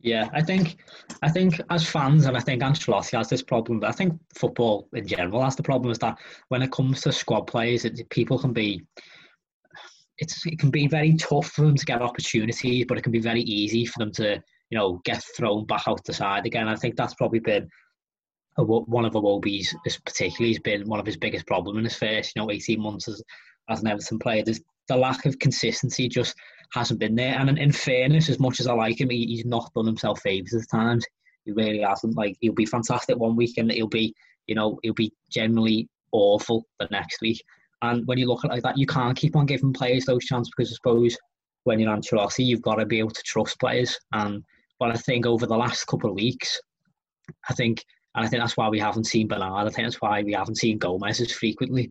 Yeah, 0.00 0.28
I 0.32 0.42
think 0.42 0.76
I 1.22 1.28
think 1.28 1.60
as 1.70 1.88
fans, 1.88 2.26
and 2.26 2.36
I 2.36 2.40
think 2.40 2.62
Ancelotti 2.62 3.16
has 3.16 3.28
this 3.28 3.42
problem. 3.42 3.80
But 3.80 3.88
I 3.88 3.92
think 3.92 4.14
football 4.34 4.88
in 4.92 5.06
general 5.06 5.42
has 5.42 5.56
the 5.56 5.62
problem 5.62 5.90
is 5.90 5.98
that 5.98 6.18
when 6.48 6.62
it 6.62 6.72
comes 6.72 7.00
to 7.02 7.12
squad 7.12 7.42
players, 7.42 7.84
it, 7.84 8.08
people 8.10 8.38
can 8.38 8.52
be. 8.52 8.82
It's 10.18 10.46
it 10.46 10.58
can 10.58 10.70
be 10.70 10.86
very 10.86 11.14
tough 11.16 11.48
for 11.48 11.62
them 11.62 11.76
to 11.76 11.84
get 11.84 12.00
opportunities, 12.00 12.84
but 12.88 12.96
it 12.96 13.02
can 13.02 13.12
be 13.12 13.20
very 13.20 13.42
easy 13.42 13.84
for 13.84 13.98
them 13.98 14.12
to 14.12 14.42
you 14.70 14.78
know 14.78 15.00
get 15.04 15.22
thrown 15.36 15.66
back 15.66 15.82
out 15.86 16.04
the 16.04 16.12
side 16.14 16.46
again. 16.46 16.68
I 16.68 16.76
think 16.76 16.96
that's 16.96 17.14
probably 17.14 17.40
been 17.40 17.68
a, 18.58 18.64
one 18.64 19.04
of 19.04 19.12
Iwobi's, 19.12 19.74
particularly, 20.04 20.54
has 20.54 20.62
been 20.62 20.88
one 20.88 21.00
of 21.00 21.06
his 21.06 21.18
biggest 21.18 21.46
problems 21.46 21.78
in 21.78 21.84
his 21.84 21.96
first 21.96 22.32
you 22.34 22.42
know 22.42 22.50
eighteen 22.50 22.80
months 22.80 23.08
as 23.08 23.22
as 23.68 23.80
an 23.80 23.88
Everton 23.88 24.18
player. 24.18 24.42
There's 24.44 24.60
the 24.88 24.96
lack 24.96 25.26
of 25.26 25.38
consistency 25.38 26.08
just 26.08 26.34
hasn't 26.72 27.00
been 27.00 27.14
there. 27.14 27.38
And 27.38 27.58
in, 27.58 27.72
fairness, 27.72 28.28
as 28.28 28.40
much 28.40 28.60
as 28.60 28.66
I 28.66 28.72
like 28.72 29.00
him, 29.00 29.10
he, 29.10 29.26
he's 29.26 29.44
not 29.44 29.72
done 29.74 29.86
himself 29.86 30.20
favours 30.20 30.54
at 30.54 30.68
times. 30.70 31.04
He 31.44 31.52
really 31.52 31.80
hasn't. 31.80 32.16
Like 32.16 32.36
he'll 32.40 32.52
be 32.52 32.66
fantastic 32.66 33.16
one 33.16 33.36
week, 33.36 33.56
and 33.58 33.70
he'll 33.70 33.86
be, 33.86 34.14
you 34.46 34.54
know, 34.54 34.78
he'll 34.82 34.94
be 34.94 35.12
generally 35.30 35.88
awful 36.12 36.66
the 36.80 36.88
next 36.90 37.20
week. 37.20 37.42
And 37.82 38.06
when 38.06 38.18
you 38.18 38.26
look 38.26 38.44
at 38.44 38.50
like 38.50 38.62
that, 38.62 38.78
you 38.78 38.86
can't 38.86 39.16
keep 39.16 39.36
on 39.36 39.46
giving 39.46 39.72
players 39.72 40.06
those 40.06 40.24
chances 40.24 40.52
because 40.56 40.72
I 40.72 40.74
suppose 40.74 41.16
when 41.64 41.78
you're 41.78 41.94
Ancelotti, 41.94 42.44
you've 42.44 42.62
got 42.62 42.76
to 42.76 42.86
be 42.86 42.98
able 42.98 43.10
to 43.10 43.22
trust 43.24 43.60
players. 43.60 43.98
And 44.12 44.42
but 44.78 44.90
I 44.90 44.94
think 44.94 45.26
over 45.26 45.46
the 45.46 45.56
last 45.56 45.86
couple 45.86 46.10
of 46.10 46.16
weeks, 46.16 46.60
I 47.48 47.54
think, 47.54 47.84
and 48.14 48.24
I 48.24 48.28
think 48.28 48.42
that's 48.42 48.56
why 48.56 48.68
we 48.68 48.78
haven't 48.78 49.04
seen 49.04 49.28
Bernard. 49.28 49.66
I 49.66 49.70
think 49.70 49.86
that's 49.86 50.00
why 50.00 50.22
we 50.22 50.32
haven't 50.32 50.56
seen 50.56 50.78
Gomes 50.78 51.20
as 51.20 51.32
frequently. 51.32 51.90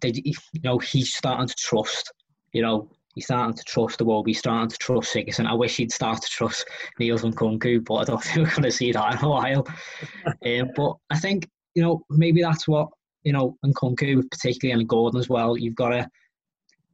They, 0.00 0.12
you 0.24 0.34
know, 0.62 0.78
he's 0.78 1.14
starting 1.14 1.48
to 1.48 1.54
trust. 1.54 2.12
You 2.52 2.62
know, 2.62 2.90
he's 3.14 3.26
starting 3.26 3.54
to 3.54 3.64
trust 3.64 3.98
the 3.98 4.04
world. 4.04 4.26
He's 4.26 4.38
starting 4.38 4.68
to 4.68 4.76
trust 4.78 5.14
Sigurdsson. 5.14 5.46
I 5.46 5.54
wish 5.54 5.76
he'd 5.76 5.92
start 5.92 6.22
to 6.22 6.28
trust 6.28 6.64
Niels 6.98 7.22
Nkounkou, 7.22 7.84
but 7.84 7.94
I 7.94 8.04
don't 8.04 8.22
think 8.24 8.36
we're 8.38 8.50
going 8.50 8.62
to 8.62 8.70
see 8.70 8.92
that 8.92 9.14
in 9.14 9.24
a 9.24 9.28
while. 9.28 9.66
um, 10.26 10.70
but 10.76 10.94
I 11.10 11.18
think, 11.18 11.48
you 11.74 11.82
know, 11.82 12.02
maybe 12.10 12.42
that's 12.42 12.66
what, 12.68 12.88
you 13.24 13.32
know, 13.32 13.56
Nkounkou, 13.64 14.30
particularly 14.30 14.80
and 14.80 14.88
Gordon 14.88 15.20
as 15.20 15.28
well, 15.28 15.56
you've 15.56 15.74
got 15.74 15.90
to, 15.90 16.08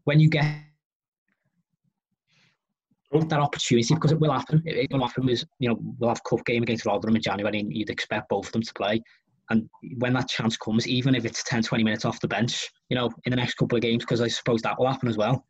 when 0.04 0.20
you 0.20 0.28
get 0.28 0.44
that 3.12 3.40
opportunity, 3.40 3.94
because 3.94 4.12
it 4.12 4.20
will 4.20 4.32
happen, 4.32 4.62
it, 4.66 4.76
it 4.76 4.92
will 4.92 5.06
happen, 5.06 5.28
is, 5.28 5.46
you 5.58 5.68
know, 5.68 5.78
we'll 5.98 6.10
have 6.10 6.22
cup 6.24 6.44
game 6.44 6.62
against 6.62 6.84
Rotherham 6.84 7.16
in 7.16 7.22
January 7.22 7.60
and 7.60 7.72
you'd 7.72 7.90
expect 7.90 8.28
both 8.28 8.46
of 8.46 8.52
them 8.52 8.62
to 8.62 8.74
play. 8.74 9.00
And 9.50 9.68
when 9.98 10.12
that 10.14 10.28
chance 10.28 10.56
comes, 10.56 10.88
even 10.88 11.14
if 11.14 11.24
it's 11.24 11.44
10, 11.44 11.62
20 11.62 11.84
minutes 11.84 12.04
off 12.04 12.20
the 12.20 12.28
bench, 12.28 12.68
you 12.88 12.96
know, 12.96 13.10
in 13.24 13.30
the 13.30 13.36
next 13.36 13.54
couple 13.54 13.76
of 13.76 13.82
games, 13.82 14.02
because 14.04 14.20
I 14.20 14.28
suppose 14.28 14.62
that 14.62 14.78
will 14.78 14.88
happen 14.88 15.08
as 15.08 15.16
well 15.16 15.44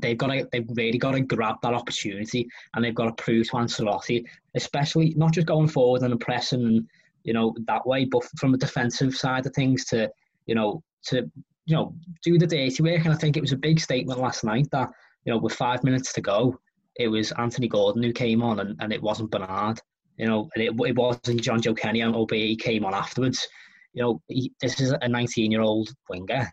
they've 0.00 0.16
got 0.16 0.28
to 0.28 0.48
they've 0.52 0.68
really 0.74 0.98
got 0.98 1.12
to 1.12 1.20
grab 1.20 1.56
that 1.62 1.74
opportunity 1.74 2.48
and 2.74 2.84
they've 2.84 2.94
got 2.94 3.16
to 3.16 3.22
prove 3.22 3.48
to 3.48 3.56
Ancelotti, 3.56 4.24
especially 4.54 5.14
not 5.16 5.32
just 5.32 5.46
going 5.46 5.68
forward 5.68 6.02
and 6.02 6.18
pressing 6.20 6.62
and 6.62 6.88
you 7.24 7.32
know 7.32 7.54
that 7.66 7.86
way, 7.86 8.04
but 8.04 8.24
from 8.38 8.54
a 8.54 8.58
defensive 8.58 9.14
side 9.14 9.46
of 9.46 9.54
things 9.54 9.84
to 9.86 10.10
you 10.46 10.54
know 10.54 10.82
to 11.04 11.30
you 11.66 11.76
know 11.76 11.94
do 12.24 12.38
the 12.38 12.46
dirty 12.46 12.82
work. 12.82 13.04
And 13.04 13.12
I 13.12 13.16
think 13.16 13.36
it 13.36 13.42
was 13.42 13.52
a 13.52 13.56
big 13.56 13.80
statement 13.80 14.20
last 14.20 14.44
night 14.44 14.68
that 14.72 14.90
you 15.24 15.32
know 15.32 15.38
with 15.38 15.54
five 15.54 15.84
minutes 15.84 16.12
to 16.14 16.20
go, 16.20 16.58
it 16.96 17.08
was 17.08 17.32
Anthony 17.32 17.68
Gordon 17.68 18.02
who 18.02 18.12
came 18.12 18.42
on 18.42 18.60
and, 18.60 18.76
and 18.80 18.92
it 18.92 19.02
wasn't 19.02 19.30
Bernard. 19.30 19.80
You 20.16 20.26
know, 20.26 20.48
and 20.54 20.62
it, 20.62 20.88
it 20.88 20.96
wasn't 20.96 21.42
Jonjoe 21.42 21.76
Kenny, 21.76 22.02
albeit 22.02 22.48
he 22.48 22.56
came 22.56 22.84
on 22.84 22.94
afterwards. 22.94 23.46
You 23.94 24.02
know, 24.02 24.22
he, 24.28 24.52
this 24.60 24.80
is 24.80 24.94
a 25.00 25.08
19 25.08 25.50
year 25.50 25.62
old 25.62 25.90
winger 26.08 26.48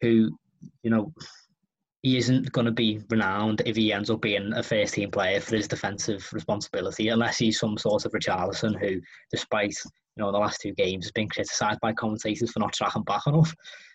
who, 0.00 0.30
you 0.82 0.90
know, 0.90 1.12
he 2.02 2.18
isn't 2.18 2.50
going 2.50 2.64
to 2.64 2.72
be 2.72 3.00
renowned 3.10 3.62
if 3.64 3.76
he 3.76 3.92
ends 3.92 4.10
up 4.10 4.20
being 4.20 4.52
a 4.54 4.62
first 4.62 4.94
team 4.94 5.10
player 5.10 5.40
for 5.40 5.56
his 5.56 5.68
defensive 5.68 6.28
responsibility, 6.32 7.08
unless 7.08 7.38
he's 7.38 7.60
some 7.60 7.78
sort 7.78 8.04
of 8.04 8.12
Richarlison 8.12 8.78
who, 8.78 9.00
despite 9.30 9.74
you 10.16 10.22
know 10.22 10.32
the 10.32 10.38
last 10.38 10.60
two 10.60 10.72
games, 10.72 11.04
has 11.04 11.12
been 11.12 11.28
criticised 11.28 11.80
by 11.80 11.92
commentators 11.92 12.50
for 12.50 12.58
not 12.58 12.72
tracking 12.72 13.04
back 13.04 13.22
enough. 13.28 13.54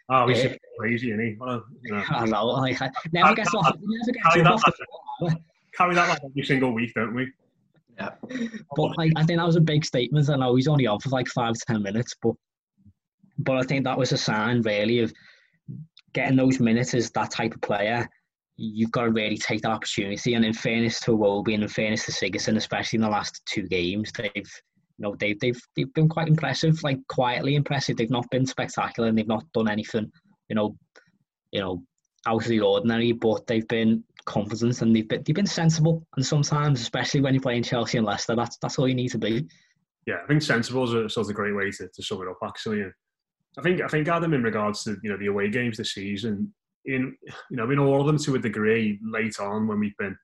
Oh, 0.09 0.27
he's 0.27 0.45
uh, 0.45 0.55
crazy, 0.79 1.11
isn't 1.11 1.19
he? 1.19 1.35
Well, 1.37 1.65
you 1.83 1.93
know, 1.93 2.03
I 2.09 2.25
know. 2.25 2.45
Like, 2.45 2.81
I 2.81 2.89
never 3.11 3.35
gets 3.35 3.53
off. 3.53 3.75
Never 3.81 4.11
gets 4.13 4.33
carry, 4.33 4.45
off 4.45 4.63
that, 4.63 4.73
the 5.19 5.35
carry 5.75 5.95
that 5.95 6.09
like 6.09 6.21
every 6.23 6.43
single 6.43 6.73
week, 6.73 6.93
don't 6.95 7.13
we? 7.13 7.29
Yeah. 7.97 8.11
But 8.75 8.97
like, 8.97 9.11
I 9.15 9.23
think 9.23 9.39
that 9.39 9.45
was 9.45 9.55
a 9.55 9.61
big 9.61 9.83
statement. 9.83 10.29
I 10.29 10.35
know 10.35 10.55
he's 10.55 10.67
only 10.67 10.87
on 10.87 10.99
for 10.99 11.09
like 11.09 11.27
five 11.27 11.55
ten 11.67 11.81
minutes, 11.81 12.13
but 12.21 12.35
but 13.39 13.57
I 13.57 13.63
think 13.63 13.83
that 13.83 13.97
was 13.97 14.11
a 14.11 14.17
sign 14.17 14.61
really 14.61 14.99
of 14.99 15.13
getting 16.13 16.37
those 16.37 16.59
minutes 16.59 16.93
as 16.93 17.11
that 17.11 17.31
type 17.31 17.53
of 17.53 17.61
player, 17.61 18.07
you've 18.55 18.91
got 18.91 19.03
to 19.03 19.11
really 19.11 19.37
take 19.37 19.61
that 19.61 19.71
opportunity. 19.71 20.33
And 20.33 20.43
in 20.43 20.53
fairness 20.53 20.99
to 21.01 21.11
Iwobi 21.11 21.53
and 21.53 21.63
in 21.63 21.69
fairness 21.69 22.05
to 22.05 22.11
Sigurdsson, 22.11 22.57
especially 22.57 22.97
in 22.97 23.03
the 23.03 23.09
last 23.09 23.41
two 23.45 23.63
games, 23.63 24.11
they've 24.17 24.31
you 24.35 25.03
know 25.03 25.15
they've 25.19 25.39
they've 25.39 25.61
they've 25.75 25.93
been 25.93 26.09
quite 26.09 26.27
impressive, 26.27 26.81
like 26.83 26.99
quietly 27.07 27.55
impressive. 27.55 27.97
They've 27.97 28.09
not 28.09 28.29
been 28.31 28.45
spectacular 28.45 29.09
and 29.09 29.17
they've 29.17 29.27
not 29.27 29.45
done 29.53 29.69
anything, 29.69 30.11
you 30.49 30.55
know, 30.55 30.75
you 31.51 31.61
know, 31.61 31.83
out 32.25 32.43
of 32.43 32.47
the 32.47 32.61
ordinary, 32.61 33.11
but 33.11 33.45
they've 33.45 33.67
been 33.67 34.03
confident 34.27 34.81
and 34.81 34.95
they've 34.95 35.07
been 35.07 35.23
they've 35.23 35.35
been 35.35 35.47
sensible. 35.47 36.05
And 36.15 36.25
sometimes, 36.25 36.81
especially 36.81 37.21
when 37.21 37.33
you're 37.33 37.41
playing 37.41 37.63
Chelsea 37.63 37.97
and 37.97 38.05
Leicester, 38.05 38.35
that's 38.35 38.57
that's 38.61 38.77
all 38.77 38.87
you 38.87 38.95
need 38.95 39.09
to 39.09 39.17
be. 39.17 39.47
Yeah, 40.05 40.17
I 40.23 40.27
think 40.27 40.41
sensible 40.41 40.83
is 40.83 40.93
a, 40.93 41.09
sort 41.09 41.25
of 41.25 41.31
a 41.31 41.33
great 41.33 41.55
way 41.55 41.71
to, 41.71 41.87
to 41.87 42.03
sum 42.03 42.21
it 42.21 42.29
up 42.29 42.37
actually. 42.43 42.83
I 43.57 43.61
think 43.61 43.81
I 43.81 43.87
think 43.87 44.07
Adam 44.07 44.33
in 44.33 44.43
regards 44.43 44.83
to 44.83 44.97
you 45.01 45.09
know 45.09 45.17
the 45.17 45.27
away 45.27 45.49
games 45.49 45.77
this 45.77 45.93
season, 45.93 46.53
in 46.85 47.15
you 47.49 47.57
know 47.57 47.69
in 47.71 47.79
all 47.79 48.01
of 48.01 48.07
them 48.07 48.17
to 48.19 48.35
a 48.35 48.39
degree 48.39 48.99
late 49.03 49.39
on 49.39 49.67
when 49.67 49.79
we've 49.79 49.97
been 49.97 50.15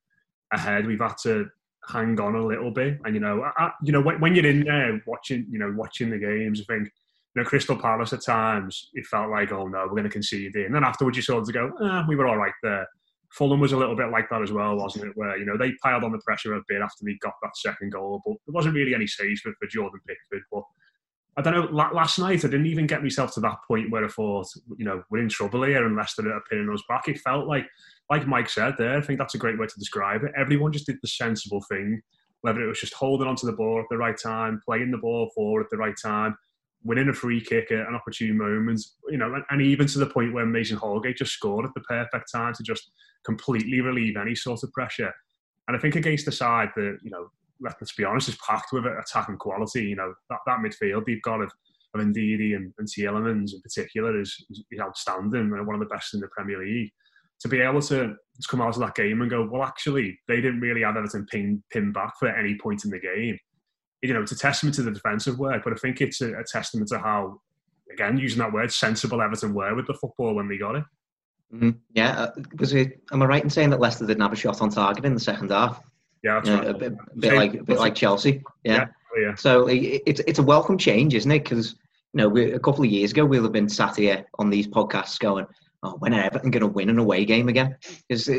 ahead, 0.54 0.86
we've 0.86 1.00
had 1.00 1.18
to 1.24 1.48
hang 1.88 2.20
on 2.20 2.36
a 2.36 2.46
little 2.46 2.72
bit. 2.72 3.00
And 3.04 3.16
you 3.16 3.22
know, 3.22 3.44
I, 3.58 3.72
you 3.84 3.92
know 3.92 4.02
when, 4.02 4.20
when, 4.20 4.36
you're 4.36 4.46
in 4.46 4.64
there 4.64 5.02
watching, 5.06 5.46
you 5.50 5.60
know, 5.60 5.74
watching 5.76 6.10
the 6.10 6.18
games, 6.18 6.62
I 6.62 6.74
think 6.74 6.90
you 7.36 7.42
know 7.42 7.48
Crystal 7.48 7.76
Palace 7.76 8.14
at 8.14 8.24
times 8.24 8.90
it 8.94 9.06
felt 9.08 9.32
like, 9.32 9.52
oh 9.52 9.68
no, 9.68 9.84
we're 9.84 9.90
going 9.90 10.04
to 10.04 10.10
concede. 10.10 10.56
And 10.56 10.74
then 10.74 10.84
afterwards, 10.84 11.18
you 11.18 11.24
sort 11.24 11.42
of 11.42 11.54
go, 11.54 11.72
ah, 11.82 12.06
we 12.08 12.16
were 12.16 12.28
all 12.28 12.38
right 12.38 12.54
there. 12.62 12.88
Fulham 13.34 13.60
was 13.60 13.72
a 13.72 13.78
little 13.78 13.96
bit 13.96 14.12
like 14.12 14.30
that 14.30 14.44
as 14.44 14.52
well, 14.52 14.76
wasn't 14.78 15.06
it? 15.06 15.14
Where 15.16 15.38
you 15.38 15.46
know 15.46 15.58
they 15.58 15.74
piled 15.84 16.04
on 16.04 16.12
the 16.12 16.20
pressure 16.20 16.54
a 16.54 16.62
bit 16.68 16.82
after 16.82 17.04
they 17.04 17.18
got 17.22 17.34
that 17.42 17.58
second 17.58 17.92
goal, 17.92 18.22
but 18.26 18.36
there 18.46 18.54
wasn't 18.54 18.76
really 18.76 18.94
any 18.94 19.08
saves 19.08 19.42
for, 19.42 19.54
for 19.60 19.68
Jordan 19.68 20.00
Pickford. 20.08 20.44
But 20.52 20.64
I 21.36 21.42
don't 21.42 21.54
know. 21.54 21.76
Last 21.76 22.20
night, 22.20 22.46
I 22.46 22.48
didn't 22.48 22.68
even 22.68 22.86
get 22.86 23.02
myself 23.02 23.34
to 23.34 23.40
that 23.40 23.58
point 23.68 23.90
where 23.90 24.06
I 24.06 24.08
thought, 24.08 24.48
you 24.78 24.86
know, 24.86 25.04
we're 25.10 25.24
in 25.24 25.30
trouble 25.30 25.64
here 25.64 25.84
and 25.86 25.96
Leicester 25.96 26.32
are 26.32 26.44
pinning 26.48 26.70
us 26.72 26.84
back. 26.88 27.08
It 27.08 27.20
felt 27.22 27.48
like, 27.48 27.66
like 28.12 28.28
Mike 28.28 28.50
said 28.50 28.76
there, 28.78 28.98
I 28.98 29.02
think 29.02 29.18
that's 29.18 29.34
a 29.34 29.40
great 29.40 29.58
way 29.58 29.66
to 29.66 29.80
describe 29.80 30.24
it. 30.24 30.32
Everyone 30.38 30.72
just 30.72 30.86
did 30.86 31.00
the 31.02 31.08
sensible 31.08 31.64
thing, 31.68 32.02
whether 32.42 32.62
it 32.62 32.68
was 32.68 32.80
just 32.80 32.94
holding 32.94 33.28
onto 33.28 33.48
the 33.48 33.54
ball 33.54 33.80
at 33.80 33.88
the 33.90 33.98
right 33.98 34.18
time, 34.18 34.62
playing 34.64 34.92
the 34.92 34.98
ball 35.00 35.32
forward 35.34 35.64
at 35.64 35.72
the 35.72 35.78
right 35.78 35.96
time, 36.00 36.36
winning 36.84 37.10
a 37.10 37.14
free 37.14 37.42
kick 37.42 37.72
at 37.72 37.88
an 37.88 37.96
opportune 37.96 38.38
moment, 38.38 38.82
you 39.10 39.18
know, 39.18 39.34
and, 39.34 39.44
and 39.50 39.62
even 39.62 39.88
to 39.88 40.00
the 40.00 40.06
point 40.06 40.34
where 40.34 40.46
Mason 40.46 40.78
Holgate 40.78 41.18
just 41.18 41.34
scored 41.34 41.66
at 41.66 41.74
the 41.74 41.82
perfect 41.82 42.32
time 42.32 42.54
to 42.54 42.64
just 42.64 42.92
completely 43.26 43.82
relieve 43.82 44.18
any 44.18 44.36
sort 44.36 44.64
of 44.64 44.72
pressure. 44.74 45.12
And 45.68 45.78
I 45.78 45.80
think 45.80 45.96
against 45.96 46.26
the 46.26 46.32
side 46.32 46.70
that, 46.76 46.98
you 47.04 47.10
know, 47.10 47.30
let's 47.62 47.96
be 47.96 48.04
honest, 48.04 48.30
is 48.30 48.38
packed 48.46 48.74
with 48.74 48.86
attacking 48.86 49.38
quality. 49.38 49.84
You 49.84 49.96
know, 49.96 50.14
that, 50.30 50.40
that 50.46 50.60
midfield 50.60 51.08
you've 51.08 51.22
got 51.22 51.42
of, 51.42 51.52
of 51.94 52.02
Ndidi 52.02 52.56
and, 52.56 52.74
and 52.78 52.88
Tielemans 52.88 53.54
in 53.54 53.62
particular 53.62 54.20
is, 54.20 54.46
is 54.50 54.80
outstanding 54.82 55.54
and 55.54 55.68
one 55.68 55.76
of 55.76 55.80
the 55.80 55.94
best 55.94 56.14
in 56.14 56.20
the 56.20 56.28
Premier 56.28 56.60
League. 56.60 56.92
To 57.42 57.48
be 57.48 57.60
able 57.60 57.82
to, 57.84 57.98
to 57.98 58.48
come 58.50 58.62
out 58.62 58.76
of 58.76 58.82
that 58.82 58.96
game 58.96 59.22
and 59.22 59.30
go, 59.30 59.48
well, 59.50 59.64
actually, 59.64 60.18
they 60.28 60.38
didn't 60.38 60.62
really 60.62 60.84
have 60.84 60.96
everything 60.96 61.26
pinned, 61.30 61.64
pinned 61.72 61.94
back 61.94 62.14
for 62.20 62.30
any 62.30 62.58
point 62.58 62.86
in 62.86 62.92
the 62.92 63.00
game. 63.00 63.38
You 64.04 64.14
know, 64.14 64.22
it's 64.22 64.34
a 64.34 64.38
testament 64.38 64.76
to 64.76 64.84
the 64.84 64.92
defensive 64.92 65.40
work, 65.40 65.64
but 65.64 65.74
I 65.74 65.78
think 65.78 66.02
it's 66.02 66.22
a, 66.22 66.34
a 66.34 66.44
testament 66.44 66.90
to 66.90 67.00
how, 67.00 67.40
again, 67.92 68.18
using 68.18 68.40
that 68.40 68.52
word, 68.52 68.72
sensible 68.72 69.22
Everton 69.22 69.54
were 69.54 69.74
with 69.76 69.88
the 69.88 69.94
football 69.94 70.36
when 70.36 70.48
they 70.48 70.58
got 70.58 70.76
it. 70.76 70.84
Mm-hmm. 71.54 71.70
Yeah, 71.94 72.12
uh, 72.20 72.32
was 72.60 72.74
it? 72.74 73.02
Am 73.12 73.22
I 73.22 73.26
right 73.26 73.44
in 73.44 73.50
saying 73.50 73.70
that 73.70 73.80
Leicester 73.80 74.06
didn't 74.06 74.22
have 74.22 74.34
a 74.34 74.36
shot 74.36 74.62
on 74.62 74.70
target 74.70 75.06
in 75.06 75.14
the 75.14 75.20
second 75.20 75.52
half? 75.52 75.82
Yeah, 76.24 76.42
you 76.44 76.52
know, 76.52 76.58
right. 76.58 76.68
a 76.68 76.74
bit, 76.74 76.94
a 76.94 77.20
bit 77.20 77.34
like 77.34 77.54
a 77.54 77.64
bit 77.64 77.80
like 77.80 77.96
Chelsea. 77.96 78.44
Yeah. 78.64 78.74
Yeah. 78.74 78.86
Oh, 79.16 79.20
yeah. 79.20 79.36
So 79.36 79.68
it, 79.68 80.02
it's 80.06 80.22
it's 80.28 80.40
a 80.40 80.44
welcome 80.44 80.78
change, 80.78 81.14
isn't 81.14 81.32
it? 81.32 81.44
Because 81.44 81.76
you 82.14 82.18
know, 82.20 82.30
we, 82.30 82.52
a 82.54 82.60
couple 82.60 82.84
of 82.84 82.90
years 82.90 83.12
ago, 83.12 83.26
we'll 83.26 83.44
have 83.44 83.52
been 83.52 83.70
sat 83.70 83.98
here 83.98 84.26
on 84.40 84.50
these 84.50 84.68
podcasts 84.68 85.20
going, 85.20 85.46
"Oh, 85.84 85.96
when 86.00 86.14
are 86.14 86.24
Everton 86.24 86.52
going 86.52 86.62
to 86.62 86.68
win 86.68 86.90
an 86.90 87.00
away 87.00 87.26
game 87.26 87.50
again?" 87.50 87.76
Because 88.08 88.30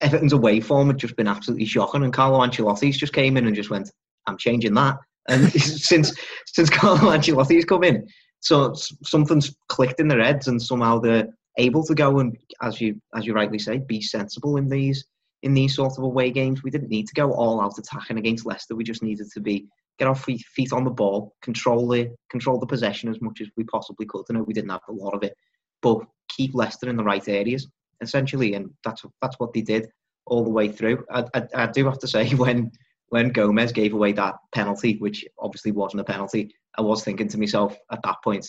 Everton's 0.00 0.32
away 0.32 0.60
form 0.60 0.88
had 0.88 0.98
just 0.98 1.16
been 1.16 1.28
absolutely 1.28 1.66
shocking, 1.66 2.02
and 2.02 2.12
Carlo 2.12 2.40
Ancelotti's 2.40 2.96
just 2.96 3.12
came 3.12 3.36
in 3.36 3.46
and 3.46 3.56
just 3.56 3.70
went, 3.70 3.90
"I'm 4.26 4.38
changing 4.38 4.74
that." 4.74 4.96
And 5.28 5.50
since 5.60 6.14
since 6.46 6.70
Carlo 6.70 7.10
Ancelotti's 7.10 7.64
come 7.64 7.84
in, 7.84 8.06
so 8.40 8.74
something's 9.04 9.54
clicked 9.68 10.00
in 10.00 10.08
their 10.08 10.22
heads, 10.22 10.48
and 10.48 10.60
somehow 10.60 10.98
they're 10.98 11.28
able 11.58 11.84
to 11.84 11.94
go 11.94 12.18
and, 12.18 12.36
as 12.62 12.80
you 12.80 13.00
as 13.16 13.26
you 13.26 13.32
rightly 13.32 13.58
say, 13.58 13.78
be 13.78 14.00
sensible 14.00 14.56
in 14.56 14.68
these 14.68 15.04
in 15.42 15.54
these 15.54 15.74
sort 15.74 15.98
of 15.98 16.04
away 16.04 16.30
games. 16.30 16.62
We 16.62 16.70
didn't 16.70 16.90
need 16.90 17.06
to 17.08 17.14
go 17.14 17.32
all 17.32 17.60
out 17.60 17.78
attacking 17.78 18.18
against 18.18 18.46
Leicester. 18.46 18.74
We 18.74 18.84
just 18.84 19.02
needed 19.02 19.30
to 19.32 19.40
be 19.40 19.66
get 19.98 20.08
our 20.08 20.14
feet, 20.14 20.44
feet 20.54 20.72
on 20.72 20.84
the 20.84 20.90
ball, 20.90 21.34
control 21.42 21.88
the 21.88 22.14
control 22.30 22.58
the 22.58 22.66
possession 22.66 23.08
as 23.08 23.20
much 23.20 23.40
as 23.40 23.48
we 23.56 23.64
possibly 23.64 24.06
could. 24.06 24.24
I 24.28 24.34
know 24.34 24.42
we 24.42 24.54
didn't 24.54 24.70
have 24.70 24.80
a 24.88 24.92
lot 24.92 25.14
of 25.14 25.22
it, 25.22 25.34
but 25.82 26.00
keep 26.28 26.54
Leicester 26.54 26.88
in 26.88 26.96
the 26.96 27.04
right 27.04 27.26
areas 27.28 27.68
essentially, 28.00 28.54
and 28.54 28.70
that's 28.84 29.04
that's 29.22 29.38
what 29.38 29.52
they 29.52 29.62
did 29.62 29.88
all 30.26 30.44
the 30.44 30.50
way 30.50 30.68
through. 30.68 31.04
I, 31.10 31.24
I, 31.34 31.42
I 31.54 31.66
do 31.66 31.84
have 31.84 31.98
to 32.00 32.08
say 32.08 32.30
when 32.34 32.72
when 33.14 33.28
Gomes 33.28 33.70
gave 33.70 33.94
away 33.94 34.10
that 34.14 34.34
penalty, 34.52 34.96
which 34.98 35.24
obviously 35.38 35.70
wasn't 35.70 36.00
a 36.00 36.04
penalty, 36.04 36.52
I 36.76 36.82
was 36.82 37.04
thinking 37.04 37.28
to 37.28 37.38
myself 37.38 37.76
at 37.92 38.00
that 38.02 38.16
point, 38.24 38.44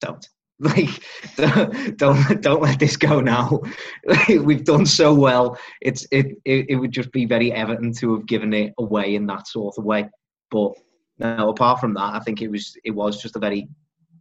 don't 0.00 0.26
like 0.58 0.90
don't 1.36 1.96
don't, 1.98 2.42
don't 2.42 2.62
let 2.62 2.80
this 2.80 2.96
go 2.96 3.20
now. 3.20 3.60
We've 4.28 4.64
done 4.64 4.86
so 4.86 5.14
well. 5.14 5.56
It's 5.80 6.04
it, 6.10 6.34
it 6.44 6.66
it 6.70 6.74
would 6.74 6.90
just 6.90 7.12
be 7.12 7.26
very 7.26 7.52
evident 7.52 7.96
to 7.98 8.12
have 8.14 8.26
given 8.26 8.52
it 8.52 8.72
away 8.80 9.14
in 9.14 9.24
that 9.28 9.46
sort 9.46 9.76
of 9.78 9.84
way. 9.84 10.10
But 10.50 10.72
no, 11.20 11.50
apart 11.50 11.78
from 11.78 11.94
that, 11.94 12.16
I 12.16 12.18
think 12.18 12.42
it 12.42 12.50
was 12.50 12.76
it 12.82 12.90
was 12.90 13.22
just 13.22 13.36
a 13.36 13.38
very 13.38 13.68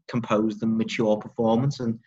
composed 0.07 0.61
and 0.61 0.77
mature 0.77 1.17
performance 1.17 1.79
and 1.79 1.97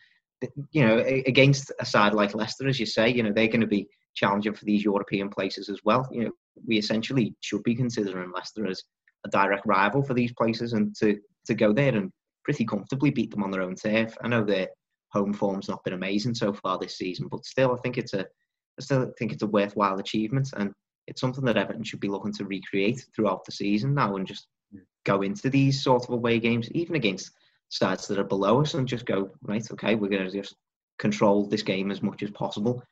you 0.71 0.87
know, 0.87 0.99
against 1.27 1.73
a 1.81 1.87
side 1.87 2.15
like 2.15 2.37
Leicester, 2.37 2.69
as 2.69 2.79
you 2.79 2.87
say, 2.87 3.09
you 3.09 3.25
know, 3.25 3.33
they're 3.33 3.49
going 3.49 3.63
to 3.63 3.67
be 3.67 3.89
challenging 4.15 4.55
for 4.55 4.65
these 4.65 4.85
European 4.85 5.29
places 5.29 5.69
as 5.69 5.81
well. 5.85 6.09
You 6.11 6.25
know, 6.25 6.31
we 6.67 6.79
essentially 6.79 7.35
should 7.41 7.63
be 7.63 7.75
considering 7.75 8.33
Leicester 8.33 8.67
as 8.67 8.83
a 9.25 9.29
direct 9.29 9.67
rival 9.67 10.03
for 10.03 10.15
these 10.15 10.33
places, 10.33 10.73
and 10.73 10.95
to 10.97 11.19
to 11.47 11.55
go 11.55 11.73
there 11.73 11.95
and 11.95 12.11
pretty 12.45 12.65
comfortably 12.65 13.11
beat 13.11 13.31
them 13.31 13.43
on 13.43 13.51
their 13.51 13.63
own 13.63 13.75
turf. 13.75 14.17
I 14.23 14.29
know 14.29 14.45
their 14.45 14.69
home 15.13 15.33
form's 15.33 15.69
not 15.69 15.83
been 15.85 15.95
amazing 15.95 16.35
so 16.35 16.53
far 16.53 16.79
this 16.79 16.99
season, 16.99 17.29
but 17.29 17.45
still, 17.45 17.73
I 17.73 17.81
think 17.81 17.99
it's 17.99 18.15
a 18.15 18.21
I 18.21 18.81
still 18.83 19.13
think 19.19 19.33
it's 19.33 19.43
a 19.43 19.47
worthwhile 19.49 19.99
achievement, 19.99 20.51
and 20.57 20.73
it's 21.07 21.21
something 21.21 21.45
that 21.45 21.57
Everton 21.57 21.85
should 21.85 22.01
be 22.01 22.09
looking 22.09 22.33
to 22.35 22.45
recreate 22.45 23.05
throughout 23.15 23.45
the 23.45 23.53
season 23.53 23.95
now, 23.95 24.17
and 24.17 24.27
just 24.27 24.47
mm. 24.75 24.81
go 25.05 25.23
into 25.23 25.51
these 25.51 25.83
sort 25.83 26.05
of 26.05 26.11
away 26.11 26.39
games, 26.39 26.71
even 26.73 26.97
against 26.97 27.31
sides 27.69 28.07
that 28.07 28.19
are 28.19 28.25
below 28.25 28.61
us 28.61 28.75
and 28.75 28.87
just 28.87 29.07
go, 29.07 29.31
right, 29.43 29.69
okay, 29.73 29.95
we're 29.95 30.09
going 30.09 30.25
to 30.25 30.31
just 30.31 30.55
control 30.99 31.47
this 31.47 31.63
game 31.63 31.91
as 31.91 32.03
much 32.03 32.23
as 32.23 32.31
possible, 32.31 32.83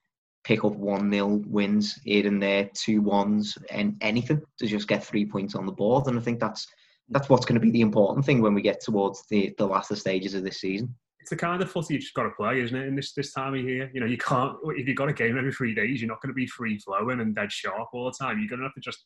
pick 0.45 0.65
up 0.65 0.75
1 0.75 1.11
0 1.11 1.43
wins 1.47 1.99
here 2.05 2.27
and 2.27 2.43
there, 2.43 2.69
two 2.75 3.01
ones, 3.01 3.57
and 3.71 3.97
anything 4.01 4.43
to 4.59 4.67
just 4.67 4.89
get 4.89 5.05
three 5.05 5.25
points 5.25 5.55
on 5.55 5.67
the 5.67 5.73
board. 5.73 6.07
And 6.07 6.19
I 6.19 6.23
think 6.23 6.41
that's 6.41 6.67
that's 7.09 7.29
what's 7.29 7.45
going 7.45 7.61
to 7.61 7.61
be 7.61 7.71
the 7.71 7.81
important 7.81 8.25
thing 8.25 8.41
when 8.41 8.55
we 8.55 8.63
get 8.63 8.81
towards 8.81 9.25
the, 9.29 9.55
the 9.59 9.67
latter 9.67 9.97
stages 9.97 10.35
of 10.35 10.45
this 10.45 10.61
season. 10.61 10.95
It's 11.21 11.31
the 11.31 11.37
kind 11.37 11.63
of 11.63 11.71
footy 11.71 11.95
you've 11.95 12.03
just 12.03 12.15
got 12.15 12.25
to 12.25 12.31
play, 12.31 12.61
isn't 12.61 12.77
it? 12.77 12.89
In 12.89 12.97
this 12.97 13.13
this 13.13 13.33
time 13.33 13.55
of 13.55 13.61
year, 13.61 13.91
you 13.95 14.01
know, 14.01 14.07
you 14.07 14.19
can't. 14.19 14.57
If 14.65 14.89
you've 14.89 14.97
got 14.97 15.09
a 15.09 15.13
game 15.13 15.39
every 15.39 15.53
three 15.53 15.75
days, 15.75 16.01
you're 16.01 16.09
not 16.09 16.21
going 16.21 16.31
to 16.31 16.35
be 16.35 16.47
free 16.47 16.79
flowing 16.79 17.21
and 17.21 17.35
dead 17.35 17.53
sharp 17.53 17.89
all 17.93 18.07
the 18.07 18.25
time. 18.25 18.41
You're 18.41 18.49
going 18.49 18.59
to 18.61 18.67
have 18.67 18.75
to 18.75 18.81
just 18.81 19.05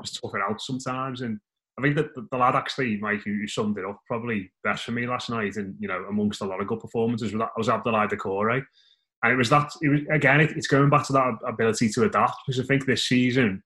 just 0.00 0.20
tough 0.20 0.34
it 0.34 0.42
out 0.48 0.60
sometimes. 0.60 1.22
And 1.22 1.40
I 1.78 1.82
think 1.82 1.96
that 1.96 2.14
the, 2.14 2.36
lad 2.36 2.54
actually, 2.54 2.98
Mike, 2.98 3.22
who, 3.24 3.46
summed 3.48 3.78
it 3.78 3.84
up 3.84 4.00
probably 4.06 4.50
best 4.62 4.84
for 4.84 4.92
me 4.92 5.06
last 5.06 5.28
night, 5.28 5.56
and 5.56 5.74
you 5.80 5.88
know, 5.88 6.04
amongst 6.08 6.40
a 6.40 6.46
lot 6.46 6.60
of 6.60 6.68
good 6.68 6.80
performances, 6.80 7.34
was, 7.34 7.48
was 7.56 7.68
Abdoulaye 7.68 8.10
Doucouré. 8.10 8.60
Eh? 8.60 8.64
And 9.26 9.32
it 9.32 9.36
was 9.36 9.50
that, 9.50 9.72
it 9.82 9.88
was, 9.88 10.00
again, 10.08 10.40
it, 10.40 10.52
it's 10.56 10.68
going 10.68 10.88
back 10.88 11.04
to 11.08 11.12
that 11.14 11.34
ability 11.44 11.88
to 11.88 12.04
adapt 12.04 12.36
because 12.46 12.60
I 12.60 12.64
think 12.64 12.86
this 12.86 13.04
season 13.04 13.60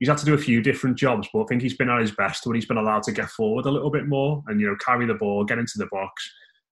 he's 0.00 0.08
had 0.08 0.18
to 0.18 0.24
do 0.24 0.34
a 0.34 0.38
few 0.38 0.60
different 0.60 0.98
jobs, 0.98 1.28
but 1.32 1.42
I 1.42 1.46
think 1.46 1.62
he's 1.62 1.76
been 1.76 1.88
at 1.88 2.00
his 2.00 2.10
best 2.10 2.44
when 2.44 2.56
he's 2.56 2.66
been 2.66 2.78
allowed 2.78 3.04
to 3.04 3.12
get 3.12 3.30
forward 3.30 3.66
a 3.66 3.70
little 3.70 3.92
bit 3.92 4.08
more 4.08 4.42
and, 4.48 4.60
you 4.60 4.66
know, 4.66 4.76
carry 4.84 5.06
the 5.06 5.14
ball, 5.14 5.44
get 5.44 5.58
into 5.58 5.74
the 5.76 5.86
box 5.92 6.28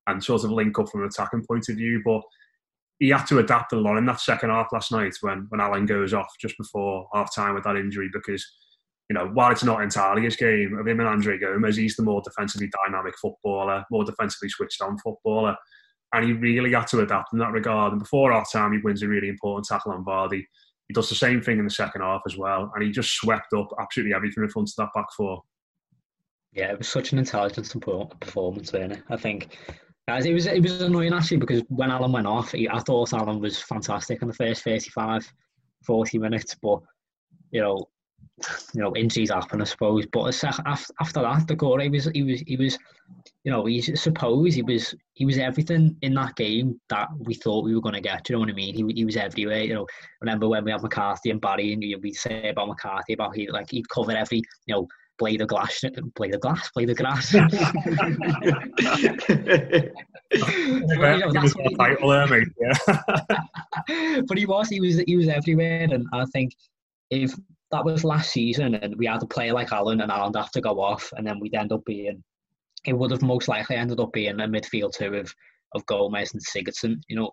and 0.08 0.22
sort 0.22 0.42
of 0.42 0.50
link 0.50 0.76
up 0.76 0.88
from 0.88 1.02
an 1.02 1.06
attacking 1.06 1.44
point 1.46 1.68
of 1.68 1.76
view. 1.76 2.02
But 2.04 2.22
he 2.98 3.10
had 3.10 3.26
to 3.26 3.38
adapt 3.38 3.74
a 3.74 3.76
lot 3.76 3.96
in 3.96 4.06
that 4.06 4.20
second 4.20 4.50
half 4.50 4.72
last 4.72 4.90
night 4.90 5.14
when, 5.20 5.46
when 5.50 5.60
Allan 5.60 5.86
goes 5.86 6.12
off 6.12 6.34
just 6.40 6.58
before 6.58 7.06
half 7.14 7.32
time 7.32 7.54
with 7.54 7.62
that 7.62 7.76
injury 7.76 8.10
because 8.12 8.44
you 9.12 9.18
know, 9.18 9.28
while 9.34 9.52
it's 9.52 9.64
not 9.64 9.82
entirely 9.82 10.22
his 10.22 10.36
game 10.36 10.78
of 10.78 10.86
him 10.86 10.98
and 10.98 11.08
Andre 11.08 11.38
Gomes, 11.38 11.76
he's 11.76 11.96
the 11.96 12.02
more 12.02 12.22
defensively 12.24 12.70
dynamic 12.86 13.12
footballer, 13.20 13.84
more 13.90 14.04
defensively 14.04 14.48
switched 14.48 14.80
on 14.80 14.96
footballer. 14.98 15.54
And 16.12 16.24
he 16.24 16.32
really 16.32 16.72
had 16.72 16.86
to 16.88 17.00
adapt 17.00 17.32
in 17.32 17.38
that 17.38 17.52
regard. 17.52 17.92
And 17.92 18.00
before 18.00 18.32
our 18.32 18.44
time, 18.52 18.72
he 18.72 18.78
wins 18.78 19.02
a 19.02 19.08
really 19.08 19.28
important 19.28 19.66
tackle 19.66 19.92
on 19.92 20.04
Vardy. 20.04 20.44
He 20.88 20.94
does 20.94 21.08
the 21.08 21.14
same 21.14 21.40
thing 21.40 21.58
in 21.58 21.64
the 21.64 21.70
second 21.70 22.02
half 22.02 22.22
as 22.26 22.36
well. 22.36 22.70
And 22.74 22.84
he 22.84 22.90
just 22.90 23.14
swept 23.14 23.52
up 23.54 23.68
absolutely 23.80 24.14
everything 24.14 24.44
in 24.44 24.50
front 24.50 24.68
of 24.68 24.76
that 24.76 24.90
back 24.94 25.06
four. 25.16 25.42
Yeah, 26.52 26.72
it 26.72 26.78
was 26.78 26.88
such 26.88 27.12
an 27.12 27.18
intelligent 27.18 27.72
performance, 28.20 28.74
it? 28.74 29.02
I 29.08 29.16
think 29.16 29.56
it 30.08 30.34
was 30.34 30.46
it 30.46 30.62
was 30.62 30.82
annoying 30.82 31.14
actually 31.14 31.38
because 31.38 31.62
when 31.68 31.90
Allan 31.90 32.12
went 32.12 32.26
off, 32.26 32.52
he, 32.52 32.68
I 32.68 32.80
thought 32.80 33.14
Allan 33.14 33.40
was 33.40 33.58
fantastic 33.58 34.20
in 34.20 34.28
the 34.28 34.34
first 34.34 34.64
35, 34.64 35.32
40 35.86 36.18
minutes. 36.18 36.56
But 36.60 36.80
you 37.52 37.62
know, 37.62 37.88
you 38.74 38.82
know, 38.82 38.94
injuries 38.96 39.30
happen, 39.30 39.60
I 39.60 39.64
suppose. 39.64 40.06
But 40.06 40.42
after 40.44 41.22
that, 41.22 41.44
the 41.46 41.56
goal, 41.56 41.80
he 41.80 41.88
was, 41.88 42.06
he 42.12 42.22
was, 42.22 42.40
he 42.46 42.56
was, 42.56 42.78
you 43.44 43.50
know, 43.50 43.64
he's 43.66 44.00
suppose 44.00 44.54
he 44.54 44.62
was, 44.62 44.94
he 45.14 45.24
was 45.24 45.38
everything 45.38 45.96
in 46.02 46.14
that 46.14 46.36
game 46.36 46.80
that 46.88 47.08
we 47.18 47.34
thought 47.34 47.64
we 47.64 47.74
were 47.74 47.80
going 47.80 47.94
to 47.94 48.00
get. 48.00 48.24
Do 48.24 48.32
you 48.32 48.36
know 48.36 48.40
what 48.40 48.50
I 48.50 48.54
mean? 48.54 48.74
He, 48.74 48.92
he 48.94 49.04
was 49.04 49.16
everywhere. 49.16 49.62
You 49.62 49.74
know, 49.74 49.86
remember 50.20 50.48
when 50.48 50.64
we 50.64 50.70
had 50.70 50.82
McCarthy 50.82 51.30
and 51.30 51.40
Barry, 51.40 51.72
and 51.72 51.82
you 51.82 51.98
we 51.98 52.12
say 52.12 52.50
about 52.50 52.68
McCarthy 52.68 53.14
about 53.14 53.34
he 53.34 53.48
like 53.50 53.70
he'd 53.70 53.88
cover 53.88 54.12
every, 54.12 54.42
you 54.66 54.74
know, 54.74 54.86
blade 55.18 55.40
of 55.40 55.48
glass, 55.48 55.82
blade 56.14 56.34
of 56.34 56.40
glass, 56.40 56.70
blade 56.74 56.90
of 56.90 56.96
grass. 56.96 57.32
but, 57.32 57.46
but 64.26 64.38
he 64.38 64.46
was, 64.46 64.68
he 64.68 64.80
was, 64.80 64.98
he 65.06 65.16
was 65.16 65.28
everywhere, 65.28 65.88
and 65.90 66.06
I 66.12 66.24
think 66.26 66.52
if 67.10 67.34
that 67.70 67.84
was 67.84 68.04
last 68.04 68.32
season, 68.32 68.74
and 68.74 68.96
we 68.96 69.06
had 69.06 69.22
a 69.22 69.26
player 69.26 69.52
like 69.52 69.72
Allan, 69.72 70.00
and 70.00 70.10
Allan 70.10 70.34
have 70.34 70.50
to 70.52 70.60
go 70.60 70.80
off, 70.80 71.12
and 71.16 71.26
then 71.26 71.38
we'd 71.40 71.54
end 71.54 71.72
up 71.72 71.84
being, 71.84 72.22
it 72.86 72.92
would 72.92 73.10
have 73.10 73.22
most 73.22 73.48
likely 73.48 73.76
ended 73.76 74.00
up 74.00 74.12
being 74.12 74.40
a 74.40 74.44
midfield 74.48 74.92
two 74.92 75.14
of 75.14 75.34
of 75.74 75.86
Gomes 75.86 76.32
and 76.32 76.42
Sigurdsson. 76.44 76.96
You 77.08 77.16
know, 77.16 77.30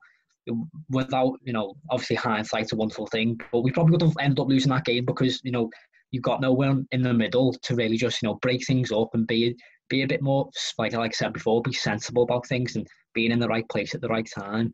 without 0.90 1.34
you 1.44 1.54
know, 1.54 1.76
obviously 1.90 2.16
hindsight's 2.16 2.74
a 2.74 2.76
wonderful 2.76 3.08
thing, 3.08 3.38
but 3.52 3.62
we 3.62 3.72
probably 3.72 3.92
would 3.92 4.02
have 4.02 4.16
ended 4.20 4.40
up 4.40 4.48
losing 4.48 4.72
that 4.72 4.86
game 4.86 5.06
because 5.06 5.42
you 5.44 5.52
know 5.52 5.70
you've 6.12 6.24
got 6.24 6.42
no 6.42 6.54
one 6.54 6.88
in 6.92 7.02
the 7.02 7.14
middle 7.14 7.54
to 7.64 7.76
really 7.76 7.98
just 7.98 8.22
you 8.22 8.30
know 8.30 8.36
break 8.36 8.66
things 8.66 8.92
up 8.92 9.10
and 9.14 9.28
be 9.28 9.56
be 9.90 10.04
a 10.04 10.08
bit 10.08 10.22
more 10.22 10.50
like 10.78 10.94
like 10.94 11.12
I 11.12 11.16
said 11.16 11.34
before, 11.34 11.62
be 11.62 11.74
sensible 11.74 12.24
about 12.24 12.48
things 12.48 12.76
and 12.76 12.88
being 13.14 13.32
in 13.32 13.40
the 13.40 13.48
right 13.48 13.68
place 13.70 13.96
at 13.96 14.02
the 14.02 14.08
right 14.08 14.28
time. 14.38 14.72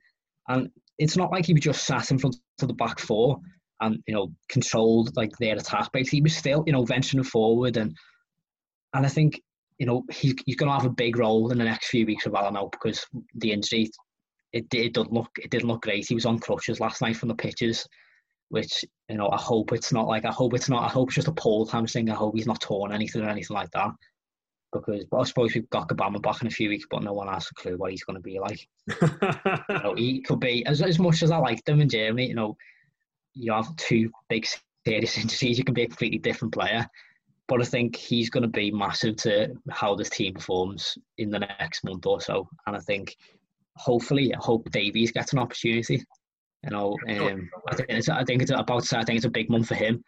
And 0.50 0.70
it's 0.98 1.18
not 1.18 1.32
like 1.32 1.46
he 1.46 1.54
was 1.54 1.64
just 1.64 1.86
sat 1.86 2.12
in 2.12 2.20
front 2.20 2.36
of 2.62 2.68
the 2.68 2.74
back 2.74 3.00
four 3.00 3.40
and 3.82 3.98
you 4.08 4.14
know 4.14 4.32
controlled 4.50 5.16
like 5.16 5.32
their 5.40 5.56
attack. 5.56 5.92
Basically, 5.92 6.18
he 6.18 6.24
was 6.24 6.36
still 6.36 6.64
you 6.68 6.74
know 6.74 6.86
venturing 6.86 7.24
forward 7.24 7.78
and 7.78 7.96
and 8.94 9.06
I 9.06 9.10
think 9.10 9.42
you 9.78 9.86
know 9.86 10.04
he's 10.12 10.34
he's 10.46 10.56
going 10.56 10.70
to 10.70 10.78
have 10.78 10.86
a 10.86 10.94
big 10.94 11.18
role 11.18 11.52
in 11.52 11.58
the 11.58 11.64
next 11.64 11.88
few 11.88 12.06
weeks 12.06 12.26
of 12.26 12.36
Allan 12.36 12.58
out 12.58 12.72
because 12.72 13.06
the 13.36 13.52
injury 13.52 13.84
it 13.84 13.92
it 14.54 14.70
did 14.70 14.98
look 14.98 15.30
it 15.38 15.52
didn't 15.52 15.68
look 15.68 15.82
great. 15.82 16.08
He 16.08 16.16
was 16.16 16.26
on 16.26 16.40
crutches 16.40 16.80
last 16.80 17.02
night 17.02 17.18
from 17.18 17.30
the 17.30 17.36
pitches, 17.36 17.86
which 18.50 18.86
you 19.10 19.18
know 19.18 19.30
I 19.30 19.38
hope 19.38 19.74
it's 19.74 19.92
not 19.92 20.08
like 20.08 20.26
I 20.26 20.32
hope 20.32 20.54
it's 20.54 20.70
not 20.70 20.84
I 20.84 20.90
hope 20.90 21.10
it's 21.10 21.16
just 21.16 21.28
a 21.28 21.34
pulled 21.34 21.72
hamstring. 21.72 22.10
I 22.10 22.16
hope 22.16 22.36
he's 22.36 22.48
not 22.48 22.62
torn 22.62 22.94
anything 22.94 23.22
or 23.22 23.30
anything 23.30 23.56
like 23.56 23.72
that. 23.72 23.92
Because 24.72 25.06
I 25.14 25.24
suppose 25.24 25.54
we've 25.54 25.70
got 25.70 25.88
Gbamin 25.88 26.22
back 26.22 26.42
in 26.42 26.48
a 26.48 26.52
few 26.52 26.68
weeks, 26.68 26.86
but 26.90 27.04
no 27.04 27.14
one 27.14 27.30
has 27.30 27.48
a 27.50 27.54
clue 27.54 27.78
what 27.78 27.92
he's 27.92 28.04
going 28.04 28.18
to 28.18 28.22
be 28.22 28.40
like. 28.40 28.68
you 29.70 29.76
know, 29.84 29.94
he 29.96 30.22
could 30.22 30.40
be 30.40 30.66
as 30.66 30.82
as 30.82 31.00
much 31.00 31.22
as 31.24 31.32
I 31.32 31.38
liked 31.38 31.68
him 31.68 31.82
in 31.82 31.90
Germany. 31.90 32.28
You 32.28 32.36
know, 32.36 32.58
you 33.34 33.54
have 33.54 33.76
two 33.76 34.10
big 34.30 34.46
serious 34.86 35.18
injuries, 35.22 35.58
you 35.58 35.64
can 35.64 35.74
be 35.74 35.84
a 35.84 35.88
completely 35.88 36.20
different 36.20 36.54
player. 36.54 36.88
But 37.48 37.62
I 37.62 37.66
think 37.66 37.96
he's 37.96 38.30
going 38.30 38.44
to 38.44 38.50
be 38.50 38.72
massive 38.72 39.18
to 39.18 39.54
how 39.70 39.96
this 39.96 40.10
team 40.10 40.34
performs 40.34 40.98
in 41.18 41.30
the 41.30 41.40
next 41.40 41.84
month 41.84 42.06
or 42.06 42.20
so. 42.20 42.50
And 42.66 42.76
I 42.76 42.80
think, 42.80 43.16
hopefully, 43.78 44.34
I 44.34 44.38
hope 44.40 44.70
Davies 44.72 45.12
gets 45.12 45.34
an 45.34 45.40
opportunity. 45.40 46.04
You 46.64 46.72
know, 46.72 46.98
um, 47.08 47.50
I 47.70 47.76
think 47.76 47.90
it's 47.90 48.10
I 48.10 48.24
think 48.24 48.42
it's 48.42 48.52
about 48.52 48.92
I 48.94 49.04
think 49.04 49.18
it's 49.18 49.26
a 49.26 49.30
big 49.30 49.50
month 49.50 49.68
for 49.68 49.76
him. 49.76 50.04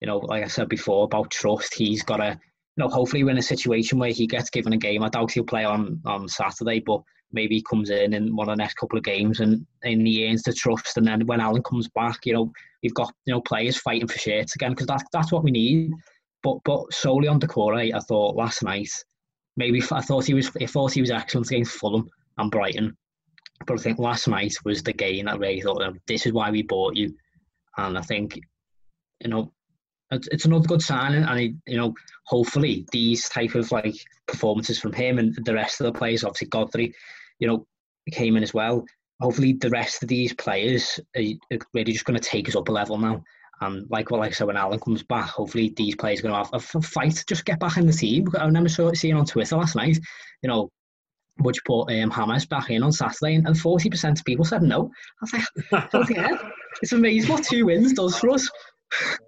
You 0.00 0.08
know, 0.08 0.18
like 0.18 0.42
I 0.42 0.48
said 0.48 0.68
before 0.68 1.04
about 1.04 1.30
trust, 1.30 1.74
he's 1.74 2.02
got 2.02 2.16
to 2.16 2.30
you 2.76 2.84
know 2.84 2.88
hopefully 2.88 3.22
we're 3.22 3.30
in 3.30 3.38
a 3.38 3.42
situation 3.42 3.98
where 3.98 4.10
he 4.10 4.26
gets 4.26 4.50
given 4.50 4.72
a 4.72 4.76
game. 4.76 5.04
I 5.04 5.08
doubt 5.08 5.30
he'll 5.30 5.44
play 5.44 5.64
on 5.64 6.00
on 6.04 6.28
Saturday, 6.28 6.80
but 6.80 7.02
maybe 7.32 7.54
he 7.54 7.62
comes 7.62 7.90
in 7.90 8.14
in 8.14 8.34
one 8.34 8.48
of 8.48 8.56
the 8.56 8.62
next 8.62 8.74
couple 8.74 8.98
of 8.98 9.04
games 9.04 9.38
and, 9.38 9.64
in 9.84 10.02
the 10.02 10.28
earns 10.28 10.42
the 10.42 10.52
trust. 10.52 10.96
And 10.96 11.06
then 11.06 11.24
when 11.26 11.40
Allan 11.40 11.62
comes 11.62 11.88
back, 11.90 12.26
you 12.26 12.32
know, 12.32 12.52
You've 12.82 12.94
got 12.94 13.12
you 13.26 13.34
know 13.34 13.40
players 13.40 13.78
fighting 13.78 14.08
for 14.08 14.18
shirts 14.18 14.54
again 14.54 14.70
because 14.70 14.86
that's 14.86 15.04
that's 15.12 15.32
what 15.32 15.44
we 15.44 15.50
need. 15.50 15.92
But 16.42 16.58
but 16.64 16.92
solely 16.92 17.28
on 17.28 17.40
Doucouré, 17.40 17.90
eh, 17.90 17.96
I 17.96 18.00
thought 18.00 18.36
last 18.36 18.62
night 18.62 18.90
maybe 19.56 19.82
I 19.92 20.00
thought 20.00 20.26
he 20.26 20.34
was 20.34 20.50
I 20.60 20.66
thought 20.66 20.92
he 20.92 21.00
was 21.00 21.10
excellent 21.10 21.50
against 21.50 21.72
Fulham 21.72 22.08
and 22.38 22.50
Brighton. 22.50 22.96
But 23.66 23.78
I 23.78 23.82
think 23.82 23.98
last 23.98 24.26
night 24.26 24.54
was 24.64 24.82
the 24.82 24.92
game 24.92 25.26
that 25.26 25.38
really 25.38 25.60
thought 25.60 25.82
oh, 25.82 25.94
this 26.06 26.26
is 26.26 26.32
why 26.32 26.50
we 26.50 26.62
bought 26.62 26.96
you. 26.96 27.14
and 27.76 27.98
I 27.98 28.02
think 28.02 28.40
you 29.20 29.28
know 29.28 29.52
it's, 30.10 30.28
it's 30.32 30.44
another 30.44 30.66
good 30.66 30.82
sign, 30.82 31.14
and 31.14 31.26
I, 31.26 31.52
you 31.66 31.76
know 31.76 31.94
hopefully 32.26 32.86
these 32.92 33.28
type 33.28 33.54
of 33.54 33.70
like 33.70 33.96
performances 34.26 34.78
from 34.78 34.92
him 34.92 35.18
and 35.18 35.36
the 35.44 35.54
rest 35.54 35.80
of 35.80 35.86
the 35.86 35.98
players, 35.98 36.24
obviously 36.24 36.48
Godfrey, 36.48 36.94
you 37.38 37.48
know, 37.48 37.66
came 38.12 38.36
in 38.36 38.42
as 38.42 38.54
well. 38.54 38.84
Hopefully 39.20 39.52
the 39.52 39.70
rest 39.70 40.02
of 40.02 40.08
these 40.08 40.32
players 40.32 40.98
are 41.16 41.22
really 41.74 41.92
just 41.92 42.04
going 42.04 42.18
to 42.18 42.28
take 42.28 42.48
us 42.48 42.56
up 42.56 42.68
a 42.68 42.72
level 42.72 42.98
now. 42.98 43.22
And 43.60 43.86
like 43.90 44.10
well, 44.10 44.20
like 44.20 44.30
I 44.30 44.34
said, 44.34 44.46
when 44.46 44.56
Allan 44.56 44.80
comes 44.80 45.02
back, 45.02 45.28
hopefully 45.28 45.72
these 45.76 45.94
players 45.96 46.20
are 46.20 46.22
going 46.22 46.34
to 46.34 46.50
have 46.50 46.74
a 46.74 46.80
fight, 46.80 47.22
just 47.28 47.44
get 47.44 47.60
back 47.60 47.76
in 47.76 47.86
the 47.86 47.92
team. 47.92 48.26
I 48.38 48.46
remember 48.46 48.70
seeing 48.70 49.14
on 49.14 49.26
Twitter 49.26 49.56
last 49.56 49.76
night, 49.76 49.98
you 50.42 50.48
know, 50.48 50.70
would 51.40 51.56
you 51.56 51.62
put 51.66 51.92
um, 51.92 52.10
James 52.10 52.46
back 52.46 52.70
in 52.70 52.82
on 52.82 52.92
Saturday? 52.92 53.34
And 53.34 53.58
forty 53.58 53.90
percent 53.90 54.18
of 54.18 54.24
people 54.24 54.44
said 54.44 54.62
no. 54.62 54.90
I 55.22 55.22
was 55.22 55.32
like, 55.32 56.10
yeah, 56.10 56.36
it's 56.82 56.92
amazing 56.92 57.30
what 57.30 57.44
two 57.44 57.66
wins 57.66 57.92
does 57.92 58.18
for 58.18 58.30
us. 58.30 58.48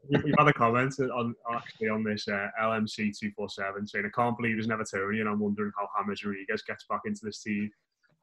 We've 0.09 0.35
had 0.39 0.49
a 0.49 0.53
comment 0.53 0.95
on 0.99 1.35
actually 1.55 1.89
on 1.89 2.03
this 2.03 2.27
uh, 2.29 2.49
LMC 2.61 3.17
two 3.19 3.31
four 3.37 3.49
seven 3.49 3.87
saying, 3.87 4.07
"I 4.07 4.21
can't 4.21 4.37
believe 4.37 4.57
he's 4.57 4.67
never 4.67 4.85
Tony, 4.85 5.21
and 5.21 5.29
I'm 5.29 5.41
wondering 5.41 5.73
how 5.79 5.89
James 5.99 6.25
Rodriguez 6.25 6.63
gets 6.63 6.85
back 6.89 7.03
into 7.05 7.21
this 7.23 7.43
team." 7.43 7.71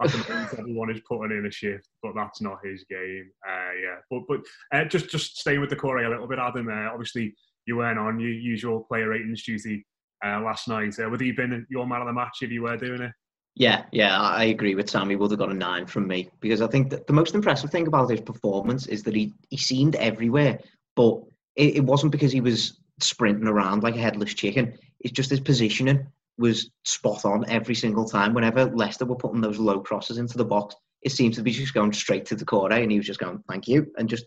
Everyone 0.01 0.89
is 0.91 1.01
putting 1.07 1.37
in 1.37 1.45
a 1.45 1.51
shift, 1.51 1.89
but 2.01 2.13
that's 2.15 2.41
not 2.41 2.59
his 2.63 2.85
game. 2.89 3.29
Uh, 3.47 3.71
yeah, 3.81 3.95
but 4.09 4.21
but 4.27 4.39
uh, 4.73 4.85
just 4.85 5.09
just 5.09 5.37
staying 5.37 5.59
with 5.59 5.69
Doucouré 5.69 6.05
a 6.05 6.09
little 6.09 6.27
bit, 6.27 6.39
Adam. 6.39 6.69
Uh, 6.69 6.89
obviously, 6.91 7.35
you 7.65 7.77
weren't 7.77 7.99
on 7.99 8.19
your 8.19 8.31
usual 8.31 8.85
player 8.89 9.09
ratings 9.09 9.43
duty 9.43 9.85
uh, 10.25 10.41
last 10.41 10.67
night. 10.67 10.95
Uh, 10.99 11.09
would 11.09 11.21
he 11.21 11.31
been 11.31 11.65
your 11.69 11.85
man 11.85 12.01
of 12.01 12.07
the 12.07 12.13
match 12.13 12.37
if 12.41 12.51
you 12.51 12.63
were 12.63 12.77
doing 12.77 13.01
it? 13.01 13.11
Yeah, 13.55 13.83
yeah, 13.91 14.21
I 14.21 14.45
agree 14.45 14.75
with 14.75 14.89
Sam. 14.89 15.09
He 15.09 15.17
would 15.17 15.31
have 15.31 15.39
got 15.39 15.51
a 15.51 15.53
nine 15.53 15.85
from 15.85 16.07
me 16.07 16.29
because 16.39 16.61
I 16.61 16.67
think 16.67 16.91
that 16.91 17.07
the 17.07 17.13
most 17.13 17.35
impressive 17.35 17.69
thing 17.69 17.87
about 17.87 18.09
his 18.09 18.21
performance 18.21 18.87
is 18.87 19.03
that 19.03 19.15
he, 19.15 19.33
he 19.49 19.57
seemed 19.57 19.95
everywhere, 19.95 20.59
but 20.95 21.21
it, 21.57 21.77
it 21.77 21.83
wasn't 21.83 22.13
because 22.13 22.31
he 22.31 22.39
was 22.39 22.79
sprinting 23.01 23.47
around 23.47 23.83
like 23.83 23.95
a 23.95 23.99
headless 23.99 24.33
chicken. 24.33 24.77
It's 25.01 25.11
just 25.11 25.29
his 25.29 25.41
positioning 25.41 26.07
was 26.39 26.71
spot 26.85 27.25
on 27.25 27.47
every 27.49 27.75
single 27.75 28.05
time. 28.05 28.33
Whenever 28.33 28.65
Leicester 28.65 29.05
were 29.05 29.15
putting 29.15 29.41
those 29.41 29.59
low 29.59 29.81
crosses 29.81 30.17
into 30.17 30.37
the 30.37 30.45
box, 30.45 30.75
it 31.01 31.11
seemed 31.11 31.33
to 31.35 31.43
be 31.43 31.51
just 31.51 31.73
going 31.73 31.93
straight 31.93 32.25
to 32.27 32.35
the 32.35 32.45
corner, 32.45 32.77
and 32.77 32.91
he 32.91 32.97
was 32.97 33.05
just 33.05 33.19
going, 33.19 33.43
"Thank 33.47 33.67
you," 33.67 33.91
and 33.97 34.09
just 34.09 34.25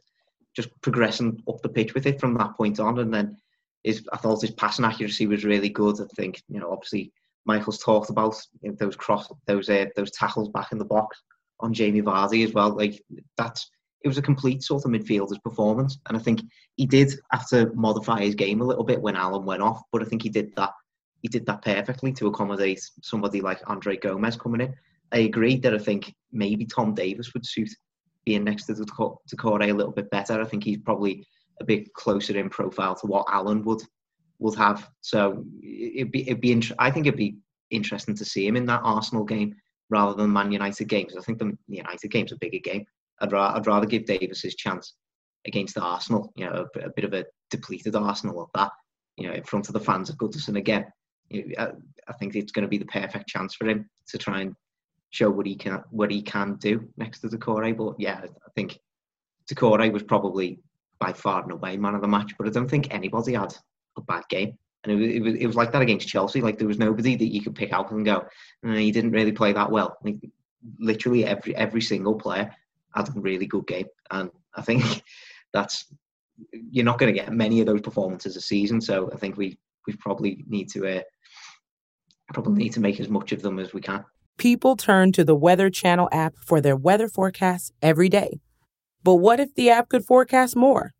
just 0.55 0.69
progressing 0.83 1.43
up 1.49 1.61
the 1.63 1.69
pitch 1.69 1.95
with 1.95 2.07
it 2.07 2.21
from 2.21 2.35
that 2.35 2.55
point 2.57 2.79
on. 2.79 2.99
And 2.99 3.13
then 3.13 3.37
his, 3.83 4.07
I 4.13 4.19
thought 4.19 4.43
his 4.43 4.51
passing 4.51 4.85
accuracy 4.85 5.27
was 5.27 5.45
really 5.45 5.71
good. 5.71 6.01
I 6.01 6.05
think 6.15 6.43
you 6.49 6.61
know, 6.61 6.71
obviously, 6.71 7.13
Michael's 7.47 7.79
talked 7.79 8.11
about 8.11 8.37
you 8.61 8.71
know, 8.71 8.77
those 8.79 8.97
cross, 8.97 9.29
those 9.47 9.69
uh, 9.69 9.87
those 9.97 10.13
tackles 10.13 10.51
back 10.51 10.73
in 10.73 10.79
the 10.79 10.85
box 10.85 11.23
on 11.61 11.73
Jamie 11.73 12.03
Vardy 12.03 12.45
as 12.45 12.53
well. 12.53 12.77
Like 12.77 13.03
that's 13.39 13.71
it 14.05 14.09
was 14.09 14.19
a 14.19 14.23
complete 14.23 14.63
sort 14.63 14.85
of 14.85 14.91
midfielder's 14.91 15.39
performance, 15.39 15.99
and 16.09 16.17
I 16.17 16.21
think 16.21 16.43
he 16.77 16.87
did 16.87 17.15
have 17.31 17.49
to 17.49 17.71
modify 17.75 18.21
his 18.21 18.35
game 18.35 18.61
a 18.61 18.65
little 18.65 18.85
bit 18.85 19.01
when 19.01 19.17
Allan 19.17 19.45
went 19.45 19.63
off, 19.63 19.81
but 19.93 20.03
I 20.03 20.05
think 20.05 20.23
he 20.23 20.29
did 20.29 20.55
that 20.57 20.73
he 21.23 21.29
did 21.29 21.47
that 21.47 21.63
perfectly 21.63 22.13
to 22.13 22.27
accommodate 22.27 22.83
somebody 23.01 23.41
like 23.41 23.61
Andre 23.69 23.97
Gomes 23.97 24.37
coming 24.37 24.61
in. 24.61 24.75
I 25.13 25.19
agree 25.19 25.57
that 25.59 25.75
I 25.75 25.79
think 25.79 26.15
maybe 26.33 26.67
Tom 26.67 26.95
Davies 26.95 27.33
would 27.33 27.47
suit 27.47 27.71
being 28.25 28.45
next 28.45 28.67
to 28.67 28.75
Doucouré 28.75 29.71
a 29.71 29.75
little 29.75 29.93
bit 29.93 30.11
better. 30.11 30.41
I 30.41 30.45
think 30.45 30.65
he's 30.65 30.79
probably 30.79 31.27
a 31.61 31.65
bit 31.65 31.93
closer 31.95 32.37
in 32.37 32.51
profile 32.51 32.95
to 32.97 33.07
what 33.07 33.27
Allan 33.31 33.63
would 33.63 33.83
would 34.39 34.57
have. 34.57 34.89
So 35.01 35.45
it'd 35.63 36.11
be 36.11 36.23
it'd 36.29 36.41
be 36.41 36.53
int- 36.53 36.73
I 36.79 36.91
think 36.91 37.07
it'd 37.07 37.17
be 37.17 37.37
interesting 37.71 38.15
to 38.17 38.25
see 38.25 38.47
him 38.47 38.57
in 38.57 38.67
that 38.67 38.83
Arsenal 38.85 39.25
game 39.25 39.55
rather 39.91 40.15
than 40.15 40.33
Man 40.33 40.51
United 40.53 40.89
games. 40.89 41.17
I 41.17 41.21
think 41.21 41.39
the 41.39 41.57
United 41.69 42.11
game's 42.11 42.33
a 42.33 42.37
bigger 42.37 42.59
game. 42.59 42.85
I'd, 43.21 43.33
ra- 43.33 43.55
I'd 43.55 43.67
rather 43.67 43.87
give 43.87 44.07
Davies 44.07 44.43
his 44.43 44.57
chance 44.57 44.95
against 45.47 45.79
Arsenal. 45.79 46.33
You 46.35 46.47
know, 46.47 46.67
a, 46.77 46.87
a, 46.87 46.91
bit 46.97 47.05
of 47.05 47.15
a 47.15 47.27
depleted 47.51 47.95
Arsenal 47.95 48.43
of 48.43 48.51
that. 48.55 48.73
You 49.17 49.29
know, 49.29 49.35
in 49.35 49.45
front 49.45 49.69
of 49.69 49.75
the 49.75 49.81
fans 49.81 50.11
of 50.11 50.17
Goodison 50.17 50.57
again. 50.57 50.87
I 51.59 52.13
think 52.19 52.35
it's 52.35 52.53
going 52.53 52.63
to 52.63 52.69
be 52.69 52.79
the 52.79 52.87
perfect 52.87 53.29
chance 53.29 53.55
for 53.55 53.69
him 53.69 53.89
to 54.09 54.19
try 54.19 54.41
and 54.41 54.55
show 55.11 55.31
what 55.31 55.47
he 55.47 55.55
can 55.55 55.83
what 55.91 56.11
he 56.11 56.23
can 56.23 56.57
do 56.57 56.89
next 56.97 57.21
to 57.21 57.29
Doucouré. 57.29 57.77
But 57.77 57.95
yeah, 57.99 58.23
I 58.25 58.51
think 58.55 58.79
Doucouré 59.51 59.93
was 59.93 60.03
probably 60.03 60.61
by 60.99 61.13
far 61.13 61.43
and 61.43 61.53
away 61.53 61.77
man 61.77 61.95
of 61.95 62.03
the 62.03 62.09
match. 62.09 62.33
But 62.39 62.47
I 62.47 62.51
don't 62.51 62.69
think 62.69 62.93
anybody 62.93 63.35
had 63.35 63.55
a 63.97 64.01
bad 64.01 64.25
game. 64.29 64.59
And 64.85 64.93
it 64.93 64.97
was, 64.97 65.15
it 65.15 65.21
was, 65.21 65.35
it 65.35 65.47
was 65.47 65.57
like 65.57 65.73
that 65.73 65.83
against 65.83 66.09
Chelsea. 66.09 66.41
Like 66.41 66.59
there 66.59 66.69
was 66.69 66.79
nobody 66.79 67.15
that 67.15 67.33
you 67.33 67.41
could 67.43 67.55
pick 67.55 67.73
out 67.73 67.91
and 67.93 68.05
go, 68.05 68.27
no, 68.63 68.75
he 68.75 68.91
didn't 68.91 69.13
really 69.13 69.33
play 69.33 69.53
that 69.53 69.71
well. 69.71 69.97
Like, 70.03 70.17
literally 70.79 71.25
every 71.25 71.55
every 71.57 71.81
single 71.81 72.15
player 72.15 72.55
had 72.95 73.09
a 73.09 73.21
really 73.21 73.47
good 73.47 73.67
game, 73.67 73.87
and 74.11 74.31
I 74.55 74.63
think 74.63 74.83
that's 75.53 75.87
you're 76.71 76.85
not 76.85 76.99
going 76.99 77.13
to 77.13 77.19
get 77.19 77.33
many 77.33 77.61
of 77.61 77.67
those 77.67 77.81
performances 77.81 78.37
a 78.37 78.41
season. 78.41 78.81
So 78.81 79.11
I 79.13 79.17
think 79.17 79.37
we 79.37 79.59
we 79.87 79.95
probably 79.95 80.45
need 80.49 80.69
to 80.71 80.99
uh, 80.99 81.03
probably 82.33 82.65
need 82.65 82.73
to 82.75 82.81
make 82.81 83.01
as 83.01 83.09
much 83.09 83.33
of 83.33 83.43
them 83.43 83.59
as 83.59 83.73
we 83.73 83.81
can. 83.81 84.05
People 84.39 84.77
turn 84.77 85.13
to 85.13 85.25
the 85.25 85.35
Weather 85.35 85.71
Channel 85.71 86.09
app 86.11 86.35
for 86.37 86.61
their 86.61 86.77
weather 86.77 87.09
forecasts 87.09 87.73
every 87.81 88.09
day. 88.09 88.41
But 89.05 89.17
what 89.17 89.41
if 89.41 89.55
the 89.55 89.71
app 89.71 89.89
could 89.89 90.05
forecast 90.05 90.57
more? 90.57 90.93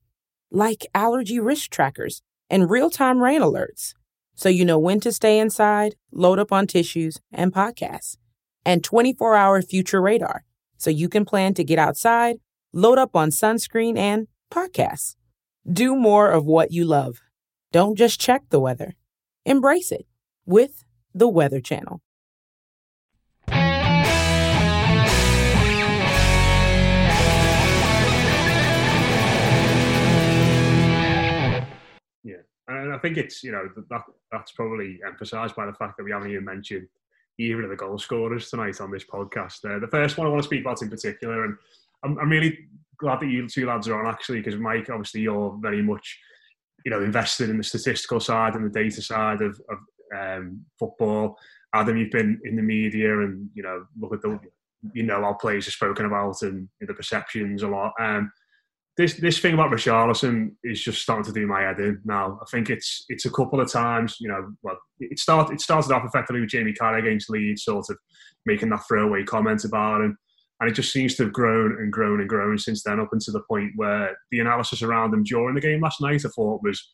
Like 0.51 0.87
allergy 0.95 1.41
risk 1.41 1.71
trackers 1.71 2.23
and 2.51 2.71
real 2.71 2.91
time 2.91 3.23
rain 3.23 3.41
alerts. 3.41 3.95
So 4.35 4.49
you 4.49 4.65
know 4.65 4.79
when 4.79 5.01
to 5.01 5.13
stay 5.13 5.39
inside, 5.39 5.97
load 6.11 6.39
up 6.39 6.53
on 6.53 6.67
tissues 6.67 7.19
and 7.33 7.53
podcasts. 7.53 8.17
And 8.65 8.85
24 8.85 9.35
hour 9.35 9.63
future 9.63 10.01
radar. 10.01 10.45
So 10.77 10.91
you 10.91 11.09
can 11.09 11.25
plan 11.25 11.55
to 11.55 11.65
get 11.65 11.79
outside, 11.79 12.37
load 12.73 12.99
up 12.99 13.17
on 13.17 13.31
sunscreen 13.31 13.97
and 13.97 14.29
podcasts. 14.53 15.17
Do 15.71 15.97
more 15.97 16.31
of 16.31 16.45
what 16.45 16.73
you 16.73 16.85
love. 16.85 17.21
Don't 17.71 17.97
just 17.97 18.21
check 18.21 18.43
the 18.51 18.61
weather, 18.61 18.95
embrace 19.45 19.91
it 19.91 20.07
with 20.45 20.85
the 21.15 21.29
Weather 21.29 21.61
Channel. 21.61 22.01
Yeah, 32.25 32.37
and 32.69 32.95
I 32.95 32.99
think 32.99 33.17
it's 33.17 33.43
you 33.43 33.53
know 33.53 33.69
that 33.77 34.03
that's 34.31 34.53
probably 34.53 35.01
emphasised 35.07 35.55
by 35.55 35.67
the 35.67 35.75
fact 35.75 35.97
that 35.97 36.05
we 36.05 36.13
haven't 36.13 36.31
even 36.31 36.45
mentioned 36.45 36.89
either 37.39 37.63
of 37.63 37.71
the 37.71 37.77
goal 37.77 37.99
scorers 37.99 38.51
tonight 38.51 38.81
on 38.81 38.91
this 38.91 39.05
podcast. 39.05 39.65
Uh, 39.65 39.79
the 39.79 39.89
first 39.89 40.19
one 40.19 40.27
I 40.27 40.31
want 40.31 40.43
to 40.43 40.47
speak 40.47 40.61
about 40.61 40.83
in 40.83 40.91
particular, 40.91 41.45
and 41.45 41.57
I'm, 42.05 42.19
I'm 42.19 42.31
really 42.31 42.59
glad 42.99 43.21
that 43.21 43.27
you 43.27 43.49
two 43.49 43.67
lads 43.67 43.89
are 43.89 44.01
on 44.01 44.13
actually 44.13 44.41
because 44.41 44.59
Mike, 44.59 44.89
obviously, 44.91 45.21
you're 45.23 45.57
very 45.61 45.83
much 45.83 46.19
you 46.85 46.91
know 46.91 47.03
invested 47.03 47.51
in 47.51 47.59
the 47.59 47.65
statistical 47.65 48.21
side 48.21 48.55
and 48.55 48.65
the 48.65 48.81
data 48.81 49.03
side 49.03 49.41
of, 49.41 49.61
of 49.69 49.79
um, 50.17 50.65
football. 50.79 51.39
Adam, 51.75 51.97
you've 51.97 52.11
been 52.11 52.41
in 52.45 52.57
the 52.57 52.63
media 52.63 53.21
and 53.21 53.49
you 53.55 53.63
know 53.63 53.85
look 53.99 54.15
at 54.15 54.23
the 54.23 54.39
you 54.93 55.03
know 55.03 55.23
how 55.23 55.35
players 55.35 55.69
are 55.69 55.73
spoken 55.73 56.07
about 56.07 56.43
and 56.43 56.69
the 56.81 56.95
perceptions 56.95 57.63
a 57.63 57.69
lot. 57.69 57.93
Um, 58.01 58.31
this 58.97 59.15
this 59.15 59.39
thing 59.39 59.55
about 59.55 59.71
Richarlison 59.71 60.55
is 60.65 60.83
just 60.83 61.01
starting 61.01 61.25
to 61.25 61.33
do 61.33 61.47
my 61.47 61.63
head 61.63 61.81
in 61.81 62.01
now. 62.05 62.39
I 62.43 62.45
think 62.51 62.69
it's 62.69 63.07
it's 63.09 63.25
a 63.25 63.31
couple 63.31 63.61
of 63.61 63.71
times, 63.71 64.17
you 64.21 64.29
know, 64.29 64.53
well, 64.63 64.79
it 65.01 65.19
started 65.19 65.55
it 65.55 65.61
started 65.61 65.93
off 65.93 66.05
effectively 66.05 66.41
with 66.41 66.51
Jamie 66.51 66.75
Carragher 66.75 67.07
against 67.07 67.31
Leeds, 67.31 67.65
sort 67.65 67.87
of 67.89 67.97
making 68.45 68.69
that 68.71 68.83
throwaway 68.87 69.25
comment 69.25 69.65
about 69.65 70.03
him, 70.03 70.19
and 70.61 70.69
it 70.69 70.75
just 70.75 70.93
seems 70.93 71.15
to 71.15 71.25
have 71.25 71.33
grown 71.33 71.81
and 71.81 71.91
grown 71.91 72.21
and 72.21 72.29
grown 72.29 72.59
since 72.59 72.83
then, 72.83 73.01
up 73.01 73.09
until 73.13 73.33
the 73.33 73.43
point 73.49 73.73
where 73.77 74.15
the 74.31 74.41
analysis 74.41 74.83
around 74.83 75.15
him 75.15 75.25
during 75.25 75.55
the 75.55 75.61
game 75.61 75.81
last 75.81 76.03
night, 76.03 76.25
I 76.27 76.29
thought 76.29 76.63
was 76.63 76.93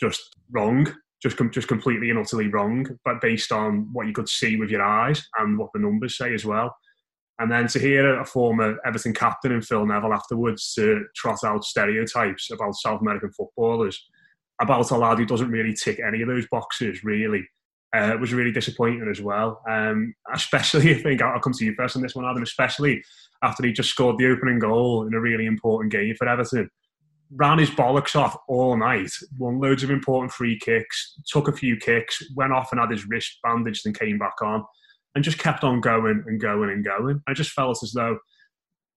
just 0.00 0.36
wrong 0.50 0.92
just 1.26 1.36
com- 1.36 1.50
just 1.50 1.66
completely 1.66 2.10
and 2.10 2.20
utterly 2.20 2.46
wrong, 2.46 2.86
but 3.04 3.20
based 3.20 3.50
on 3.50 3.88
what 3.92 4.06
you 4.06 4.12
could 4.12 4.28
see 4.28 4.56
with 4.56 4.70
your 4.70 4.82
eyes 4.82 5.26
and 5.38 5.58
what 5.58 5.70
the 5.74 5.80
numbers 5.80 6.16
say 6.16 6.32
as 6.32 6.44
well. 6.44 6.76
And 7.40 7.50
then 7.50 7.66
to 7.68 7.80
hear 7.80 8.20
a 8.20 8.24
former 8.24 8.78
Everton 8.86 9.12
captain 9.12 9.50
and 9.50 9.66
Phil 9.66 9.84
Neville 9.84 10.14
afterwards 10.14 10.72
to 10.74 11.04
trot 11.16 11.40
out 11.44 11.64
stereotypes 11.64 12.50
about 12.52 12.76
South 12.76 13.00
American 13.00 13.32
footballers, 13.32 14.00
about 14.62 14.90
a 14.92 14.96
lad 14.96 15.18
who 15.18 15.26
doesn't 15.26 15.50
really 15.50 15.74
tick 15.74 15.98
any 15.98 16.22
of 16.22 16.28
those 16.28 16.46
boxes, 16.48 17.02
really, 17.02 17.44
uh, 17.92 18.16
was 18.20 18.32
really 18.32 18.52
disappointing 18.52 19.08
as 19.10 19.20
well. 19.20 19.60
Um, 19.68 20.14
especially, 20.32 20.94
I 20.94 21.02
think 21.02 21.22
I'll 21.22 21.40
come 21.40 21.52
to 21.54 21.64
you 21.64 21.74
first 21.74 21.96
on 21.96 22.02
this 22.02 22.14
one, 22.14 22.24
Adam. 22.24 22.44
Especially 22.44 23.02
after 23.42 23.66
he 23.66 23.72
just 23.72 23.90
scored 23.90 24.16
the 24.16 24.30
opening 24.30 24.60
goal 24.60 25.08
in 25.08 25.12
a 25.12 25.20
really 25.20 25.46
important 25.46 25.92
game 25.92 26.14
for 26.14 26.28
Everton 26.28 26.70
ran 27.34 27.58
his 27.58 27.70
bollocks 27.70 28.14
off 28.14 28.36
all 28.48 28.76
night, 28.76 29.10
won 29.38 29.60
loads 29.60 29.82
of 29.82 29.90
important 29.90 30.32
free 30.32 30.58
kicks, 30.58 31.14
took 31.26 31.48
a 31.48 31.52
few 31.52 31.76
kicks, 31.76 32.22
went 32.34 32.52
off 32.52 32.70
and 32.72 32.80
had 32.80 32.90
his 32.90 33.06
wrist 33.06 33.38
bandaged 33.42 33.86
and 33.86 33.98
came 33.98 34.18
back 34.18 34.40
on, 34.42 34.64
and 35.14 35.24
just 35.24 35.38
kept 35.38 35.64
on 35.64 35.80
going 35.80 36.22
and 36.26 36.40
going 36.40 36.70
and 36.70 36.84
going. 36.84 37.22
I 37.26 37.34
just 37.34 37.50
felt 37.50 37.82
as 37.82 37.92
though, 37.92 38.18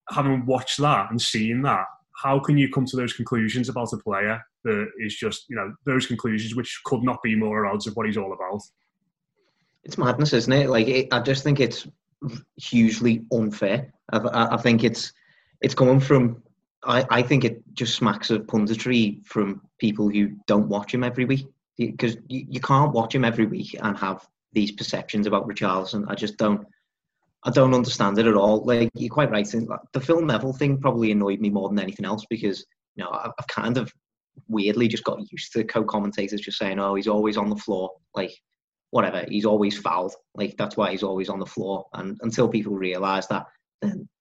having 0.10 0.46
watched 0.46 0.78
that 0.80 1.10
and 1.10 1.22
seen 1.22 1.62
that, 1.64 1.86
how 2.22 2.40
can 2.40 2.58
you 2.58 2.70
come 2.70 2.86
to 2.86 2.98
those 2.98 3.14
conclusions 3.14 3.70
about 3.70 3.94
a 3.94 3.98
player 3.98 4.42
that 4.64 4.88
is 5.00 5.16
just, 5.16 5.46
you 5.50 5.56
know, 5.56 5.74
those 5.86 6.06
conclusions 6.06 6.56
which 6.56 6.82
could 6.86 7.04
not 7.04 7.24
be 7.24 7.36
more 7.36 7.66
odds 7.66 7.88
of 7.88 7.94
what 7.96 8.06
he's 8.06 8.18
all 8.18 8.34
about? 8.34 8.62
It's 9.84 9.98
madness, 9.98 10.34
isn't 10.34 10.52
it? 10.52 10.70
Like, 10.70 10.88
it, 10.88 11.08
I 11.12 11.22
just 11.22 11.44
think 11.44 11.60
it's 11.60 11.88
hugely 12.58 13.24
unfair. 13.32 13.94
I, 14.12 14.56
I 14.56 14.58
think 14.58 14.84
it's 14.84 15.14
it's 15.62 15.76
coming 15.76 16.00
from 16.00 16.44
I, 16.84 17.06
I 17.10 17.22
think 17.22 17.44
it 17.44 17.62
just 17.74 17.96
smacks 17.96 18.30
of 18.30 18.44
punditry 18.44 19.26
from 19.26 19.62
people 19.80 20.10
who 20.10 20.30
don't 20.48 20.70
watch 20.70 20.94
him 20.94 21.04
every 21.04 21.26
week 21.26 21.48
because 21.78 22.18
you, 22.28 22.46
you 22.50 22.60
can't 22.60 22.94
watch 22.94 23.14
him 23.14 23.26
every 23.26 23.46
week 23.46 23.76
and 23.82 23.98
have 23.98 24.26
these 24.54 24.72
perceptions 24.72 25.28
about 25.28 25.48
Richarlison. 25.48 26.06
I 26.08 26.16
just 26.16 26.38
don't. 26.38 26.66
I 27.44 27.52
don't 27.52 27.74
understand 27.74 28.20
it 28.20 28.28
at 28.28 28.36
all. 28.36 28.66
Like 28.66 28.90
you're 28.96 29.14
quite 29.14 29.32
right. 29.32 29.48
The 29.94 30.02
Phil 30.02 30.22
Neville 30.22 30.54
thing 30.54 30.78
probably 30.78 31.12
annoyed 31.12 31.40
me 31.40 31.50
more 31.50 31.70
than 31.70 31.80
anything 31.80 32.06
else 32.06 32.26
because 32.30 32.66
you 32.96 33.04
know 33.04 33.12
I've 33.12 33.48
kind 33.48 33.78
of 33.78 33.94
weirdly 34.48 34.88
just 34.88 35.06
got 35.06 35.20
used 35.32 35.54
to 35.54 35.64
co-commentators 35.64 36.42
just 36.42 36.58
saying, 36.58 36.80
"Oh, 36.80 36.96
he's 36.96 37.08
always 37.08 37.38
on 37.38 37.50
the 37.50 37.56
floor." 37.56 37.92
Like 38.14 38.32
whatever, 38.92 39.26
he's 39.30 39.46
always 39.46 39.78
fouled. 39.78 40.16
Like 40.36 40.56
that's 40.58 40.76
why 40.76 40.92
he's 40.92 41.04
always 41.04 41.30
on 41.30 41.40
the 41.40 41.46
floor. 41.46 41.86
And 41.94 42.18
until 42.22 42.50
people 42.50 42.74
realise 42.74 43.28
that, 43.28 43.46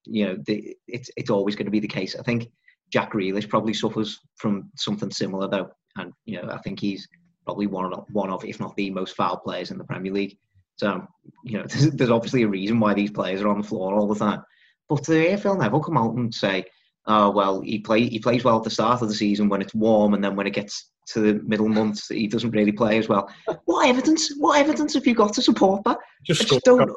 you 0.05 0.27
know 0.27 0.37
the, 0.47 0.75
it's 0.87 1.11
it's 1.17 1.31
always 1.31 1.55
going 1.55 1.67
to 1.67 1.73
be 1.73 1.81
the 1.81 1.89
case. 1.89 2.17
I 2.17 2.23
think 2.23 2.49
Jack 2.93 3.13
Grealish 3.13 3.49
probably 3.49 3.75
suffers 3.75 4.19
from 4.37 4.71
something 4.77 5.11
similar 5.11 5.49
though, 5.49 5.69
and 5.97 6.13
you 6.25 6.41
know 6.41 6.49
I 6.51 6.59
think 6.59 6.81
he's 6.81 7.07
probably 7.45 7.67
one 7.67 7.93
of 7.93 8.05
one 8.13 8.31
of 8.31 8.45
if 8.45 8.61
not 8.61 8.77
the 8.77 8.91
most 8.91 9.17
foul 9.17 9.39
players 9.39 9.71
in 9.71 9.79
the 9.79 9.85
Premier 9.85 10.13
League. 10.13 10.37
So 10.77 11.07
you 11.45 11.59
know 11.59 11.65
there's, 11.69 11.91
there's 11.93 12.11
obviously 12.11 12.43
a 12.43 12.49
reason 12.49 12.81
why 12.81 12.95
these 12.95 13.11
players 13.11 13.43
are 13.43 13.49
on 13.49 13.61
the 13.61 13.67
floor 13.67 13.95
all 13.95 14.09
the 14.09 14.19
time. 14.19 14.43
But 14.89 15.01
uh, 15.01 15.13
the 15.13 15.27
AFL 15.29 15.61
never 15.61 15.81
come 15.81 15.99
out 15.99 16.15
and 16.15 16.35
say, 16.35 16.65
"Oh 17.07 17.31
well, 17.31 17.61
he 17.61 17.79
play 17.79 18.09
he 18.09 18.19
plays 18.19 18.45
well 18.45 18.59
at 18.59 18.65
the 18.65 18.71
start 18.71 19.03
of 19.03 19.09
the 19.09 19.15
season 19.15 19.49
when 19.49 19.63
it's 19.63 19.75
warm, 19.75 20.15
and 20.15 20.25
then 20.25 20.37
when 20.37 20.47
it 20.47 20.55
gets 20.55 20.91
to 21.09 21.21
the 21.21 21.43
middle 21.45 21.69
months, 21.69 22.09
he 22.09 22.27
doesn't 22.27 22.53
really 22.53 22.73
play 22.73 22.99
as 22.99 23.09
well." 23.09 23.31
What 23.67 23.89
evidence? 23.89 24.33
What 24.39 24.59
evidence 24.59 24.95
have 24.95 25.07
you 25.07 25.15
got 25.15 25.35
to 25.35 25.43
support 25.43 25.85
that? 25.85 25.99
Just, 26.25 26.43
I 26.43 26.45
just 26.45 26.65
don't. 26.65 26.91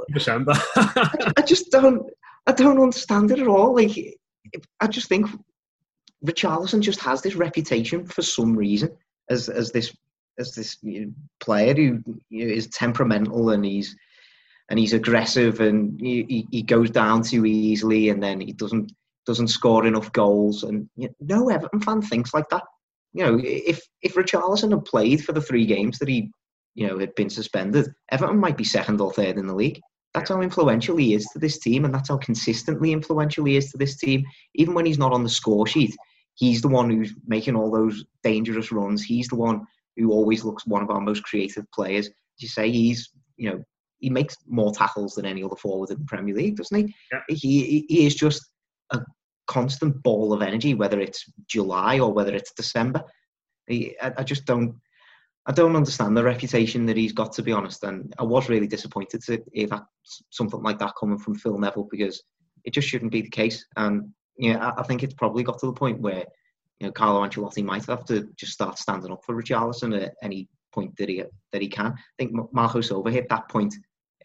I, 0.75 1.33
I 1.37 1.41
just 1.41 1.71
don't. 1.71 2.09
I 2.47 2.53
don't 2.53 2.81
understand 2.81 3.31
it 3.31 3.39
at 3.39 3.47
all. 3.47 3.75
Like, 3.75 3.91
I 4.79 4.87
just 4.87 5.07
think 5.07 5.27
Richarlison 6.25 6.81
just 6.81 6.99
has 7.01 7.21
this 7.21 7.35
reputation 7.35 8.05
for 8.05 8.21
some 8.21 8.55
reason 8.55 8.89
as 9.29 9.49
as 9.49 9.71
this 9.71 9.95
as 10.39 10.53
this 10.53 10.77
you 10.81 11.05
know, 11.05 11.11
player 11.39 11.73
who 11.73 12.03
you 12.29 12.45
know, 12.45 12.53
is 12.53 12.67
temperamental 12.67 13.51
and 13.51 13.65
he's 13.65 13.95
and 14.69 14.79
he's 14.79 14.93
aggressive 14.93 15.59
and 15.59 15.99
he, 15.99 16.47
he 16.51 16.61
goes 16.61 16.89
down 16.89 17.21
too 17.23 17.45
easily 17.45 18.09
and 18.09 18.23
then 18.23 18.39
he 18.39 18.53
doesn't 18.53 18.91
doesn't 19.25 19.49
score 19.49 19.85
enough 19.85 20.11
goals 20.13 20.63
and 20.63 20.89
you 20.95 21.09
know, 21.19 21.37
no 21.37 21.49
Everton 21.49 21.81
fan 21.81 22.01
thinks 22.01 22.33
like 22.33 22.49
that. 22.49 22.63
You 23.13 23.25
know, 23.25 23.41
if 23.43 23.81
if 24.01 24.15
Richarlison 24.15 24.71
had 24.71 24.85
played 24.85 25.23
for 25.23 25.33
the 25.33 25.41
three 25.41 25.65
games 25.65 25.99
that 25.99 26.07
he 26.07 26.31
you 26.75 26.87
know 26.87 26.99
had 26.99 27.15
been 27.15 27.29
suspended, 27.29 27.91
Everton 28.11 28.39
might 28.39 28.57
be 28.57 28.63
second 28.63 29.01
or 29.01 29.11
third 29.11 29.37
in 29.37 29.47
the 29.47 29.55
league. 29.55 29.81
That's 30.13 30.29
how 30.29 30.41
influential 30.41 30.97
he 30.97 31.13
is 31.13 31.25
to 31.33 31.39
this 31.39 31.59
team, 31.59 31.85
and 31.85 31.93
that's 31.93 32.09
how 32.09 32.17
consistently 32.17 32.91
influential 32.91 33.45
he 33.45 33.55
is 33.55 33.71
to 33.71 33.77
this 33.77 33.95
team. 33.95 34.25
Even 34.55 34.73
when 34.73 34.85
he's 34.85 34.97
not 34.97 35.13
on 35.13 35.23
the 35.23 35.29
score 35.29 35.65
sheet, 35.65 35.95
he's 36.35 36.61
the 36.61 36.67
one 36.67 36.89
who's 36.89 37.13
making 37.25 37.55
all 37.55 37.71
those 37.71 38.03
dangerous 38.23 38.71
runs. 38.71 39.03
He's 39.03 39.27
the 39.27 39.37
one 39.37 39.65
who 39.97 40.11
always 40.11 40.43
looks 40.43 40.65
one 40.65 40.83
of 40.83 40.89
our 40.89 41.01
most 41.01 41.23
creative 41.23 41.65
players. 41.71 42.07
As 42.07 42.13
you 42.39 42.47
say, 42.47 42.71
he's 42.71 43.09
you 43.37 43.49
know 43.49 43.63
he 43.99 44.09
makes 44.09 44.35
more 44.47 44.73
tackles 44.73 45.15
than 45.15 45.25
any 45.25 45.43
other 45.43 45.55
forward 45.55 45.91
in 45.91 45.99
the 45.99 46.05
Premier 46.05 46.35
League, 46.35 46.57
doesn't 46.57 46.87
he? 46.87 46.95
Yeah. 47.11 47.21
He 47.29 47.85
he 47.87 48.05
is 48.05 48.15
just 48.15 48.43
a 48.91 48.99
constant 49.47 50.01
ball 50.03 50.33
of 50.33 50.41
energy, 50.41 50.73
whether 50.73 50.99
it's 50.99 51.23
July 51.47 51.99
or 51.99 52.11
whether 52.11 52.33
it's 52.33 52.53
December. 52.53 53.03
He, 53.67 53.95
I, 54.01 54.11
I 54.17 54.23
just 54.23 54.45
don't. 54.45 54.75
I 55.47 55.51
don't 55.51 55.75
understand 55.75 56.15
the 56.15 56.23
reputation 56.23 56.85
that 56.85 56.97
he's 56.97 57.13
got, 57.13 57.33
to 57.33 57.41
be 57.43 57.51
honest. 57.51 57.83
And 57.83 58.13
I 58.19 58.23
was 58.23 58.47
really 58.47 58.67
disappointed 58.67 59.23
to 59.23 59.41
hear 59.53 59.67
that 59.67 59.83
something 60.29 60.61
like 60.61 60.77
that 60.79 60.93
coming 60.99 61.17
from 61.17 61.35
Phil 61.35 61.57
Neville 61.57 61.87
because 61.89 62.21
it 62.63 62.73
just 62.73 62.87
shouldn't 62.87 63.11
be 63.11 63.21
the 63.21 63.29
case. 63.29 63.65
And 63.75 64.09
yeah, 64.37 64.57
I, 64.57 64.81
I 64.81 64.83
think 64.83 65.03
it's 65.03 65.15
probably 65.15 65.43
got 65.43 65.59
to 65.59 65.65
the 65.65 65.73
point 65.73 65.99
where 65.99 66.25
you 66.79 66.87
know 66.87 66.91
Carlo 66.91 67.25
Ancelotti 67.25 67.63
might 67.63 67.85
have 67.85 68.05
to 68.05 68.27
just 68.35 68.53
start 68.53 68.77
standing 68.77 69.11
up 69.11 69.23
for 69.25 69.35
Richarlison 69.35 69.99
at 69.99 70.13
any 70.21 70.47
point 70.71 70.95
that 70.97 71.09
he 71.09 71.23
that 71.51 71.61
he 71.61 71.67
can. 71.67 71.93
I 71.93 72.13
think 72.17 72.33
Marco 72.53 72.81
Silva 72.81 73.11
hit 73.11 73.27
that 73.29 73.49
point 73.49 73.73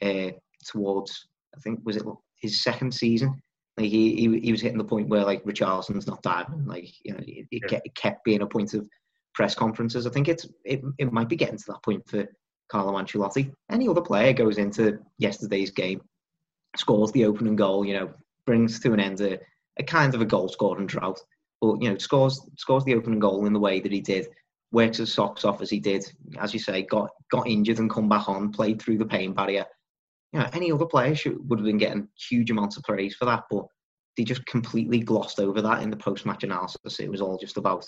uh, 0.03 0.31
towards 0.67 1.29
I 1.57 1.61
think 1.61 1.81
was 1.85 1.97
it 1.97 2.05
his 2.41 2.63
second 2.63 2.93
season. 2.93 3.41
Like 3.79 3.89
he, 3.89 4.17
he 4.17 4.41
he 4.41 4.53
was 4.53 4.61
hitting 4.61 4.79
the 4.79 4.85
point 4.85 5.09
where 5.09 5.25
like 5.25 5.45
Richarlison's 5.45 6.07
not 6.07 6.23
diving. 6.23 6.67
Like 6.67 6.89
you 7.05 7.13
know 7.13 7.21
it, 7.27 7.47
it, 7.51 7.69
kept, 7.69 7.87
it 7.87 7.95
kept 7.95 8.25
being 8.25 8.43
a 8.43 8.47
point 8.47 8.75
of 8.75 8.89
press 9.37 9.55
conferences. 9.55 10.07
I 10.07 10.11
think 10.11 10.27
it's 10.27 10.49
it, 10.65 10.83
it 10.99 11.13
might 11.13 11.29
be 11.29 11.37
getting 11.37 11.59
to 11.59 11.65
that 11.69 11.85
point 11.85 12.09
for 12.09 12.27
Carlo 12.69 12.95
Ancelotti. 12.95 13.53
Any 13.71 13.87
other 13.87 14.01
player 14.01 14.33
goes 14.33 14.59
into 14.59 14.99
yesterday's 15.19 15.71
game, 15.71 16.01
scores 16.77 17.13
the 17.13 17.27
opening 17.27 17.55
goal, 17.55 17.85
you 17.85 17.95
know, 17.95 18.11
brings 18.47 18.81
to 18.81 18.93
an 18.93 19.01
end 19.01 19.21
a, 19.21 19.39
a 19.79 19.85
kind 19.85 20.15
of 20.15 20.23
a 20.23 20.25
goal 20.25 20.49
scoring 20.49 20.87
drought. 20.87 21.21
But 21.61 21.81
you 21.81 21.91
know, 21.91 21.99
scores 21.99 22.41
scores 22.57 22.85
the 22.85 22.95
opening 22.95 23.21
goal 23.21 23.47
in 23.47 23.53
the 23.53 23.61
way 23.61 23.79
that 23.81 23.93
he 23.93 24.01
did, 24.01 24.27
works 24.73 24.99
his 24.99 25.13
socks 25.13 25.45
off 25.45 25.61
as 25.61 25.71
he 25.71 25.79
did, 25.79 26.05
as 26.41 26.53
you 26.53 26.59
say, 26.59 26.83
got 26.83 27.11
got 27.31 27.47
injured 27.47 27.79
and 27.79 27.91
come 27.91 28.09
back 28.09 28.29
on, 28.29 28.51
played 28.51 28.81
through 28.81 28.99
the 28.99 29.07
pain 29.07 29.33
barrier. 29.33 29.67
You 30.33 30.41
know, 30.41 30.49
any 30.55 30.73
other 30.73 30.87
player 30.87 31.15
should, 31.15 31.39
would 31.49 31.61
have 31.61 31.67
been 31.67 31.79
getting 31.79 32.09
huge 32.19 32.51
amounts 32.51 32.77
of 32.77 32.83
praise 32.83 33.15
for 33.15 33.27
that, 33.27 33.45
but 33.51 33.67
they 34.17 34.25
just 34.25 34.45
completely 34.47 34.99
glossed 34.99 35.41
over 35.41 35.63
that 35.63 35.83
in 35.83 35.91
the 35.91 35.97
post-match 35.97 36.43
analysis. 36.43 37.01
It 37.01 37.11
was 37.11 37.21
all 37.21 37.39
just 37.39 37.59
about 37.59 37.87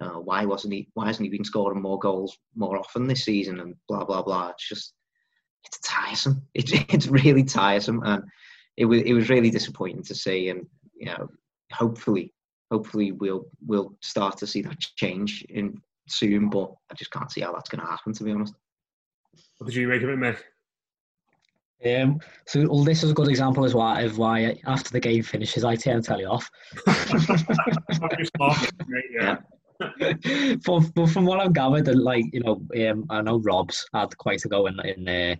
uh, 0.00 0.20
why 0.20 0.44
wasn't 0.44 0.74
he? 0.74 0.88
Why 0.94 1.06
hasn't 1.06 1.24
he 1.24 1.36
been 1.36 1.44
scoring 1.44 1.82
more 1.82 1.98
goals 1.98 2.38
more 2.54 2.78
often 2.78 3.06
this 3.06 3.24
season? 3.24 3.60
And 3.60 3.74
blah 3.88 4.04
blah 4.04 4.22
blah. 4.22 4.50
It's 4.50 4.68
just 4.68 4.94
it's 5.64 5.78
tiresome. 5.80 6.42
It's 6.54 6.72
it's 6.88 7.08
really 7.08 7.44
tiresome, 7.44 8.02
and 8.04 8.22
it 8.76 8.84
was 8.84 9.02
it 9.02 9.12
was 9.12 9.28
really 9.28 9.50
disappointing 9.50 10.04
to 10.04 10.14
see. 10.14 10.50
And 10.50 10.66
you 10.94 11.06
know, 11.06 11.28
hopefully, 11.72 12.32
hopefully 12.70 13.12
we'll 13.12 13.46
we'll 13.66 13.94
start 14.00 14.38
to 14.38 14.46
see 14.46 14.62
that 14.62 14.78
change 14.78 15.44
in 15.48 15.80
soon. 16.08 16.48
But 16.48 16.72
I 16.90 16.94
just 16.94 17.10
can't 17.10 17.30
see 17.30 17.40
how 17.40 17.52
that's 17.52 17.68
going 17.68 17.80
to 17.80 17.90
happen. 17.90 18.12
To 18.12 18.24
be 18.24 18.32
honest. 18.32 18.54
What 19.58 19.66
did 19.66 19.76
you 19.76 19.88
make 19.88 20.02
of 20.02 20.10
it, 20.10 20.18
Mick? 20.18 20.38
Um, 21.84 22.18
so 22.46 22.66
well, 22.68 22.82
this 22.82 23.04
is 23.04 23.12
a 23.12 23.14
good 23.14 23.28
example 23.28 23.64
as 23.64 23.72
well 23.72 23.96
of 24.04 24.18
why 24.18 24.58
after 24.66 24.90
the 24.90 24.98
game 24.98 25.22
finishes, 25.22 25.64
I 25.64 25.76
turn 25.76 26.02
telly 26.02 26.24
off. 26.24 26.50
yeah. 29.12 29.38
but, 30.66 31.06
from 31.08 31.24
what 31.24 31.40
I've 31.40 31.52
gathered, 31.52 31.88
like 31.96 32.24
you 32.32 32.40
know, 32.40 32.60
um, 32.90 33.06
I 33.10 33.22
know 33.22 33.38
Rob's 33.38 33.86
had 33.94 34.16
quite 34.18 34.44
a 34.44 34.48
go 34.48 34.66
in 34.66 34.78
in 34.80 35.08
uh, 35.08 35.36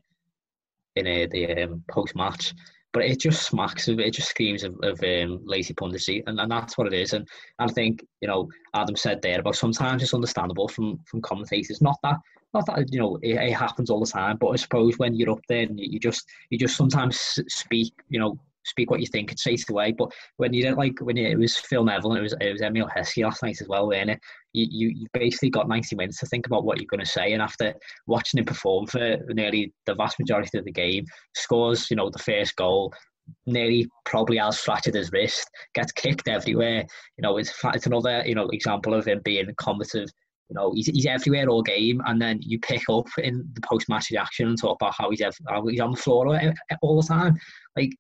in 0.97 1.07
uh, 1.07 1.27
the 1.31 1.63
um, 1.63 1.83
post 1.91 2.15
match, 2.15 2.55
but 2.93 3.03
it 3.03 3.21
just 3.21 3.43
smacks 3.43 3.89
of 3.89 3.99
it 3.99 4.15
just 4.15 4.29
screams 4.29 4.63
of, 4.63 4.77
of 4.83 5.03
um, 5.03 5.41
lazy 5.45 5.75
punditry, 5.75 6.23
and, 6.27 6.39
and 6.39 6.51
that's 6.51 6.79
what 6.79 6.87
it 6.87 6.93
is. 6.93 7.15
And 7.15 7.27
I 7.59 7.67
think 7.69 8.05
you 8.21 8.29
know 8.29 8.49
Adam 8.75 8.97
said 8.97 9.23
there 9.23 9.41
about 9.41 9.57
sometimes 9.57 10.03
it's 10.03 10.15
understandable 10.15 10.69
from 10.69 11.01
from 11.05 11.21
commentators, 11.21 11.83
not 11.83 11.99
that 12.05 12.17
not 12.55 12.67
that 12.67 12.93
you 12.93 13.01
know 13.01 13.19
it, 13.23 13.35
it 13.35 13.55
happens 13.55 13.91
all 13.91 14.01
the 14.01 14.11
time, 14.11 14.37
but 14.39 14.49
I 14.51 14.57
suppose 14.57 14.99
when 14.99 15.15
you're 15.15 15.31
up 15.31 15.43
there 15.49 15.63
and 15.63 15.79
you 15.79 15.99
just 15.99 16.29
you 16.51 16.59
just 16.59 16.77
sometimes 16.77 17.19
speak 17.49 17.93
you 18.09 18.21
know 18.21 18.39
speak 18.69 18.91
what 18.91 19.01
you 19.01 19.07
think 19.07 19.31
and 19.31 19.39
straight 19.39 19.69
away. 19.69 19.93
But 19.93 20.13
when 20.37 20.53
you 20.53 20.63
don't 20.63 20.79
like 20.79 20.99
when 21.01 21.17
it 21.17 21.39
was 21.39 21.57
Phil 21.57 21.85
Neville 21.85 22.13
and 22.13 22.19
it 22.21 22.23
was 22.23 22.35
it 22.41 22.53
was 22.53 22.63
Emile 22.63 22.91
Heskey 22.97 23.25
last 23.25 23.43
night 23.43 23.61
as 23.61 23.69
well, 23.69 23.89
weren't 23.89 24.11
it? 24.11 24.21
You, 24.55 24.89
you 24.89 25.07
basically 25.13 25.51
got 25.51 25.69
90 25.69 25.95
minutes 25.95 26.19
to 26.21 26.27
think 26.27 26.47
about 26.47 26.65
what 26.65 26.79
you're 26.79 26.87
going 26.89 27.05
to 27.05 27.07
say, 27.07 27.33
and 27.33 27.43
after 27.43 27.75
watching 28.07 28.39
him 28.39 28.47
perform 28.47 28.87
for 28.87 29.17
nearly 29.29 29.73
the 29.87 29.95
vast 29.95 30.19
majority 30.19 30.59
of 30.59 30.65
the 30.65 30.73
game, 30.73 31.05
scores 31.35 31.91
you 31.91 31.97
know 31.97 32.11
the 32.11 32.19
first 32.19 32.57
goal. 32.57 32.93
Nearly 33.45 33.87
probably 34.07 34.39
has 34.39 34.59
fractured 34.59 34.95
his 34.95 35.13
wrist, 35.13 35.47
gets 35.75 35.93
kicked 35.93 36.29
everywhere. 36.29 36.87
You 37.19 37.23
know, 37.23 37.37
it's 37.37 37.53
it's 37.75 37.87
another 37.87 38.23
you 38.25 38.35
know 38.35 38.49
example 38.49 38.95
of 38.95 39.07
him 39.07 39.21
being 39.23 39.53
combative 39.61 40.09
you 40.49 40.55
know, 40.55 40.73
he's, 40.73 40.87
he's 40.87 41.07
everywhere 41.07 41.49
all 41.49 41.63
game, 41.63 42.01
and 42.07 42.21
then 42.21 42.39
you 42.41 42.59
pick 42.59 42.89
up 42.89 43.07
in 43.19 43.47
the 43.53 43.61
post-match 43.61 44.11
reaction 44.11 44.49
and 44.49 44.59
talk 44.59 44.79
about 44.81 44.95
how 44.97 45.11
he's, 45.11 45.23
how 45.47 45.67
he's 45.67 45.81
on 45.81 45.91
the 45.91 45.97
floor 45.97 46.41
all 46.81 47.01
the 47.01 47.07
time. 47.07 47.39
Like 47.77 47.95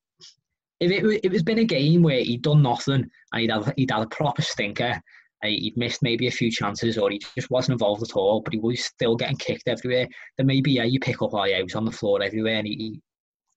if 0.80 0.90
it, 0.90 1.20
it 1.24 1.32
was 1.32 1.42
been 1.42 1.58
a 1.58 1.64
game 1.64 2.02
where 2.02 2.20
he'd 2.20 2.42
done 2.42 2.62
nothing 2.62 3.08
and 3.32 3.40
he'd 3.40 3.50
had, 3.50 3.72
he'd 3.76 3.90
had 3.90 4.02
a 4.02 4.08
proper 4.08 4.42
stinker, 4.42 5.00
he'd 5.42 5.76
missed 5.76 6.02
maybe 6.02 6.26
a 6.26 6.32
few 6.32 6.50
chances 6.50 6.98
or 6.98 7.10
he 7.10 7.20
just 7.36 7.50
wasn't 7.50 7.72
involved 7.72 8.02
at 8.02 8.16
all, 8.16 8.40
but 8.40 8.52
he 8.52 8.58
was 8.58 8.84
still 8.84 9.16
getting 9.16 9.36
kicked 9.36 9.68
everywhere, 9.68 10.06
then 10.36 10.46
maybe, 10.46 10.72
yeah, 10.72 10.84
you 10.84 11.00
pick 11.00 11.22
up, 11.22 11.34
oh, 11.34 11.44
yeah, 11.44 11.56
he 11.56 11.62
was 11.62 11.74
on 11.74 11.84
the 11.84 11.92
floor 11.92 12.22
everywhere 12.22 12.56
and 12.56 12.66
he, 12.66 12.74
he 12.74 13.00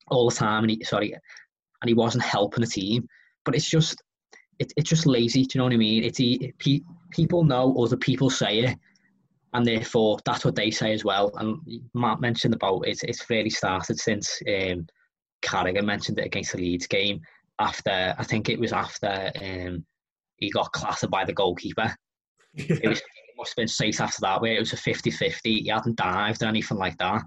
all 0.10 0.30
the 0.30 0.36
time, 0.36 0.64
and 0.64 0.72
he, 0.72 0.84
sorry, 0.84 1.14
and 1.14 1.88
he 1.88 1.94
wasn't 1.94 2.24
helping 2.24 2.62
the 2.62 2.68
team. 2.68 3.08
But 3.46 3.56
it's 3.56 3.70
just, 3.70 4.02
it, 4.60 4.74
it's 4.76 4.90
just 4.90 5.08
lazy, 5.08 5.44
do 5.44 5.50
you 5.54 5.60
know 5.60 5.66
what 5.66 5.74
I 5.74 5.78
mean? 5.78 6.04
It's 6.04 6.20
it, 6.20 6.84
People 7.12 7.44
know 7.44 7.76
other 7.78 7.98
people 7.98 8.30
say 8.30 8.60
it, 8.60 8.78
and 9.54 9.66
therefore 9.66 10.18
that's 10.26 10.46
what 10.46 10.56
they 10.56 10.72
say 10.72 10.94
as 10.94 11.04
well. 11.04 11.32
And 11.36 11.58
Matt 11.94 12.22
mentioned 12.22 12.54
about 12.54 12.88
it, 12.88 13.00
it's 13.04 13.30
really 13.30 13.50
started 13.50 14.00
since 14.00 14.42
um, 14.48 14.88
Carragher 15.42 15.84
mentioned 15.84 16.20
it 16.20 16.26
against 16.26 16.54
the 16.54 16.58
Leeds 16.58 16.88
game 16.88 17.22
after 17.60 18.16
I 18.18 18.24
think 18.24 18.50
it 18.50 18.60
was 18.60 18.74
after 18.74 19.32
um, 19.42 19.86
he 20.38 20.50
got 20.50 20.72
clattered 20.72 21.12
by 21.12 21.26
the 21.26 21.34
goalkeeper. 21.34 21.96
Yeah. 22.54 22.78
It, 22.84 22.90
was, 22.90 23.00
it 23.00 23.38
must 23.38 23.52
have 23.52 23.56
been 23.58 23.68
straight 23.68 24.02
after 24.02 24.20
that 24.22 24.42
where 24.42 24.56
it 24.56 24.60
was 24.60 24.74
a 24.74 24.76
50-50. 24.76 25.40
He 25.44 25.68
hadn't 25.70 25.96
dived 25.96 26.44
or 26.44 26.48
anything 26.48 26.78
like 26.78 26.98
that. 26.98 27.22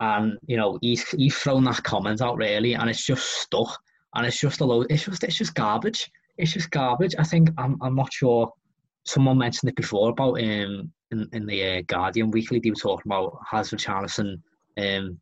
And 0.00 0.38
you 0.46 0.56
know 0.56 0.78
he's 0.80 1.08
he's 1.10 1.36
thrown 1.36 1.64
that 1.64 1.82
comment 1.84 2.22
out 2.22 2.36
really, 2.36 2.74
and 2.74 2.90
it's 2.90 3.04
just 3.04 3.24
stuck, 3.42 3.78
and 4.14 4.26
it's 4.26 4.40
just 4.40 4.60
a 4.60 4.64
load. 4.64 4.86
It's 4.90 5.04
just 5.04 5.22
it's 5.22 5.36
just 5.36 5.54
garbage. 5.54 6.10
it's 6.38 6.52
just 6.52 6.70
garbage. 6.70 7.14
I 7.18 7.24
think 7.24 7.50
I'm 7.56 7.76
I'm 7.82 7.94
not 7.94 8.12
sure. 8.12 8.50
Someone 9.04 9.38
mentioned 9.38 9.70
it 9.70 9.76
before 9.76 10.10
about 10.10 10.40
um 10.42 10.90
in, 11.12 11.28
in 11.32 11.46
the 11.46 11.78
uh, 11.78 11.82
Guardian 11.86 12.32
Weekly. 12.32 12.58
They 12.58 12.70
were 12.70 12.76
talking 12.76 13.12
about 13.12 13.38
has 13.48 13.70
Richarlison 13.70 14.40
um 14.76 15.20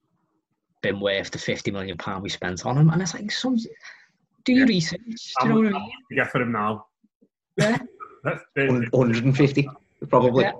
been 0.82 1.00
worth 1.00 1.30
the 1.30 1.38
fifty 1.38 1.70
million 1.70 1.96
pound 1.96 2.22
we 2.22 2.28
spent 2.28 2.64
on 2.66 2.78
him, 2.78 2.90
and 2.90 3.02
it's 3.02 3.14
like 3.14 3.30
some 3.30 3.56
do 4.44 4.52
your 4.52 4.66
research. 4.66 5.00
Do 5.06 5.48
you 5.48 5.48
know 5.48 5.60
what 5.60 5.66
I 5.74 5.78
mean? 5.78 5.92
You 6.10 6.16
get 6.16 6.30
for 6.30 6.40
him 6.40 6.52
now. 6.52 6.86
Yeah. 7.56 7.78
150 8.54 9.68
probably. 10.08 10.44
Yeah. 10.44 10.52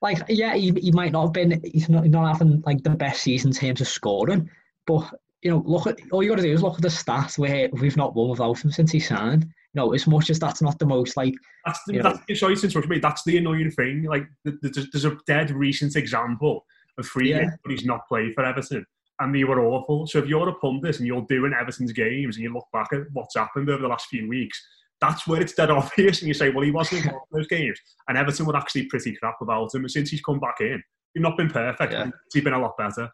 Like, 0.00 0.18
yeah, 0.28 0.54
he, 0.54 0.72
he 0.80 0.90
might 0.90 1.12
not 1.12 1.24
have 1.24 1.32
been. 1.32 1.60
He's 1.64 1.88
not, 1.88 2.06
not 2.06 2.32
having 2.32 2.62
like 2.66 2.82
the 2.82 2.90
best 2.90 3.22
season 3.22 3.50
in 3.50 3.54
terms 3.54 3.80
of 3.80 3.88
scoring, 3.88 4.50
but 4.86 5.08
you 5.42 5.50
know, 5.50 5.62
look 5.64 5.86
at 5.86 5.98
all 6.10 6.22
you 6.22 6.30
got 6.30 6.36
to 6.36 6.42
do 6.42 6.52
is 6.52 6.62
look 6.62 6.76
at 6.76 6.82
the 6.82 6.88
stats 6.88 7.38
where 7.38 7.68
we've 7.72 7.96
not 7.96 8.14
won 8.14 8.30
without 8.30 8.64
him 8.64 8.72
since 8.72 8.90
he 8.90 9.00
signed. 9.00 9.44
You 9.44 9.80
know, 9.80 9.92
as 9.92 10.06
much 10.06 10.28
as 10.28 10.38
that's 10.38 10.60
not 10.60 10.78
the 10.78 10.86
most 10.86 11.16
like. 11.16 11.34
That's 11.64 11.80
the, 11.86 11.94
you 11.94 12.02
know, 12.02 12.18
that's, 12.28 12.40
sorry 12.40 12.56
to 12.56 12.66
interrupt 12.66 12.88
me. 12.88 12.98
That's 12.98 13.22
the 13.24 13.38
annoying 13.38 13.70
thing. 13.70 14.04
Like, 14.04 14.26
th- 14.44 14.60
th- 14.60 14.74
there's, 14.74 14.90
there's 14.90 15.04
a 15.04 15.16
dead 15.26 15.50
recent 15.50 15.96
example 15.96 16.66
of 16.98 17.06
three 17.06 17.30
Yeah. 17.30 17.40
games, 17.42 17.52
but 17.64 17.70
he's 17.72 17.84
not 17.84 18.06
played 18.08 18.34
for 18.34 18.44
Everton, 18.44 18.84
and 19.22 19.34
they 19.34 19.44
were 19.44 19.64
awful. 19.64 20.06
So 20.06 20.18
if 20.18 20.26
you're 20.26 20.48
a 20.48 20.54
pundit 20.54 20.98
and 20.98 21.06
you're 21.06 21.26
doing 21.28 21.52
Everton's 21.58 21.92
games 21.92 22.36
and 22.36 22.42
you 22.42 22.52
look 22.52 22.66
back 22.72 22.88
at 22.92 23.02
what's 23.12 23.36
happened 23.36 23.68
over 23.70 23.82
the 23.82 23.88
last 23.88 24.06
few 24.06 24.28
weeks, 24.28 24.62
that's 25.00 25.26
where 25.26 25.40
it's 25.40 25.54
dead 25.54 25.70
obvious, 25.70 26.20
and 26.20 26.28
you 26.28 26.34
say, 26.34 26.50
well, 26.50 26.64
he 26.64 26.70
wasn't 26.70 27.00
involved 27.04 27.26
in 27.32 27.38
those 27.38 27.48
games, 27.48 27.78
and 28.08 28.18
Everton 28.18 28.46
were 28.46 28.56
actually 28.56 28.86
pretty 28.86 29.14
crap 29.16 29.36
about 29.40 29.74
him. 29.74 29.82
And 29.82 29.90
since 29.90 30.10
he's 30.10 30.22
come 30.22 30.40
back 30.40 30.60
in, 30.60 30.82
he's 31.14 31.22
not 31.22 31.36
been 31.36 31.50
perfect. 31.50 31.94
He's 32.32 32.44
been 32.44 32.52
a 32.52 32.58
lot 32.58 32.76
better. 32.76 33.08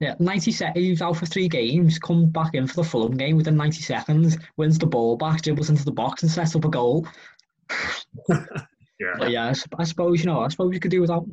Yeah, 0.00 0.14
90 0.18 0.50
seconds. 0.50 0.84
He 0.84 0.90
was 0.90 1.00
out 1.00 1.16
for 1.16 1.26
three 1.26 1.48
games. 1.48 1.98
Come 1.98 2.26
back 2.26 2.54
in 2.54 2.66
for 2.66 2.74
the 2.74 2.84
Fulham 2.84 3.16
game 3.16 3.36
within 3.36 3.56
90 3.56 3.82
seconds. 3.82 4.36
Wins 4.56 4.76
the 4.76 4.86
ball 4.86 5.16
back, 5.16 5.42
dribbles 5.42 5.70
into 5.70 5.84
the 5.84 5.92
box, 5.92 6.22
and 6.22 6.30
sets 6.30 6.56
up 6.56 6.64
a 6.64 6.68
goal. 6.68 7.06
Yeah. 9.02 9.14
But 9.18 9.30
yeah, 9.30 9.46
I, 9.46 9.80
I 9.80 9.84
suppose 9.84 10.20
you 10.20 10.26
know. 10.26 10.40
I 10.40 10.48
suppose 10.48 10.72
you 10.72 10.80
could 10.80 10.90
do 10.90 11.00
without. 11.00 11.26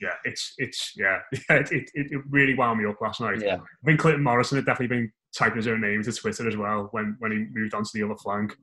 Yeah, 0.00 0.14
it's 0.24 0.54
it's 0.58 0.92
yeah, 0.96 1.18
it, 1.32 1.70
it, 1.70 1.90
it 1.94 2.22
really 2.30 2.54
wound 2.54 2.80
me 2.80 2.88
up 2.88 3.00
last 3.00 3.20
night. 3.20 3.40
Yeah. 3.40 3.56
I 3.56 3.86
think 3.86 4.00
Clinton 4.00 4.22
Morrison 4.22 4.56
had 4.56 4.66
definitely 4.66 4.96
been 4.96 5.12
typing 5.36 5.56
his 5.56 5.68
own 5.68 5.80
name 5.80 6.02
to 6.02 6.12
Twitter 6.12 6.48
as 6.48 6.56
well 6.56 6.88
when 6.92 7.16
when 7.18 7.32
he 7.32 7.46
moved 7.52 7.74
on 7.74 7.84
to 7.84 7.90
the 7.94 8.04
other 8.04 8.16
flank. 8.16 8.54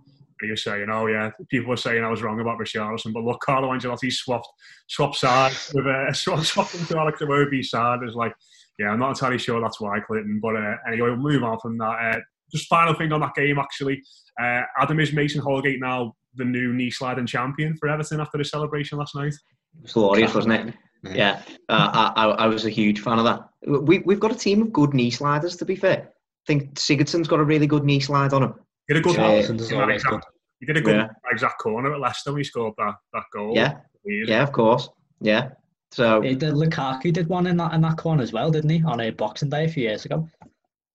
And 0.42 0.48
he 0.48 0.52
was 0.52 0.64
saying, 0.64 0.88
"Oh 0.92 1.08
yeah, 1.08 1.32
people 1.50 1.70
were 1.70 1.78
saying 1.78 2.04
I 2.04 2.10
was 2.10 2.22
wrong 2.22 2.40
about 2.40 2.60
Richarlison, 2.60 3.14
but 3.14 3.24
look, 3.24 3.40
Carlo 3.42 3.70
Ancelotti 3.70 4.12
swapped 4.12 4.48
swapped 4.88 5.16
sides 5.16 5.72
with 5.74 5.86
a 5.86 6.08
uh, 6.10 6.14
swapped, 6.14 6.46
swapped 6.46 6.76
him 6.76 6.86
to 6.86 6.98
Alex 6.98 7.22
Iwobi's 7.22 7.70
side." 7.70 8.00
It's 8.04 8.16
like, 8.16 8.34
yeah, 8.78 8.90
I'm 8.90 9.00
not 9.00 9.10
entirely 9.10 9.38
sure 9.38 9.62
that's 9.62 9.80
why 9.80 10.00
Clinton, 10.02 10.40
but 10.42 10.56
uh, 10.56 10.76
anyway, 10.88 11.10
we'll 11.10 11.18
move 11.18 11.44
on 11.44 11.60
from 11.60 11.78
that. 11.78 12.16
Uh, 12.16 12.20
just 12.52 12.68
final 12.68 12.94
thing 12.94 13.12
on 13.12 13.22
that 13.22 13.34
game, 13.34 13.58
actually, 13.58 14.02
uh, 14.42 14.62
Adam 14.78 15.00
is 15.00 15.14
Mason 15.14 15.42
Holgate 15.42 15.80
now 15.80 16.14
the 16.36 16.46
new 16.46 16.74
knee 16.74 16.92
sliding 16.92 17.26
champion 17.26 17.76
for 17.78 17.90
Everton 17.90 18.20
after 18.20 18.38
the 18.38 18.46
celebration 18.46 18.98
last 18.98 19.16
night. 19.16 19.34
It 19.34 19.84
was 19.84 19.94
glorious, 19.94 20.34
wasn't 20.34 20.54
it? 20.54 20.76
Yeah, 21.14 21.42
uh, 21.70 22.12
I, 22.16 22.26
I, 22.26 22.30
I 22.30 22.48
was 22.48 22.66
a 22.66 22.70
huge 22.70 23.02
fan 23.02 23.20
of 23.20 23.26
that. 23.26 23.48
We, 23.68 24.00
we've 24.00 24.20
got 24.20 24.32
a 24.32 24.38
team 24.38 24.62
of 24.62 24.74
good 24.74 24.94
knee 24.94 25.12
sliders, 25.12 25.56
to 25.58 25.66
be 25.66 25.76
fair. 25.76 26.10
I 26.10 26.46
think 26.48 26.76
Sigurdsson's 26.76 27.28
got 27.28 27.40
a 27.40 27.44
really 27.44 27.68
good 27.68 27.84
knee 27.84 28.00
slide 28.00 28.34
on 28.34 28.44
him. 28.44 28.54
He 28.88 28.94
did 28.94 29.02
a 29.02 29.04
good 29.04 29.20
Uh, 29.20 29.24
in 29.50 29.58
that 29.58 29.90
exact, 29.90 30.26
he 30.60 30.66
did 30.66 30.78
a 30.78 30.82
good 30.82 30.96
Yeah. 30.96 31.10
exact 31.32 31.60
corner 31.60 31.94
at 31.94 32.00
Leicester 32.00 32.32
when 32.32 32.40
he 32.40 32.44
scored 32.44 32.74
that, 32.78 32.96
that 33.14 33.24
goal. 33.34 33.54
Yeah, 33.56 33.78
Weird. 34.04 34.30
yeah, 34.30 34.44
of 34.44 34.52
course. 34.52 34.90
Yeah. 35.22 35.50
So 35.92 36.22
He 36.22 36.36
did 36.36 36.54
Lukaku 36.54 37.14
did 37.14 37.28
one 37.30 37.48
in 37.48 37.58
that 37.58 37.74
in 37.74 37.82
that 37.82 37.98
corner 37.98 38.22
as 38.22 38.34
well, 38.34 38.52
didn't 38.52 38.70
he? 38.70 38.84
On 38.84 39.00
a 39.00 39.12
Boxing 39.12 39.50
Day 39.50 39.66
a 39.66 39.70
few 39.70 39.84
years 39.84 40.06
ago. 40.06 40.28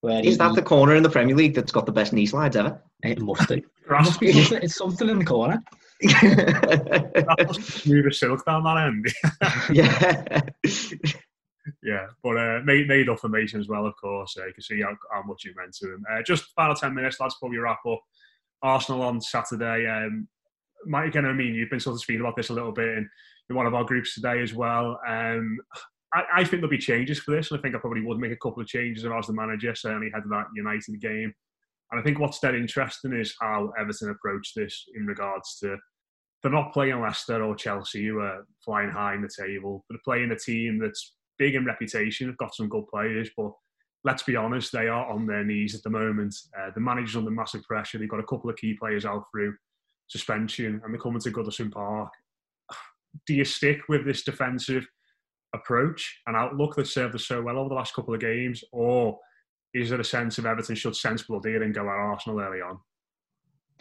Where 0.03 0.21
is 0.21 0.35
he, 0.35 0.37
that 0.37 0.55
the 0.55 0.63
corner 0.63 0.95
in 0.95 1.03
the 1.03 1.11
Premier 1.11 1.35
League 1.37 1.55
that's 1.55 1.73
got 1.73 1.87
the 1.87 1.93
best 1.93 2.13
knee 2.13 2.27
slides 2.27 2.57
ever? 2.57 2.81
It 3.03 3.21
must 3.21 3.49
be. 3.49 3.57
It 3.57 3.65
must 3.91 4.21
be 4.21 4.33
something, 4.33 4.63
it's 4.63 4.77
something 4.77 5.09
in 5.09 5.19
the 5.19 5.25
corner. 5.25 5.63
Smooth 7.53 8.07
as 8.07 8.19
silk 8.19 8.45
down 8.45 8.65
that 8.65 8.87
end. 8.87 9.07
yeah. 9.73 10.41
yeah, 11.83 12.07
but 12.23 12.37
uh, 12.37 12.61
made, 12.65 12.89
made 12.89 13.09
up 13.09 13.21
for 13.21 13.29
Mason 13.29 13.61
as 13.61 13.69
well, 13.69 13.87
of 13.87 13.95
course. 14.01 14.37
Uh, 14.39 14.47
you 14.47 14.53
can 14.53 14.63
see 14.63 14.81
how, 14.81 14.97
how 15.13 15.23
much 15.23 15.45
you 15.45 15.53
meant 15.57 15.75
to 15.75 15.95
him. 15.95 16.05
Uh, 16.11 16.23
just 16.23 16.45
final 16.57 16.75
10 16.75 16.95
minutes, 16.95 17.21
lads, 17.21 17.37
we 17.43 17.59
wrap 17.59 17.85
up. 17.87 18.01
Arsenal 18.63 19.03
on 19.03 19.21
Saturday. 19.21 19.87
Um, 19.87 20.29
Mike, 20.87 21.09
again, 21.09 21.27
I 21.27 21.33
mean, 21.33 21.55
you've 21.55 21.71
been 21.71 21.81
sort 21.81 21.95
of 21.95 22.01
speaking 22.01 22.21
about 22.21 22.37
this 22.37 22.51
a 22.51 22.55
little 22.55 22.73
bit 22.73 22.89
in, 22.89 23.09
in 23.49 23.57
one 23.57 23.67
of 23.67 23.75
our 23.75 23.85
groups 23.85 24.15
today 24.15 24.41
as 24.43 24.55
well. 24.55 25.01
Um, 25.07 25.59
I, 26.15 26.23
I 26.37 26.39
think 26.41 26.61
there'll 26.61 26.69
be 26.69 26.79
changes 26.79 27.19
for 27.21 27.31
this, 27.31 27.51
and 27.51 27.59
I 27.59 27.63
think 27.63 27.75
I 27.75 27.79
probably 27.79 28.03
would 28.03 28.19
make 28.19 28.33
a 28.33 28.37
couple 28.37 28.63
of 28.63 28.69
changes 28.69 29.05
if 29.05 29.13
I 29.13 29.17
was 29.17 29.27
the 29.27 29.33
manager, 29.33 29.75
certainly 29.75 30.11
of 30.15 30.29
that 30.29 30.47
United 30.55 31.01
game. 31.01 31.35
And 31.91 32.01
I 32.01 32.03
think 32.03 32.19
what's 32.19 32.39
dead 32.39 32.55
interesting 32.55 33.13
is 33.13 33.35
how 33.41 33.73
Everton 33.79 34.11
approach 34.11 34.55
this 34.55 34.85
in 34.95 35.07
regards 35.07 35.59
to 35.61 35.77
they're 36.43 36.53
not 36.53 36.73
playing 36.73 37.01
Leicester 37.01 37.43
or 37.43 37.55
Chelsea 37.55 38.07
who 38.07 38.21
are 38.21 38.47
flying 38.65 38.91
high 38.91 39.15
in 39.15 39.23
the 39.23 39.29
table. 39.29 39.85
They're 39.91 39.99
playing 40.05 40.31
a 40.31 40.39
team 40.39 40.79
that's 40.79 41.15
big 41.39 41.55
in 41.55 41.65
reputation, 41.65 42.29
have 42.29 42.37
got 42.39 42.55
some 42.55 42.69
good 42.69 42.87
players, 42.93 43.29
but 43.37 43.51
let's 44.05 44.23
be 44.23 44.37
honest, 44.37 44.73
they 44.73 44.89
are 44.89 45.11
on 45.11 45.27
their 45.27 45.45
knees 45.45 45.75
at 45.75 45.83
the 45.83 45.91
moment. 45.91 46.35
Uh, 46.59 46.71
the 46.75 46.81
manager's 46.81 47.17
under 47.17 47.31
massive 47.31 47.63
pressure. 47.65 47.99
They've 47.99 48.09
got 48.09 48.21
a 48.21 48.25
couple 48.27 48.49
of 48.49 48.57
key 48.57 48.75
players 48.79 49.05
out 49.05 49.25
through 49.31 49.55
suspension 50.07 50.81
and 50.83 50.95
they're 50.95 51.01
coming 51.01 51.21
to 51.21 51.31
Goodison 51.31 51.71
Park. 51.71 52.13
Do 53.27 53.35
you 53.35 53.45
stick 53.45 53.81
with 53.89 54.07
this 54.07 54.23
defensive 54.23 54.87
approach 55.55 56.21
and 56.27 56.37
outlook 56.37 56.77
that 56.77 56.87
served 56.87 57.15
us 57.15 57.27
so 57.27 57.43
well 57.43 57.59
over 57.59 57.69
the 57.69 57.75
last 57.75 57.95
couple 57.95 58.15
of 58.15 58.21
games, 58.21 58.63
or 58.73 59.19
is 59.75 59.91
there 59.91 60.01
a 60.01 60.05
sense 60.05 60.39
of 60.39 60.47
Everton 60.47 60.75
should 60.75 60.97
sense 60.97 61.23
blood 61.23 61.45
here 61.45 61.63
and 61.63 61.75
go 61.75 61.83
at 61.83 61.97
Arsenal 61.97 62.41
early 62.41 62.61
on? 62.61 62.79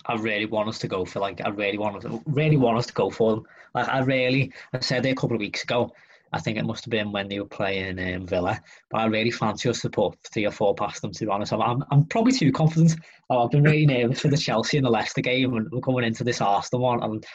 I 0.05 0.15
really 0.15 0.45
want 0.45 0.69
us 0.69 0.79
to 0.79 0.87
go 0.87 1.05
for 1.05 1.19
like 1.19 1.41
I 1.43 1.49
really 1.49 1.77
want 1.77 2.03
us 2.03 2.21
really 2.25 2.57
want 2.57 2.77
us 2.77 2.85
to 2.87 2.93
go 2.93 3.09
for 3.09 3.31
them. 3.31 3.43
Like 3.73 3.89
I 3.89 3.99
really 3.99 4.53
I 4.73 4.79
said 4.79 5.05
it 5.05 5.11
a 5.11 5.15
couple 5.15 5.35
of 5.35 5.41
weeks 5.41 5.63
ago. 5.63 5.91
I 6.31 6.39
think 6.39 6.57
it 6.57 6.65
must 6.65 6.85
have 6.85 6.91
been 6.91 7.11
when 7.11 7.27
they 7.27 7.39
were 7.39 7.47
playing 7.47 7.97
um, 7.99 8.27
Villa, 8.27 8.61
but 8.91 8.99
I 8.99 9.05
really 9.07 9.31
fancy 9.31 9.67
us 9.67 9.81
to 9.81 9.89
put 9.89 10.15
three 10.31 10.45
or 10.45 10.51
four 10.51 10.75
past 10.75 11.01
them. 11.01 11.11
To 11.11 11.25
be 11.25 11.31
honest, 11.31 11.51
I'm 11.51 11.61
I'm, 11.61 11.83
I'm 11.91 12.05
probably 12.05 12.33
too 12.33 12.51
confident. 12.51 12.95
Oh, 13.29 13.43
I've 13.43 13.51
been 13.51 13.63
really 13.63 13.85
nervous 13.85 14.21
for 14.21 14.27
the 14.27 14.37
Chelsea 14.37 14.77
and 14.77 14.85
the 14.85 14.91
Leicester 14.91 15.21
game, 15.21 15.55
and 15.55 15.67
we're 15.71 15.81
coming 15.81 16.05
into 16.05 16.23
this 16.23 16.39
Arsenal 16.39 16.83
one, 16.83 17.03
and 17.03 17.25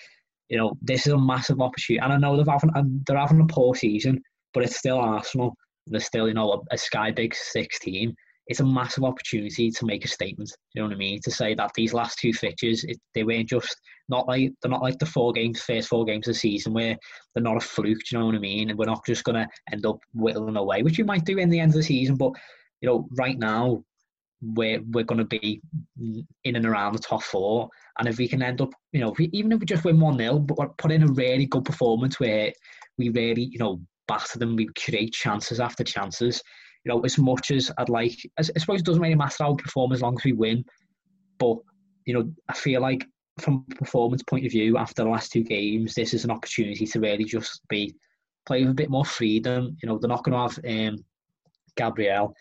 you 0.48 0.56
know 0.56 0.78
this 0.80 1.06
is 1.06 1.12
a 1.12 1.18
massive 1.18 1.60
opportunity. 1.60 2.02
And 2.02 2.12
I 2.12 2.16
know 2.16 2.36
they're 2.36 2.52
having 2.52 3.02
they're 3.06 3.18
having 3.18 3.40
a 3.40 3.46
poor 3.46 3.74
season, 3.74 4.22
but 4.54 4.62
it's 4.62 4.76
still 4.76 4.98
Arsenal. 4.98 5.54
They're 5.86 6.00
still 6.00 6.28
you 6.28 6.34
know 6.34 6.52
a, 6.52 6.74
a 6.74 6.78
sky 6.78 7.10
big 7.10 7.34
six 7.34 7.80
team 7.80 8.14
it's 8.46 8.60
a 8.60 8.64
massive 8.64 9.04
opportunity 9.04 9.70
to 9.70 9.86
make 9.86 10.04
a 10.04 10.08
statement. 10.08 10.52
You 10.74 10.82
know 10.82 10.88
what 10.88 10.94
I 10.94 10.98
mean? 10.98 11.20
To 11.22 11.30
say 11.30 11.54
that 11.54 11.72
these 11.74 11.94
last 11.94 12.18
two 12.18 12.32
fixtures, 12.32 12.84
it, 12.84 12.98
they 13.14 13.24
weren't 13.24 13.48
just 13.48 13.74
not 14.08 14.28
like 14.28 14.52
they're 14.60 14.70
not 14.70 14.82
like 14.82 14.98
the 14.98 15.06
four 15.06 15.32
games, 15.32 15.62
first 15.62 15.88
four 15.88 16.04
games 16.04 16.28
of 16.28 16.34
the 16.34 16.38
season 16.38 16.74
where 16.74 16.96
they're 17.34 17.42
not 17.42 17.56
a 17.56 17.60
fluke. 17.60 18.00
You 18.12 18.18
know 18.18 18.26
what 18.26 18.34
I 18.34 18.38
mean? 18.38 18.70
And 18.70 18.78
we're 18.78 18.84
not 18.84 19.06
just 19.06 19.24
to 19.24 19.46
end 19.72 19.86
up 19.86 19.98
whittling 20.12 20.56
away, 20.56 20.82
which 20.82 20.98
you 20.98 21.04
might 21.04 21.24
do 21.24 21.38
in 21.38 21.48
the 21.48 21.60
end 21.60 21.70
of 21.70 21.76
the 21.76 21.82
season. 21.82 22.16
But 22.16 22.32
you 22.80 22.88
know, 22.88 23.08
right 23.16 23.38
now 23.38 23.82
we're 24.42 24.82
we're 24.90 25.04
to 25.04 25.24
be 25.24 25.62
in 26.44 26.56
and 26.56 26.66
around 26.66 26.92
the 26.92 26.98
top 26.98 27.22
four, 27.22 27.70
and 27.98 28.08
if 28.08 28.18
we 28.18 28.28
can 28.28 28.42
end 28.42 28.60
up, 28.60 28.74
you 28.92 29.00
know, 29.00 29.12
if 29.12 29.18
we, 29.18 29.30
even 29.32 29.52
if 29.52 29.60
we 29.60 29.66
just 29.66 29.84
win 29.84 30.00
one 30.00 30.18
0 30.18 30.40
but 30.40 30.76
put 30.76 30.92
in 30.92 31.02
a 31.02 31.12
really 31.12 31.46
good 31.46 31.64
performance 31.64 32.20
where 32.20 32.52
we 32.98 33.08
really, 33.08 33.44
you 33.44 33.58
know, 33.58 33.80
batter 34.06 34.38
them, 34.38 34.54
we 34.54 34.68
create 34.76 35.14
chances 35.14 35.60
after 35.60 35.82
chances 35.82 36.42
you 36.84 36.92
know, 36.92 37.00
as 37.00 37.18
much 37.18 37.50
as 37.50 37.70
I'd 37.78 37.88
like, 37.88 38.16
I 38.38 38.42
suppose 38.42 38.80
it 38.80 38.86
doesn't 38.86 39.02
really 39.02 39.14
matter 39.14 39.44
how 39.44 39.52
we 39.52 39.62
perform 39.62 39.92
as 39.92 40.02
long 40.02 40.16
as 40.18 40.24
we 40.24 40.32
win. 40.32 40.64
But, 41.38 41.56
you 42.04 42.14
know, 42.14 42.30
I 42.48 42.54
feel 42.54 42.80
like 42.80 43.06
from 43.40 43.64
a 43.70 43.74
performance 43.74 44.22
point 44.22 44.44
of 44.44 44.52
view, 44.52 44.76
after 44.76 45.02
the 45.02 45.08
last 45.08 45.32
two 45.32 45.42
games, 45.42 45.94
this 45.94 46.14
is 46.14 46.24
an 46.24 46.30
opportunity 46.30 46.86
to 46.86 47.00
really 47.00 47.24
just 47.24 47.62
be 47.68 47.94
play 48.46 48.62
with 48.62 48.72
a 48.72 48.74
bit 48.74 48.90
more 48.90 49.04
freedom. 49.04 49.76
You 49.82 49.88
know, 49.88 49.98
they're 49.98 50.08
not 50.08 50.24
going 50.24 50.34
to 50.34 50.54
have 50.54 50.92
um, 50.92 51.04
Gabriel. 51.76 52.34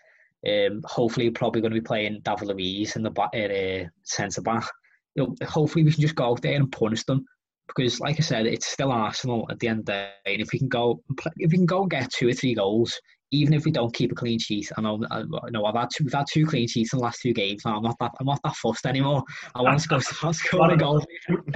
Um, 0.45 0.81
hopefully, 0.85 1.29
probably 1.29 1.61
going 1.61 1.71
to 1.71 1.79
be 1.79 1.85
playing 1.85 2.19
David 2.23 2.49
Luiz 2.49 2.97
in 2.97 3.03
the 3.03 3.11
uh, 3.11 3.89
centre 4.03 4.41
back. 4.41 4.67
You 5.15 5.23
know, 5.23 5.47
hopefully 5.47 5.85
we 5.85 5.91
can 5.93 6.01
just 6.01 6.15
go 6.15 6.31
out 6.31 6.41
there 6.41 6.55
and 6.55 6.71
punish 6.71 7.05
them 7.05 7.23
because, 7.67 8.01
like 8.01 8.17
I 8.19 8.23
said, 8.23 8.45
it's 8.45 8.67
still 8.67 8.91
Arsenal 8.91 9.47
at 9.49 9.59
the 9.59 9.69
end 9.69 9.79
of 9.79 9.85
the 9.85 10.09
day. 10.25 10.33
And 10.33 10.41
if 10.41 10.49
we 10.51 10.59
can 10.59 10.67
go, 10.67 11.01
if 11.37 11.51
we 11.51 11.57
can 11.57 11.65
go 11.65 11.83
and 11.83 11.89
get 11.89 12.11
two 12.11 12.27
or 12.27 12.33
three 12.33 12.55
goals, 12.55 12.99
even 13.33 13.53
if 13.53 13.65
we 13.65 13.71
don't 13.71 13.93
keep 13.93 14.11
a 14.11 14.15
clean 14.15 14.37
sheet, 14.37 14.71
I 14.77 14.81
know, 14.81 15.03
I 15.11 15.23
know 15.49 15.65
I've 15.65 15.75
had 15.75 15.89
two, 15.95 16.03
we've 16.03 16.13
had 16.13 16.27
two 16.31 16.45
clean 16.45 16.67
sheets 16.67 16.93
in 16.93 16.99
the 16.99 17.03
last 17.03 17.21
two 17.21 17.33
games. 17.33 17.63
Now 17.65 17.77
I'm 17.77 17.83
not 17.83 17.97
that, 17.99 18.11
I'm 18.19 18.27
not 18.27 18.39
that 18.43 18.55
fussed 18.55 18.85
anymore. 18.85 19.23
I 19.55 19.61
want 19.61 19.75
us 19.75 19.83
to 19.83 19.89
go, 19.89 19.99
start 19.99 20.35
scoring 20.35 20.77
goals. 20.77 21.05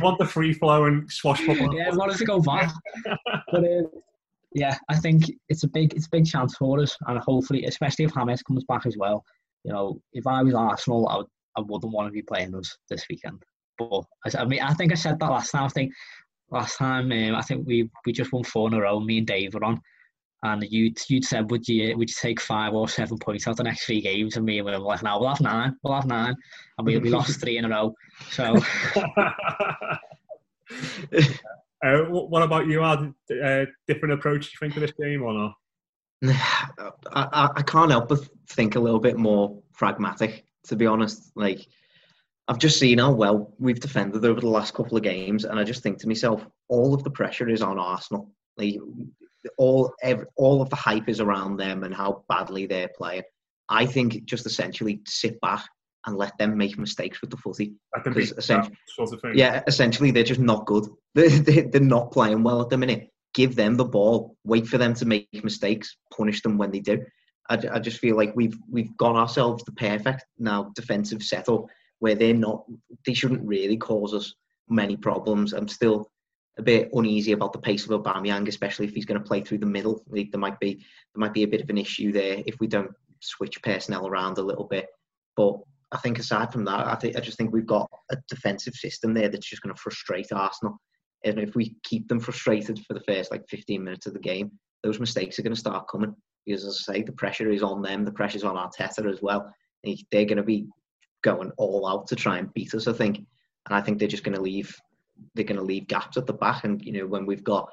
want 0.01 0.17
the 0.17 0.25
free 0.25 0.53
flow 0.53 0.86
and 0.86 1.09
swashbuckling. 1.09 1.73
yeah, 1.73 1.89
I 1.91 1.95
want 1.95 2.11
us 2.11 2.17
to 2.17 2.25
go 2.25 2.39
back. 2.41 2.71
but 3.51 3.63
uh, 3.63 3.84
yeah, 4.53 4.75
I 4.89 4.97
think 4.97 5.25
it's 5.49 5.63
a 5.63 5.67
big, 5.67 5.93
it's 5.93 6.07
a 6.07 6.11
big 6.11 6.25
chance 6.25 6.55
for 6.55 6.82
us, 6.82 6.97
and 7.07 7.19
hopefully, 7.19 7.65
especially 7.65 8.05
if 8.05 8.13
James 8.13 8.41
comes 8.41 8.63
back 8.65 8.86
as 8.88 8.97
well. 8.97 9.23
You 9.63 9.71
know, 9.71 10.01
if 10.13 10.25
I 10.25 10.41
was 10.41 10.55
Arsenal, 10.55 11.07
I 11.07 11.17
would, 11.17 11.28
I 11.57 11.61
wouldn't 11.61 11.93
want 11.93 12.07
to 12.07 12.11
be 12.11 12.23
playing 12.23 12.55
us 12.55 12.75
this 12.89 13.05
weekend. 13.09 13.43
But 13.78 14.03
I 14.36 14.45
mean, 14.45 14.61
I 14.61 14.73
think 14.73 14.91
I 14.91 14.95
said 14.95 15.19
that 15.19 15.30
last 15.30 15.51
time. 15.51 15.65
I 15.65 15.69
think 15.69 15.93
last 16.49 16.78
time, 16.78 17.11
um, 17.11 17.36
I 17.36 17.41
think 17.41 17.67
we 17.67 17.89
we 18.05 18.13
just 18.13 18.32
won 18.32 18.43
four 18.43 18.67
in 18.67 18.73
a 18.73 18.82
row. 18.82 18.99
Me 18.99 19.19
and 19.19 19.28
Dave 19.28 19.53
were 19.53 19.63
on, 19.63 19.80
And 20.43 20.63
you'd 20.69 20.97
you'd 21.09 21.25
said 21.25 21.49
would 21.49 21.67
you 21.67 21.97
would 21.97 22.09
you 22.09 22.15
take 22.19 22.39
five 22.39 22.73
or 22.73 22.88
seven 22.88 23.17
points 23.17 23.47
out 23.47 23.57
the 23.57 23.63
next 23.63 23.85
three 23.85 24.01
games? 24.01 24.38
And 24.38 24.45
me 24.45 24.59
and 24.59 24.65
we 24.65 24.71
were 24.71 24.77
like, 24.77 25.01
no, 25.03 25.19
we'll 25.19 25.29
have 25.29 25.41
nine, 25.41 25.75
we'll 25.83 25.95
have 25.95 26.05
nine, 26.05 26.35
and 26.77 26.88
we 26.88 26.97
we 26.99 27.09
lost 27.09 27.39
three 27.41 27.57
in 27.57 27.65
a 27.65 27.69
row. 27.69 27.93
So 28.31 28.55
Uh, 31.83 31.99
what 32.09 32.41
about 32.41 32.67
you? 32.67 32.83
Ad? 32.83 33.13
Uh, 33.43 33.65
different 33.88 34.13
approach 34.13 34.51
you 34.51 34.57
think 34.59 34.73
to 34.73 34.79
this 34.79 34.93
game 34.99 35.21
or 35.21 35.33
not? 35.33 35.53
I, 37.13 37.27
I, 37.31 37.49
I 37.57 37.61
can't 37.61 37.91
help 37.91 38.09
but 38.09 38.27
think 38.49 38.75
a 38.75 38.79
little 38.79 38.99
bit 38.99 39.17
more 39.17 39.61
pragmatic, 39.73 40.45
to 40.65 40.75
be 40.75 40.88
honest. 40.88 41.31
Like, 41.35 41.67
I've 42.47 42.57
just 42.57 42.79
seen 42.79 42.97
how 42.97 43.11
well 43.11 43.53
we've 43.59 43.79
defended 43.79 44.25
over 44.25 44.41
the 44.41 44.49
last 44.49 44.73
couple 44.73 44.97
of 44.97 45.03
games, 45.03 45.45
and 45.45 45.59
I 45.59 45.63
just 45.63 45.83
think 45.83 45.99
to 45.99 46.07
myself, 46.07 46.45
all 46.67 46.93
of 46.93 47.03
the 47.03 47.11
pressure 47.11 47.47
is 47.49 47.61
on 47.61 47.77
Arsenal. 47.77 48.31
Like, 48.57 48.75
all 49.57 49.93
ev 50.01 50.25
all 50.35 50.61
of 50.61 50.69
the 50.69 50.75
hype 50.75 51.07
is 51.09 51.19
around 51.19 51.57
them 51.57 51.83
and 51.83 51.93
how 51.93 52.23
badly 52.29 52.65
they're 52.65 52.89
playing. 52.97 53.23
I 53.69 53.85
think 53.85 54.23
just 54.25 54.45
essentially 54.45 55.01
sit 55.07 55.39
back 55.41 55.65
and 56.05 56.15
let 56.15 56.37
them 56.37 56.57
make 56.57 56.77
mistakes 56.77 57.19
with 57.21 57.29
the 57.31 57.37
footy. 57.37 57.73
Let 57.95 58.05
them 58.05 58.13
'Cause 58.13 58.29
beat 58.31 58.37
essen- 58.37 58.77
sort 58.87 59.13
of 59.13 59.21
thing. 59.21 59.33
yeah, 59.35 59.61
essentially 59.67 60.11
they're 60.11 60.23
just 60.23 60.39
not 60.39 60.65
good. 60.65 60.85
They're, 61.15 61.29
they're, 61.29 61.63
they're 61.69 61.81
not 61.81 62.11
playing 62.11 62.43
well 62.43 62.61
at 62.61 62.69
the 62.69 62.77
minute. 62.77 63.09
Give 63.33 63.55
them 63.55 63.75
the 63.75 63.83
ball. 63.85 64.35
Wait 64.45 64.67
for 64.67 64.77
them 64.77 64.93
to 64.95 65.05
make 65.05 65.27
mistakes. 65.43 65.97
Punish 66.15 66.41
them 66.43 66.57
when 66.57 66.71
they 66.71 66.79
do. 66.79 67.03
I, 67.49 67.57
I 67.73 67.79
just 67.79 67.99
feel 67.99 68.15
like 68.15 68.33
we've 68.35 68.57
we've 68.69 68.95
got 68.97 69.15
ourselves 69.15 69.63
the 69.63 69.71
perfect 69.73 70.23
now 70.37 70.71
defensive 70.75 71.23
setup 71.23 71.65
where 71.99 72.15
they're 72.15 72.33
not. 72.33 72.63
They 73.05 73.13
shouldn't 73.15 73.45
really 73.45 73.77
cause 73.77 74.13
us 74.13 74.33
many 74.69 74.95
problems. 74.95 75.53
I'm 75.53 75.67
still 75.67 76.09
a 76.57 76.61
bit 76.61 76.89
uneasy 76.93 77.31
about 77.31 77.53
the 77.53 77.59
pace 77.59 77.85
of 77.85 77.91
Aubameyang, 77.91 78.47
especially 78.47 78.85
if 78.85 78.93
he's 78.93 79.05
going 79.05 79.21
to 79.21 79.27
play 79.27 79.41
through 79.41 79.59
the 79.59 79.65
middle. 79.65 80.03
There 80.09 80.39
might 80.39 80.59
be 80.59 80.75
there 80.75 81.19
might 81.19 81.33
be 81.33 81.43
a 81.43 81.47
bit 81.47 81.61
of 81.61 81.69
an 81.69 81.77
issue 81.77 82.11
there 82.11 82.41
if 82.45 82.59
we 82.59 82.67
don't 82.67 82.91
switch 83.19 83.61
personnel 83.61 84.07
around 84.07 84.37
a 84.37 84.43
little 84.43 84.65
bit. 84.65 84.87
But 85.35 85.57
I 85.91 85.97
think 85.97 86.19
aside 86.19 86.51
from 86.51 86.65
that, 86.65 86.87
I 86.87 87.11
I 87.15 87.19
just 87.19 87.37
think 87.37 87.51
we've 87.51 87.65
got 87.65 87.89
a 88.11 88.17
defensive 88.29 88.73
system 88.73 89.13
there 89.13 89.29
that's 89.29 89.47
just 89.47 89.61
going 89.61 89.73
to 89.73 89.81
frustrate 89.81 90.31
Arsenal. 90.31 90.79
And 91.23 91.39
if 91.39 91.55
we 91.55 91.75
keep 91.83 92.07
them 92.07 92.19
frustrated 92.19 92.79
for 92.85 92.93
the 92.93 93.01
first 93.01 93.31
like 93.31 93.47
15 93.49 93.83
minutes 93.83 94.05
of 94.05 94.13
the 94.13 94.19
game, 94.19 94.51
those 94.83 94.99
mistakes 94.99 95.37
are 95.37 95.43
going 95.43 95.53
to 95.53 95.59
start 95.59 95.87
coming. 95.87 96.15
Because 96.45 96.65
as 96.65 96.85
I 96.87 96.93
say, 96.93 97.03
the 97.03 97.11
pressure 97.11 97.49
is 97.51 97.63
on 97.63 97.81
them, 97.81 98.05
the 98.05 98.11
pressure's 98.11 98.43
on 98.43 98.55
Arteta 98.55 99.11
as 99.11 99.21
well. 99.21 99.51
They're 99.83 100.25
going 100.25 100.37
to 100.37 100.43
be 100.43 100.67
going 101.23 101.51
all 101.57 101.87
out 101.87 102.07
to 102.07 102.15
try 102.15 102.37
and 102.37 102.53
beat 102.53 102.73
us, 102.73 102.87
I 102.87 102.93
think. 102.93 103.17
And 103.17 103.75
I 103.75 103.81
think 103.81 103.99
they're 103.99 104.07
just 104.07 104.23
going 104.23 104.35
to 104.35 104.41
leave 104.41 104.75
they're 105.34 105.45
going 105.45 105.57
to 105.59 105.63
leave 105.63 105.88
gaps 105.88 106.18
at 106.18 106.26
the 106.26 106.34
back. 106.34 106.63
And 106.63 106.82
you 106.84 106.93
know, 106.93 107.07
when 107.07 107.26
we've 107.26 107.43
got 107.43 107.70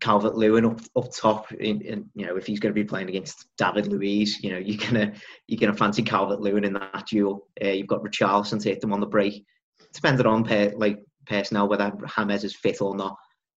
Calvert 0.00 0.34
Lewin 0.34 0.64
up 0.64 0.80
up 0.96 1.12
top, 1.14 1.50
in, 1.52 2.10
you 2.14 2.26
know, 2.26 2.36
if 2.36 2.46
he's 2.46 2.60
going 2.60 2.74
to 2.74 2.80
be 2.80 2.86
playing 2.86 3.08
against 3.08 3.46
David 3.58 3.86
Luiz, 3.88 4.42
you 4.42 4.50
know, 4.50 4.58
you're 4.58 4.78
gonna 4.78 5.12
you're 5.46 5.60
gonna 5.60 5.76
fancy 5.76 6.02
Calvert 6.02 6.40
Lewin 6.40 6.64
in 6.64 6.74
that 6.74 7.06
duel. 7.08 7.48
Uh, 7.62 7.68
you've 7.68 7.86
got 7.86 8.02
Richarlison 8.02 8.60
to 8.62 8.68
hit 8.68 8.80
them 8.80 8.92
on 8.92 9.00
the 9.00 9.06
break. 9.06 9.44
Depending 9.92 10.26
on 10.26 10.44
pair, 10.44 10.72
like 10.76 10.98
personnel, 11.26 11.68
whether 11.68 11.92
James 12.16 12.44
is 12.44 12.56
fit 12.56 12.80
or 12.80 12.96
not. 12.96 13.16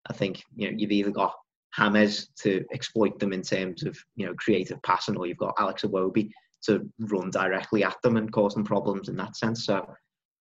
I 0.10 0.14
think 0.14 0.44
you 0.56 0.70
know 0.70 0.78
you've 0.78 0.92
either 0.92 1.12
got 1.12 1.34
James 1.78 2.30
to 2.42 2.64
exploit 2.74 3.20
them 3.20 3.34
in 3.34 3.42
terms 3.42 3.84
of 3.84 3.98
you 4.16 4.26
know 4.26 4.34
creative 4.36 4.82
passing, 4.84 5.18
or 5.18 5.28
you've 5.28 5.38
got 5.38 5.56
Alex 5.58 5.84
Iwobi 5.84 6.30
to 6.64 6.90
run 7.00 7.30
directly 7.30 7.84
at 7.84 7.96
them 8.04 8.18
and 8.18 8.32
cause 8.32 8.54
them 8.54 8.64
problems 8.64 9.10
in 9.10 9.16
that 9.18 9.36
sense. 9.36 9.66
So 9.66 9.86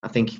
I 0.02 0.08
think 0.08 0.32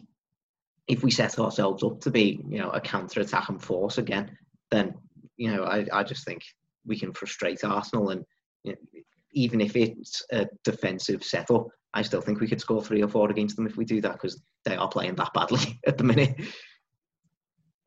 if 0.89 1.03
we 1.03 1.11
set 1.11 1.39
ourselves 1.39 1.83
up 1.83 2.01
to 2.01 2.11
be, 2.11 2.41
you 2.49 2.59
know, 2.59 2.71
a 2.71 2.81
counter-attacking 2.81 3.59
force 3.59 3.99
again, 3.99 4.37
then 4.71 4.95
you 5.37 5.53
know, 5.53 5.65
I, 5.65 5.87
I 5.93 6.03
just 6.03 6.25
think 6.25 6.43
we 6.85 6.99
can 6.99 7.13
frustrate 7.13 7.65
Arsenal, 7.65 8.11
and 8.11 8.25
you 8.65 8.73
know, 8.73 9.01
even 9.33 9.61
if 9.61 9.77
it's 9.77 10.25
a 10.33 10.47
defensive 10.65 11.23
setup, 11.23 11.67
I 11.93 12.03
still 12.03 12.21
think 12.21 12.41
we 12.41 12.49
could 12.49 12.61
score 12.61 12.83
three 12.83 13.03
or 13.03 13.09
four 13.09 13.31
against 13.31 13.57
them 13.57 13.67
if 13.67 13.77
we 13.77 13.85
do 13.85 14.01
that 14.01 14.13
because 14.13 14.41
they 14.65 14.77
are 14.77 14.89
playing 14.89 15.15
that 15.17 15.33
badly 15.35 15.81
at 15.87 15.99
the 15.99 16.05
minute. 16.05 16.37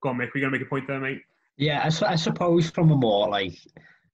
Go 0.01 0.09
on, 0.09 0.17
Mick. 0.17 0.29
We're 0.33 0.41
going 0.41 0.53
to 0.53 0.59
make 0.59 0.65
a 0.65 0.69
point 0.69 0.87
there, 0.87 0.99
mate. 0.99 1.21
Yeah, 1.57 1.81
I, 1.83 1.89
su- 1.89 2.05
I 2.05 2.15
suppose 2.15 2.69
from 2.69 2.91
a 2.91 2.95
more 2.95 3.27
like 3.27 3.57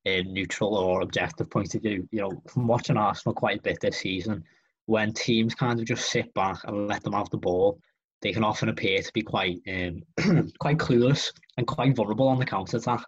a 0.05 0.23
neutral 0.23 0.75
or 0.75 1.01
objective 1.01 1.49
point 1.49 1.75
of 1.75 1.81
view, 1.81 2.07
you 2.11 2.21
know, 2.21 2.41
from 2.51 2.67
watching 2.67 2.97
Arsenal 2.97 3.35
quite 3.35 3.59
a 3.59 3.61
bit 3.61 3.79
this 3.81 3.99
season, 3.99 4.43
when 4.87 5.13
teams 5.13 5.53
kind 5.53 5.79
of 5.79 5.85
just 5.85 6.09
sit 6.09 6.33
back 6.33 6.59
and 6.63 6.87
let 6.87 7.03
them 7.03 7.13
have 7.13 7.29
the 7.29 7.37
ball, 7.37 7.79
they 8.25 8.33
can 8.33 8.43
often 8.43 8.69
appear 8.69 9.03
to 9.03 9.13
be 9.13 9.21
quite 9.21 9.61
um, 9.71 10.01
quite 10.59 10.79
clueless 10.79 11.31
and 11.57 11.67
quite 11.67 11.95
vulnerable 11.95 12.27
on 12.27 12.39
the 12.39 12.45
counter 12.45 12.77
attack. 12.77 13.05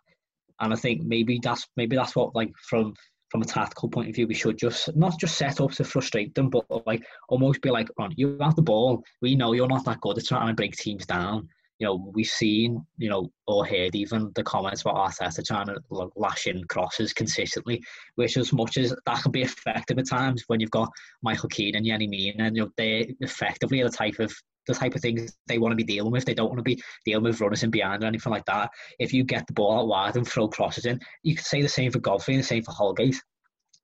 And 0.59 0.71
I 0.71 0.75
think 0.75 1.01
maybe 1.01 1.39
that's 1.41 1.67
maybe 1.75 1.95
that's 1.95 2.15
what 2.15 2.35
like 2.35 2.51
from 2.69 2.93
from 3.31 3.41
a 3.41 3.45
tactical 3.45 3.89
point 3.89 4.09
of 4.09 4.15
view, 4.15 4.27
we 4.27 4.35
should 4.35 4.59
just 4.59 4.95
not 4.95 5.19
just 5.19 5.35
set 5.35 5.59
up 5.59 5.71
to 5.71 5.83
frustrate 5.83 6.35
them, 6.35 6.51
but 6.51 6.65
like 6.85 7.03
almost 7.29 7.63
be 7.63 7.71
like, 7.71 7.87
"On, 7.97 8.13
you 8.15 8.37
have 8.41 8.55
the 8.55 8.61
ball. 8.61 9.03
We 9.23 9.35
know 9.35 9.53
you're 9.53 9.67
not 9.67 9.85
that 9.85 10.01
good 10.01 10.19
at 10.19 10.25
trying 10.27 10.49
to 10.49 10.53
break 10.53 10.75
teams 10.75 11.07
down." 11.07 11.49
You 11.79 11.87
know, 11.87 12.11
we've 12.13 12.27
seen, 12.27 12.85
you 12.97 13.09
know, 13.09 13.31
or 13.47 13.65
heard 13.65 13.95
even 13.95 14.31
the 14.35 14.43
comments 14.43 14.81
about 14.81 14.97
Arteta 14.97 15.43
trying 15.43 15.67
to 15.67 15.79
like, 15.89 16.09
lash 16.15 16.45
in 16.45 16.63
crosses 16.65 17.11
consistently, 17.11 17.83
which 18.15 18.37
as 18.37 18.53
much 18.53 18.77
as 18.77 18.93
that 19.07 19.23
can 19.23 19.31
be 19.31 19.41
effective 19.41 19.97
at 19.97 20.07
times 20.07 20.43
when 20.45 20.59
you've 20.59 20.71
got 20.71 20.91
Michael 21.23 21.49
Keane 21.49 21.75
and 21.75 21.87
Yerry 21.87 22.07
Mina, 22.07 22.43
and 22.43 22.55
you 22.55 22.63
know 22.63 22.71
they 22.77 23.15
effectively 23.21 23.81
are 23.81 23.89
the 23.89 23.97
type 23.97 24.19
of 24.19 24.31
the 24.67 24.73
type 24.73 24.95
of 24.95 25.01
things 25.01 25.33
they 25.47 25.57
want 25.57 25.71
to 25.71 25.75
be 25.75 25.83
dealing 25.83 26.11
with. 26.11 26.25
They 26.25 26.33
don't 26.33 26.49
want 26.49 26.59
to 26.59 26.63
be 26.63 26.81
dealing 27.05 27.23
with 27.23 27.39
runners 27.41 27.63
in 27.63 27.71
behind 27.71 28.03
or 28.03 28.07
anything 28.07 28.31
like 28.31 28.45
that. 28.45 28.69
If 28.99 29.13
you 29.13 29.23
get 29.23 29.47
the 29.47 29.53
ball 29.53 29.79
out 29.79 29.87
wide 29.87 30.15
and 30.15 30.27
throw 30.27 30.47
crosses 30.47 30.85
in, 30.85 30.99
you 31.23 31.35
could 31.35 31.45
say 31.45 31.61
the 31.61 31.69
same 31.69 31.91
for 31.91 31.99
Godfrey 31.99 32.37
the 32.37 32.43
same 32.43 32.63
for 32.63 32.71
Holgate. 32.71 33.19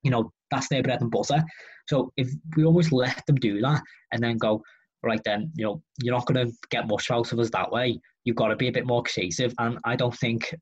You 0.02 0.10
know, 0.10 0.32
that's 0.50 0.68
their 0.68 0.82
bread 0.82 1.00
and 1.00 1.10
butter. 1.10 1.42
So 1.88 2.12
if 2.16 2.30
we 2.56 2.64
almost 2.64 2.92
let 2.92 3.24
them 3.26 3.36
do 3.36 3.60
that 3.60 3.82
and 4.12 4.22
then 4.22 4.38
go, 4.38 4.62
right 5.02 5.20
then, 5.24 5.50
you 5.54 5.64
know, 5.64 5.82
you're 6.02 6.14
not 6.14 6.26
going 6.26 6.46
to 6.46 6.52
get 6.70 6.88
much 6.88 7.10
out 7.10 7.32
of 7.32 7.38
us 7.38 7.50
that 7.50 7.70
way. 7.70 8.00
You've 8.24 8.36
got 8.36 8.48
to 8.48 8.56
be 8.56 8.68
a 8.68 8.72
bit 8.72 8.86
more 8.86 9.02
creative. 9.02 9.54
And 9.58 9.78
I 9.84 9.96
don't 9.96 10.16
think 10.16 10.54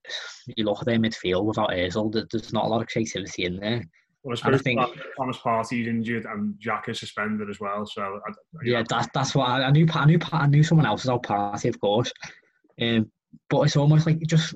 you 0.57 0.65
look 0.65 0.81
at 0.81 0.87
their 0.87 0.99
midfield 0.99 1.45
without 1.45 1.71
Ozil, 1.71 2.13
there's 2.31 2.53
not 2.53 2.65
a 2.65 2.69
lot 2.69 2.83
of 2.83 2.89
creativity 2.89 3.45
in 3.45 3.57
there. 3.57 3.85
Well, 4.25 4.37
I 4.43 4.47
And 4.47 4.55
I 4.55 4.59
think- 4.59 4.81
Thomas 5.17 5.37
Partey's 5.39 5.89
injured 5.89 6.27
and 6.27 6.55
Jack 6.61 6.89
is 6.89 7.01
suspended 7.01 7.51
as 7.51 7.59
well. 7.61 7.85
So 7.87 8.03
I, 8.03 8.33
Yeah, 8.65 8.83
that, 8.89 9.11
that's 9.15 9.35
what 9.35 9.49
I, 9.49 9.65
I 9.65 9.71
knew. 9.71 9.87
I 9.93 10.05
knew. 10.05 10.19
I 10.33 10.47
knew 10.47 10.63
someone 10.63 10.87
else 10.87 11.03
was 11.03 11.11
out 11.11 11.25
Partey, 11.25 11.69
of 11.69 11.81
course. 11.81 12.13
Um, 12.81 13.11
but 13.51 13.63
it's 13.63 13.77
almost 13.77 14.07
like 14.07 14.21
just 14.27 14.55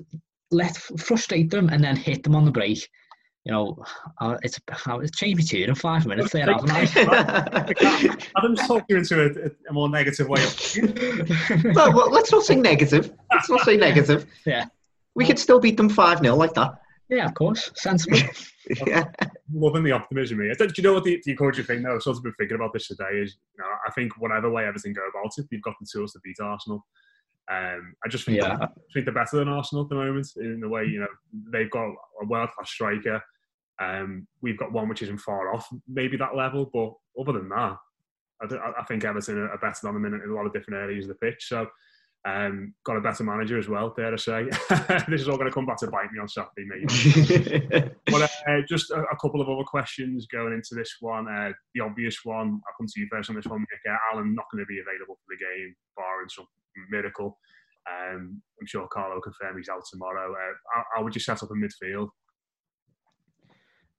let 0.51 0.77
frustrate 0.77 1.49
them 1.49 1.69
and 1.69 1.83
then 1.83 1.95
hit 1.95 2.23
them 2.23 2.35
on 2.35 2.45
the 2.45 2.51
break. 2.51 2.87
You 3.43 3.53
know, 3.53 3.83
uh, 4.19 4.37
it's 4.41 4.59
it's 4.85 5.17
changed 5.17 5.37
me 5.37 5.43
tune 5.43 5.69
in 5.69 5.75
five 5.75 6.05
minutes 6.05 6.33
there, 6.33 6.45
haven't 6.45 6.69
I? 6.69 6.81
Adam's 8.37 8.67
talked 8.67 8.89
you 8.89 8.97
into 8.97 9.23
a, 9.23 9.69
a 9.69 9.73
more 9.73 9.87
negative 9.89 10.27
way. 10.27 10.43
Of, 10.43 11.73
well, 11.73 11.93
well, 11.93 12.11
let's 12.11 12.29
not 12.31 12.43
say 12.43 12.55
negative. 12.55 13.13
Let's 13.33 13.49
not 13.49 13.61
say 13.61 13.77
negative. 13.77 14.25
Yeah. 14.45 14.65
We 15.15 15.25
could 15.25 15.39
still 15.39 15.61
beat 15.61 15.77
them 15.77 15.87
5 15.87 16.19
0 16.19 16.35
like 16.35 16.53
that. 16.55 16.73
Yeah, 17.09 17.25
of 17.25 17.35
course. 17.35 17.71
Sensible. 17.75 18.19
yeah. 18.85 19.05
Loving 19.53 19.83
the 19.83 19.91
optimism 19.91 20.41
here. 20.41 20.53
Do 20.53 20.67
you 20.75 20.83
know 20.83 20.93
what 20.93 21.03
the, 21.03 21.21
the 21.23 21.31
encouraging 21.31 21.65
thing, 21.65 21.83
though? 21.83 21.95
I've 21.95 22.03
sort 22.03 22.17
of 22.17 22.23
been 22.23 22.33
thinking 22.33 22.55
about 22.55 22.73
this 22.73 22.87
today. 22.87 23.21
Is 23.21 23.37
you 23.57 23.63
know, 23.63 23.69
I 23.85 23.91
think 23.91 24.13
whatever 24.19 24.49
way 24.49 24.65
everything 24.65 24.93
go 24.93 25.07
about 25.07 25.31
it, 25.37 25.47
they've 25.49 25.61
got 25.61 25.75
the 25.79 25.87
tools 25.91 26.13
to 26.13 26.19
beat 26.23 26.39
Arsenal. 26.39 26.85
Um, 27.49 27.95
I 28.03 28.09
just 28.09 28.25
think, 28.25 28.37
Yeah. 28.37 28.57
I 28.61 28.67
think 28.93 29.05
they're 29.05 29.13
better 29.13 29.37
than 29.37 29.47
Arsenal 29.47 29.83
at 29.83 29.89
the 29.89 29.95
moment 29.95 30.27
in 30.35 30.59
the 30.59 30.67
way 30.67 30.85
you 30.85 30.99
know 30.99 31.07
they've 31.51 31.71
got 31.71 31.87
a 32.21 32.25
world 32.25 32.49
class 32.55 32.69
striker. 32.69 33.21
Um, 33.79 34.27
we've 34.41 34.57
got 34.57 34.71
one 34.71 34.89
which 34.89 35.03
isn't 35.03 35.19
far 35.19 35.53
off 35.53 35.67
maybe 35.87 36.17
that 36.17 36.35
level, 36.35 36.69
but 36.73 36.93
other 37.21 37.37
than 37.39 37.49
that, 37.49 37.77
I, 38.41 38.73
I 38.79 38.83
think 38.83 39.05
Everton 39.05 39.37
are 39.37 39.57
better 39.59 39.79
than 39.83 39.93
them 39.93 40.05
in 40.05 40.29
a 40.29 40.33
lot 40.33 40.45
of 40.45 40.53
different 40.53 40.81
areas 40.81 41.05
of 41.05 41.09
the 41.09 41.15
pitch. 41.15 41.47
So. 41.47 41.67
Um, 42.25 42.73
got 42.83 42.97
a 42.97 43.01
better 43.01 43.23
manager 43.23 43.57
as 43.57 43.69
well, 43.69 43.93
dare 43.95 44.13
I 44.13 44.17
say. 44.17 44.43
this 45.07 45.21
is 45.21 45.29
all 45.29 45.37
going 45.37 45.49
to 45.49 45.53
come 45.53 45.65
back 45.65 45.77
to 45.77 45.87
bite 45.87 46.11
me 46.11 46.19
on 46.19 46.27
Saturday, 46.27 46.65
maybe. 46.65 47.91
But 48.05 48.21
uh, 48.47 48.61
just 48.67 48.91
a, 48.91 49.01
a 49.01 49.17
couple 49.21 49.41
of 49.41 49.49
other 49.49 49.63
questions 49.63 50.27
going 50.27 50.53
into 50.53 50.75
this 50.75 50.95
one. 50.99 51.27
Uh, 51.27 51.51
the 51.73 51.81
obvious 51.81 52.19
one, 52.23 52.59
I'll 52.67 52.77
come 52.77 52.87
to 52.87 52.99
you 52.99 53.07
first 53.11 53.29
on 53.29 53.35
this 53.35 53.45
one, 53.45 53.61
Mick. 53.61 53.91
Uh, 53.91 53.97
Allan 54.11 54.35
not 54.35 54.45
going 54.51 54.63
to 54.63 54.67
be 54.67 54.79
available 54.79 55.15
for 55.15 55.35
the 55.35 55.37
game, 55.37 55.75
barring 55.95 56.29
some 56.29 56.47
miracle. 56.89 57.37
Um, 57.89 58.41
I'm 58.59 58.67
sure 58.67 58.87
Carlo 58.87 59.15
will 59.15 59.21
confirm 59.21 59.57
he's 59.57 59.69
out 59.69 59.83
tomorrow. 59.89 60.33
Uh, 60.33 60.53
how, 60.73 60.83
how 60.95 61.03
would 61.03 61.15
you 61.15 61.21
set 61.21 61.43
up 61.43 61.49
a 61.49 61.53
midfield? 61.53 62.09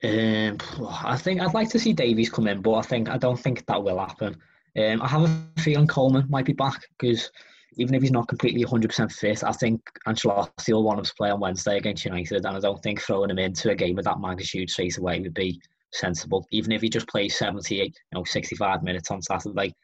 Um, 0.04 0.58
I 1.02 1.16
think 1.16 1.40
I'd 1.40 1.54
like 1.54 1.70
to 1.70 1.78
see 1.78 1.92
Davies 1.92 2.30
come 2.30 2.46
in, 2.46 2.62
but 2.62 2.74
I 2.74 2.82
think 2.82 3.08
I 3.08 3.18
don't 3.18 3.38
think 3.38 3.66
that 3.66 3.82
will 3.82 3.98
happen. 3.98 4.36
Um, 4.78 5.02
I 5.02 5.08
have 5.08 5.22
a 5.22 5.60
feeling 5.60 5.88
Coleman 5.88 6.26
might 6.28 6.44
be 6.44 6.52
back 6.52 6.82
because 6.98 7.30
even 7.76 7.94
if 7.94 8.02
he's 8.02 8.10
not 8.10 8.28
completely 8.28 8.64
100% 8.64 9.12
fit, 9.12 9.44
I 9.44 9.52
think 9.52 9.80
Ancelotti 10.06 10.72
will 10.72 10.84
want 10.84 10.98
him 10.98 11.04
to 11.04 11.14
play 11.14 11.30
on 11.30 11.40
Wednesday 11.40 11.76
against 11.76 12.04
United, 12.04 12.44
and 12.44 12.56
I 12.56 12.60
don't 12.60 12.82
think 12.82 13.00
throwing 13.00 13.30
him 13.30 13.38
into 13.38 13.70
a 13.70 13.74
game 13.74 13.98
of 13.98 14.04
that 14.04 14.20
magnitude 14.20 14.70
straight 14.70 14.98
away 14.98 15.20
would 15.20 15.34
be 15.34 15.60
sensible. 15.92 16.46
Even 16.50 16.72
if 16.72 16.82
he 16.82 16.88
just 16.88 17.08
plays 17.08 17.36
78, 17.36 17.94
you 18.12 18.18
know, 18.18 18.24
65 18.24 18.82
minutes 18.82 19.10
on 19.10 19.22
Saturday, 19.22 19.74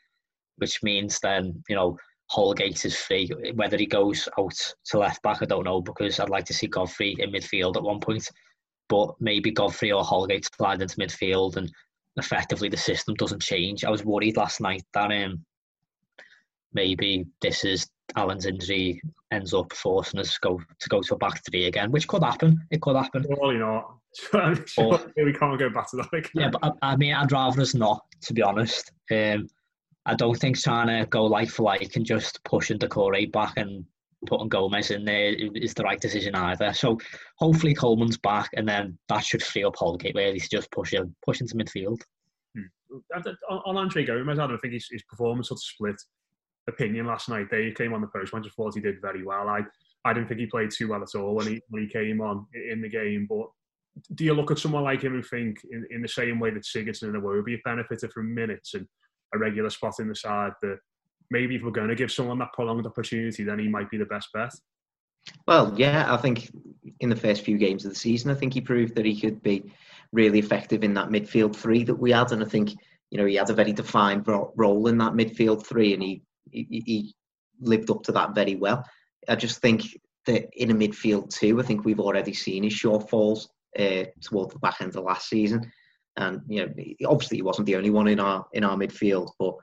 which 0.57 0.83
means 0.83 1.19
then 1.21 1.63
you 1.69 1.77
know 1.77 1.97
Holgate 2.31 2.85
is 2.85 2.97
free. 2.97 3.31
Whether 3.55 3.77
he 3.77 3.87
goes 3.87 4.29
out 4.39 4.57
to 4.87 4.99
left 4.99 5.23
back, 5.23 5.43
I 5.43 5.47
don't 5.47 5.65
know 5.65 5.81
because 5.81 6.21
I'd 6.21 6.31
like 6.31 6.47
to 6.47 6.55
see 6.55 6.67
Godfrey 6.67 7.17
in 7.19 7.31
midfield 7.31 7.77
at 7.77 7.83
one 7.83 8.01
point. 8.01 8.29
but 8.89 9.15
maybe 9.21 9.51
Godfrey 9.51 9.93
or 9.93 10.05
Holgate 10.05 10.49
slide 10.57 10.83
into 10.83 10.97
midfield 10.97 11.57
and 11.57 11.71
effectively 12.17 12.69
the 12.69 12.77
system 12.77 13.15
doesn't 13.15 13.43
change. 13.43 13.85
I 13.85 13.91
was 13.91 14.05
worried 14.05 14.37
last 14.37 14.61
night 14.61 14.85
that 14.93 15.11
um, 15.11 15.45
maybe 16.75 17.27
this 17.41 17.65
is 17.65 17.89
Allan's 18.17 18.47
injury 18.47 19.01
ends 19.33 19.55
up 19.55 19.73
forcing 19.73 20.21
us 20.21 20.35
to 20.35 20.39
go 20.43 20.59
to 20.59 20.89
go 20.89 21.01
to 21.01 21.15
a 21.15 21.19
back 21.19 21.43
three 21.45 21.67
again, 21.67 21.91
which 21.91 22.07
could 22.07 22.23
happen. 22.23 22.61
It 22.71 22.83
could 22.83 22.97
happen. 22.97 23.25
Surely 23.27 23.59
not. 23.59 23.97
Surely 24.67 25.01
we 25.17 25.33
can't 25.33 25.59
go 25.59 25.71
back 25.71 25.91
to 25.91 25.97
that 25.97 26.13
again. 26.13 26.31
Yeah, 26.35 26.51
but 26.51 26.77
I, 26.83 26.93
I 26.93 26.97
mean, 26.97 27.15
I'd 27.15 27.33
rather 27.33 27.61
us 27.61 27.75
not, 27.75 28.05
to 28.23 28.35
be 28.35 28.43
honest. 28.43 28.93
Um, 29.11 29.49
I 30.07 30.15
don't 30.15 30.39
think 30.39 30.61
trying 30.61 30.89
to 30.89 31.07
go 31.09 31.25
like 31.25 31.49
for 31.49 31.63
like 31.63 31.97
and 31.97 32.05
just 32.05 32.43
pushing 32.45 32.79
Doucouré 32.79 33.33
back 33.33 33.55
and 33.57 33.85
putting 34.27 34.49
Gomes 34.49 34.91
in 34.91 35.05
there 35.05 35.35
is 35.35 35.75
the 35.75 35.83
right 35.83 36.01
decision 36.01 36.35
either. 36.35 36.73
So 36.75 36.99
hopefully 37.39 37.75
Coleman's 37.75 38.19
back, 38.19 38.51
and 38.55 38.69
then 38.69 38.99
that 39.09 39.25
should 39.25 39.43
free 39.43 39.65
up 39.65 39.77
Holgate 39.77 40.15
really 40.15 40.35
he's 40.35 40.49
just 40.49 40.71
push 40.71 40.93
him, 40.93 41.15
push 41.25 41.41
into 41.41 41.55
midfield. 41.55 42.01
Hmm. 42.55 43.31
On 43.49 43.77
Andre 43.77 44.05
Gomes, 44.05 44.39
I 44.39 44.47
don't 44.47 44.59
think 44.59 44.75
his, 44.75 44.89
his 44.91 45.03
performance 45.05 45.49
sort 45.49 45.59
of 45.59 45.63
split 45.63 45.97
opinion 46.69 47.07
last 47.07 47.29
night. 47.29 47.49
They 47.51 47.73
came 47.73 47.93
on 47.93 48.01
the 48.01 48.07
post. 48.09 48.35
I 48.35 48.41
just 48.41 48.57
thought 48.57 48.75
he 48.75 48.81
did 48.81 49.01
very 49.01 49.25
well. 49.25 49.49
I, 49.49 49.61
I 50.05 50.13
didn't 50.13 50.29
think 50.29 50.41
he 50.41 50.47
played 50.47 50.71
too 50.71 50.89
well 50.89 51.03
at 51.03 51.15
all 51.15 51.35
when 51.35 51.47
he 51.47 51.61
when 51.69 51.83
he 51.83 51.89
came 51.89 52.21
on 52.21 52.47
in 52.71 52.81
the 52.81 52.89
game. 52.89 53.27
But 53.29 53.47
do 54.15 54.25
you 54.25 54.35
look 54.35 54.51
at 54.51 54.59
someone 54.59 54.85
like 54.85 55.03
him 55.03 55.15
and 55.15 55.25
think, 55.25 55.59
in, 55.71 55.87
in 55.91 56.03
the 56.03 56.09
same 56.09 56.41
way 56.41 56.51
that 56.51 56.65
Sigurdsson 56.65 57.15
and 57.15 57.23
Iwobi 57.23 57.53
have 57.53 57.63
benefited 57.65 58.13
from 58.13 58.35
minutes 58.35 58.75
and 58.75 58.87
a 59.35 59.39
regular 59.39 59.71
spot 59.71 59.95
in 60.01 60.09
the 60.09 60.15
side, 60.15 60.53
that 60.63 60.79
maybe 61.31 61.57
if 61.57 61.63
we're 61.63 61.71
going 61.71 61.89
to 61.89 61.95
give 61.95 62.13
someone 62.13 62.39
that 62.39 62.53
prolonged 62.53 62.87
opportunity, 62.87 63.45
then 63.45 63.59
he 63.59 63.69
might 63.69 63.91
be 63.91 63.97
the 63.97 64.05
best 64.05 64.29
bet? 64.33 64.53
Well, 65.47 65.73
yeah, 65.77 66.13
I 66.13 66.17
think 66.17 66.51
in 67.01 67.09
the 67.09 67.17
first 67.17 67.43
few 67.43 67.57
games 67.57 67.85
of 67.85 67.93
the 67.93 67.99
season, 67.99 68.31
I 68.31 68.35
think 68.35 68.53
he 68.53 68.61
proved 68.61 68.95
that 68.95 69.07
he 69.07 69.19
could 69.19 69.43
be 69.43 69.73
really 70.13 70.39
effective 70.39 70.85
in 70.85 70.95
that 70.95 71.09
midfield 71.09 71.57
three 71.57 71.85
that 71.85 71.95
we 71.95 72.13
had, 72.13 72.33
and 72.33 72.43
I 72.43 72.47
think 72.47 72.73
you 73.11 73.19
know 73.19 73.25
he 73.25 73.37
had 73.37 73.51
a 73.51 73.55
very 73.55 73.73
defined 73.73 74.27
role 74.27 74.87
in 74.87 74.99
that 74.99 75.15
midfield 75.15 75.67
three, 75.67 75.95
and 75.95 76.03
he 76.03 76.23
he, 76.55 77.15
lived 77.61 77.89
up 77.89 78.03
to 78.03 78.13
that 78.13 78.35
very 78.35 78.57
well. 78.57 78.85
I 79.29 79.37
just 79.37 79.61
think 79.61 79.85
that 80.27 80.49
in 80.61 80.71
a 80.71 80.75
midfield 80.75 81.31
too, 81.31 81.61
I 81.61 81.63
think 81.63 81.85
we've 81.85 82.01
already 82.01 82.35
seen 82.35 82.65
his 82.65 82.73
shortfalls 82.73 83.47
uh, 83.79 84.05
towards 84.21 84.53
the 84.53 84.59
back 84.59 84.81
end 84.81 84.97
of 84.97 85.05
last 85.05 85.29
season, 85.29 85.71
and 86.17 86.41
you 86.49 86.67
know 86.67 86.73
obviously 87.09 87.39
he 87.39 87.43
wasn't 87.43 87.67
the 87.67 87.77
only 87.77 87.91
one 87.91 88.09
in 88.09 88.21
our 88.21 88.45
in 88.53 88.65
our 88.65 88.77
midfield, 88.77 89.31
but 89.39 89.55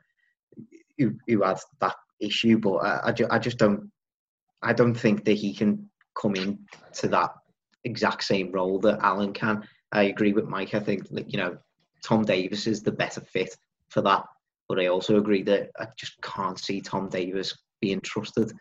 who, 0.98 1.14
who 1.28 1.42
had 1.42 1.60
that 1.80 1.96
issue. 2.20 2.58
But 2.58 2.76
I, 2.78 3.02
I, 3.06 3.12
ju- 3.12 3.28
I 3.30 3.39
just 3.39 3.58
don't 3.58 3.92
I 4.62 4.74
don't 4.74 4.96
think 4.96 5.26
that 5.26 5.34
he 5.34 5.54
can 5.54 5.89
come 6.20 6.36
in 6.36 6.60
to 6.94 7.08
that 7.10 7.32
exact 7.84 8.24
same 8.24 8.52
role 8.52 8.80
that 8.80 9.00
Allan 9.02 9.34
can. 9.34 9.68
I 9.92 10.04
agree 10.04 10.34
with 10.34 10.48
Mike. 10.48 10.74
I 10.74 10.80
think 10.80 11.10
that 11.10 11.32
you 11.32 11.38
know 11.38 11.58
Tom 12.04 12.24
Davies 12.24 12.68
is 12.68 12.82
the 12.82 12.92
better 12.92 13.22
fit 13.22 13.56
for 13.89 14.02
that. 14.02 14.26
But 14.72 14.80
I 14.80 14.88
also 14.88 15.17
agree 15.17 15.43
that 15.43 15.69
I 15.78 15.88
just 15.97 16.13
can't 16.22 16.57
see 16.57 16.80
Tom 16.80 17.09
Davies 17.09 17.57
being 17.82 17.99
trusted 17.99 18.53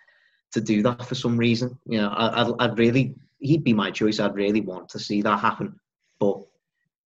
to 0.51 0.61
do 0.61 0.83
that 0.83 1.07
for 1.07 1.15
some 1.15 1.37
reason. 1.37 1.79
You 1.87 2.01
know, 2.01 2.09
I, 2.09 2.43
I'd, 2.43 2.53
I'd 2.59 2.79
really, 2.81 3.15
he'd 3.39 3.63
be 3.63 3.73
my 3.73 3.93
choice. 3.93 4.19
I'd 4.19 4.35
really 4.35 4.61
want 4.61 4.89
to 4.89 4.99
see 4.99 5.23
that 5.23 5.39
happen. 5.39 5.79
But 6.19 6.39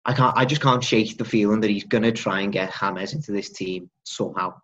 I 0.05 0.13
can't, 0.15 0.37
I 0.37 0.45
just 0.45 0.63
can't 0.63 0.85
shake 0.85 1.19
the 1.19 1.25
feeling 1.25 1.59
that 1.63 1.71
he's 1.71 1.83
going 1.83 2.05
to 2.05 2.13
try 2.13 2.43
and 2.43 2.53
get 2.53 2.71
James 2.71 3.13
into 3.13 3.33
this 3.33 3.51
team 3.51 3.91
somehow. 4.05 4.55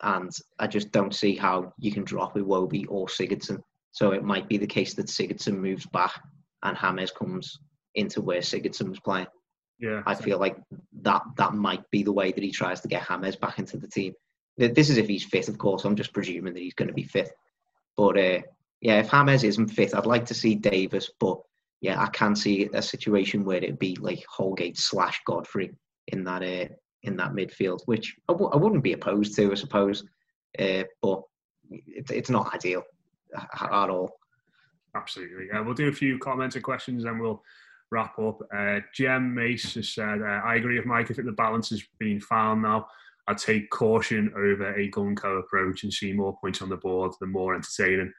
And 0.00 0.30
I 0.58 0.66
just 0.66 0.90
don't 0.90 1.14
see 1.14 1.36
how 1.36 1.74
you 1.78 1.92
can 1.92 2.04
drop 2.04 2.36
Iwobi 2.36 2.86
or 2.88 3.06
Sigurdsson. 3.08 3.58
So 3.92 4.12
it 4.12 4.24
might 4.24 4.48
be 4.48 4.56
the 4.56 4.66
case 4.66 4.94
that 4.94 5.08
Sigurdsson 5.08 5.58
moves 5.58 5.84
back 5.84 6.22
and 6.62 6.74
James 6.74 7.10
comes 7.10 7.58
into 7.94 8.22
where 8.22 8.40
Sigurdsson 8.40 8.88
was 8.88 9.00
playing. 9.00 9.26
Yeah, 9.84 10.02
I 10.06 10.14
feel 10.14 10.38
like 10.38 10.56
that 11.02 11.20
that 11.36 11.52
might 11.52 11.90
be 11.90 12.02
the 12.02 12.12
way 12.12 12.32
that 12.32 12.42
he 12.42 12.50
tries 12.50 12.80
to 12.80 12.88
get 12.88 13.06
James 13.06 13.36
back 13.36 13.58
into 13.58 13.76
the 13.76 13.86
team. 13.86 14.14
This 14.56 14.88
is 14.88 14.96
if 14.96 15.08
he's 15.08 15.26
fit, 15.26 15.48
of 15.48 15.58
course. 15.58 15.84
I'm 15.84 15.94
just 15.94 16.14
presuming 16.14 16.54
that 16.54 16.62
he's 16.62 16.72
going 16.72 16.88
to 16.88 16.94
be 16.94 17.02
fit. 17.02 17.30
But 17.94 18.16
uh, 18.16 18.40
yeah, 18.80 19.00
if 19.00 19.10
James 19.10 19.44
isn't 19.44 19.68
fit, 19.68 19.94
I'd 19.94 20.06
like 20.06 20.24
to 20.26 20.34
see 20.34 20.54
Davies. 20.54 21.10
But 21.20 21.38
yeah, 21.82 22.00
I 22.00 22.06
can 22.06 22.34
see 22.34 22.70
a 22.72 22.80
situation 22.80 23.44
where 23.44 23.58
it'd 23.58 23.78
be 23.78 23.94
like 24.00 24.24
Holgate 24.26 24.78
slash 24.78 25.20
Godfrey 25.26 25.74
in 26.06 26.24
that 26.24 26.42
uh, 26.42 26.72
in 27.02 27.16
that 27.16 27.32
midfield, 27.32 27.80
which 27.84 28.16
I 28.26 28.32
w- 28.32 28.50
I 28.54 28.56
wouldn't 28.56 28.84
be 28.84 28.94
opposed 28.94 29.36
to, 29.36 29.52
I 29.52 29.54
suppose. 29.54 30.02
Uh, 30.58 30.84
but 31.02 31.24
it, 31.70 32.10
it's 32.10 32.30
not 32.30 32.54
ideal 32.54 32.84
at 33.36 33.90
all. 33.90 34.18
Absolutely. 34.94 35.48
Yeah, 35.52 35.60
we'll 35.60 35.74
do 35.74 35.88
a 35.88 35.92
few 35.92 36.18
comments 36.18 36.54
and 36.54 36.64
questions, 36.64 37.04
and 37.04 37.20
we'll 37.20 37.42
wrap 37.90 38.18
up. 38.18 38.38
Uh, 38.56 38.80
Jem 38.94 39.34
Mace 39.34 39.74
has 39.74 39.90
said, 39.94 40.22
uh, 40.22 40.40
I 40.44 40.56
agree 40.56 40.78
with 40.78 40.86
Mike. 40.86 41.10
I 41.10 41.14
think 41.14 41.26
the 41.26 41.32
balance 41.32 41.70
has 41.70 41.82
been 41.98 42.20
found 42.20 42.62
now, 42.62 42.86
I'd 43.26 43.38
take 43.38 43.70
caution 43.70 44.32
over 44.36 44.74
a 44.74 44.90
Gunko 44.90 45.40
approach 45.40 45.82
and 45.82 45.92
see 45.92 46.12
more 46.12 46.36
points 46.40 46.60
on 46.60 46.68
the 46.68 46.76
board, 46.76 47.12
the 47.20 47.26
more 47.26 47.54
entertaining 47.54 48.12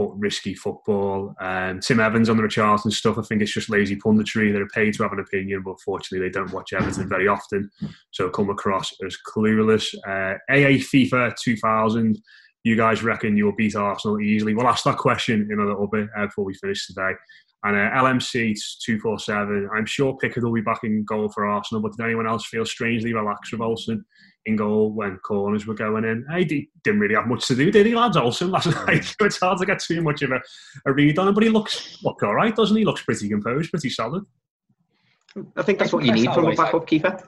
but 0.00 0.18
risky 0.18 0.54
football. 0.54 1.34
Um, 1.40 1.80
Tim 1.80 2.00
Evans 2.00 2.30
on 2.30 2.38
the 2.38 2.42
Richarlison 2.42 2.90
stuff, 2.90 3.18
I 3.18 3.22
think 3.22 3.42
it's 3.42 3.52
just 3.52 3.68
lazy 3.68 3.96
punditry. 3.96 4.50
They're 4.50 4.66
paid 4.68 4.94
to 4.94 5.02
have 5.02 5.12
an 5.12 5.20
opinion, 5.20 5.62
but 5.62 5.80
fortunately 5.80 6.26
they 6.26 6.32
don't 6.32 6.52
watch 6.52 6.72
Everton 6.72 7.06
very 7.06 7.28
often, 7.28 7.70
so 8.10 8.30
come 8.30 8.48
across 8.48 8.90
as 9.04 9.18
clueless. 9.28 9.94
Uh, 10.06 10.38
AA 10.48 10.80
FIFA 10.80 11.34
2000, 11.36 12.18
you 12.64 12.76
guys 12.76 13.02
reckon 13.02 13.36
you'll 13.36 13.54
beat 13.54 13.76
Arsenal 13.76 14.20
easily? 14.20 14.54
We'll 14.54 14.68
ask 14.68 14.84
that 14.84 14.96
question 14.96 15.48
in 15.50 15.58
a 15.58 15.66
little 15.66 15.86
bit 15.86 16.08
uh, 16.16 16.26
before 16.26 16.44
we 16.44 16.54
finish 16.54 16.86
today. 16.86 17.12
And 17.62 17.76
uh, 17.76 17.90
LMC 17.90 18.58
247, 18.84 19.68
I'm 19.74 19.84
sure 19.84 20.16
Pickford 20.16 20.44
will 20.44 20.52
be 20.54 20.62
back 20.62 20.80
in 20.82 21.04
goal 21.04 21.28
for 21.28 21.46
Arsenal, 21.46 21.82
but 21.82 21.92
did 21.94 22.04
anyone 22.04 22.26
else 22.26 22.46
feel 22.46 22.64
strangely 22.64 23.12
relaxed 23.12 23.52
with 23.52 23.60
Olsen 23.60 24.04
in 24.46 24.56
goal 24.56 24.92
when 24.92 25.18
corners 25.18 25.66
were 25.66 25.74
going 25.74 26.04
in? 26.04 26.24
He 26.36 26.70
didn't 26.84 27.00
really 27.00 27.14
have 27.14 27.26
much 27.26 27.46
to 27.48 27.54
do, 27.54 27.70
did 27.70 27.84
he, 27.84 27.94
lads? 27.94 28.16
Olsen 28.16 28.50
last 28.52 28.68
night. 28.86 29.04
So 29.04 29.26
it's 29.26 29.38
hard 29.38 29.58
to 29.58 29.66
get 29.66 29.80
too 29.80 30.00
much 30.00 30.22
of 30.22 30.30
a, 30.30 30.40
a 30.86 30.92
read 30.92 31.18
on 31.18 31.28
him, 31.28 31.34
but 31.34 31.42
he 31.42 31.50
looks 31.50 32.02
look 32.02 32.22
all 32.22 32.34
right, 32.34 32.56
doesn't 32.56 32.76
he? 32.76 32.84
Looks 32.84 33.02
pretty 33.02 33.28
composed, 33.28 33.70
pretty 33.70 33.90
solid. 33.90 34.24
I 35.56 35.62
think 35.62 35.78
that's 35.78 35.92
what 35.92 36.04
you 36.04 36.12
need 36.12 36.32
from 36.32 36.46
a 36.46 36.54
backup 36.54 36.86
keeper. 36.86 37.22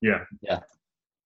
Yeah. 0.00 0.20
Yeah. 0.42 0.60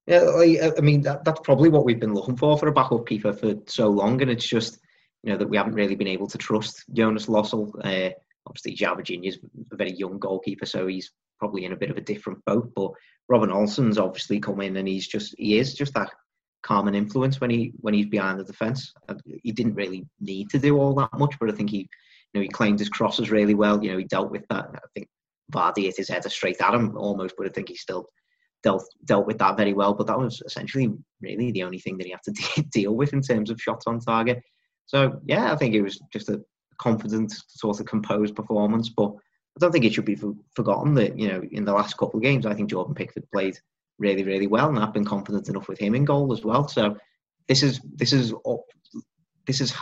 Yeah, 0.06 0.20
like, 0.20 0.60
I 0.78 0.80
mean 0.80 1.00
that, 1.02 1.24
that's 1.24 1.40
probably 1.40 1.68
what 1.68 1.84
we've 1.84 1.98
been 1.98 2.14
looking 2.14 2.36
for 2.36 2.56
for 2.56 2.68
a 2.68 2.72
backup 2.72 3.06
keeper 3.06 3.32
for 3.32 3.54
so 3.66 3.88
long, 3.88 4.22
and 4.22 4.30
it's 4.30 4.46
just 4.46 4.78
you 5.24 5.32
know 5.32 5.38
that 5.38 5.48
we 5.48 5.56
haven't 5.56 5.74
really 5.74 5.96
been 5.96 6.06
able 6.06 6.28
to 6.28 6.38
trust 6.38 6.84
Jonas 6.92 7.26
Lössl. 7.26 7.72
Uh, 7.84 8.10
obviously, 8.46 8.76
Virginia 8.94 9.30
is 9.30 9.38
a 9.72 9.76
very 9.76 9.92
young 9.92 10.18
goalkeeper, 10.18 10.66
so 10.66 10.86
he's 10.86 11.10
probably 11.38 11.64
in 11.64 11.72
a 11.72 11.76
bit 11.76 11.90
of 11.90 11.96
a 11.96 12.02
different 12.02 12.44
boat. 12.44 12.70
But 12.74 12.92
Robin 13.28 13.50
Olsen's 13.50 13.98
obviously 13.98 14.40
come 14.40 14.60
in, 14.60 14.76
and 14.76 14.88
he's 14.88 15.06
just 15.06 15.34
he 15.38 15.58
is 15.58 15.74
just 15.74 15.94
that 15.94 16.10
calming 16.62 16.94
influence 16.94 17.40
when 17.40 17.50
he 17.50 17.72
when 17.78 17.94
he's 17.94 18.06
behind 18.06 18.40
the 18.40 18.44
defence. 18.44 18.92
He 19.42 19.52
didn't 19.52 19.74
really 19.74 20.04
need 20.20 20.50
to 20.50 20.58
do 20.58 20.78
all 20.78 20.94
that 20.94 21.16
much, 21.18 21.36
but 21.38 21.50
I 21.50 21.52
think 21.52 21.70
he 21.70 21.78
you 21.78 21.86
know 22.34 22.40
he 22.40 22.48
claimed 22.48 22.78
his 22.78 22.88
crosses 22.88 23.30
really 23.30 23.54
well. 23.54 23.82
You 23.82 23.92
know, 23.92 23.98
he 23.98 24.04
dealt 24.04 24.30
with 24.30 24.44
that. 24.50 24.66
I 24.74 24.78
think 24.94 25.08
Vardy 25.52 25.84
hit 25.84 25.96
his 25.96 26.08
header 26.08 26.28
straight 26.28 26.60
at 26.60 26.74
him 26.74 26.96
almost, 26.96 27.34
but 27.36 27.46
I 27.46 27.50
think 27.50 27.68
he 27.68 27.76
still 27.76 28.06
dealt 28.62 28.84
dealt 29.04 29.26
with 29.26 29.38
that 29.38 29.56
very 29.56 29.72
well. 29.72 29.94
But 29.94 30.06
that 30.08 30.18
was 30.18 30.42
essentially 30.44 30.92
really 31.20 31.52
the 31.52 31.62
only 31.62 31.78
thing 31.78 31.98
that 31.98 32.06
he 32.06 32.12
had 32.12 32.22
to 32.24 32.32
de- 32.32 32.68
deal 32.72 32.94
with 32.94 33.12
in 33.12 33.22
terms 33.22 33.50
of 33.50 33.60
shots 33.60 33.86
on 33.86 34.00
target. 34.00 34.42
So 34.86 35.20
yeah, 35.26 35.52
I 35.52 35.56
think 35.56 35.74
it 35.74 35.82
was 35.82 36.00
just 36.12 36.28
a 36.28 36.40
confident, 36.78 37.32
sort 37.48 37.80
of 37.80 37.86
composed 37.86 38.34
performance. 38.34 38.88
But 38.88 39.10
I 39.10 39.60
don't 39.60 39.72
think 39.72 39.84
it 39.84 39.94
should 39.94 40.04
be 40.04 40.16
for, 40.16 40.34
forgotten 40.54 40.94
that 40.94 41.18
you 41.18 41.28
know 41.28 41.42
in 41.50 41.64
the 41.64 41.72
last 41.72 41.96
couple 41.96 42.18
of 42.18 42.22
games, 42.22 42.46
I 42.46 42.54
think 42.54 42.70
Jordan 42.70 42.94
Pickford 42.94 43.30
played 43.32 43.58
really, 43.98 44.24
really 44.24 44.46
well, 44.46 44.68
and 44.68 44.78
I've 44.78 44.92
been 44.92 45.04
confident 45.04 45.48
enough 45.48 45.68
with 45.68 45.78
him 45.78 45.94
in 45.94 46.04
goal 46.04 46.32
as 46.32 46.44
well. 46.44 46.68
So 46.68 46.96
this 47.48 47.62
is 47.62 47.80
this 47.94 48.12
is 48.12 48.34
this 49.46 49.60
is 49.60 49.72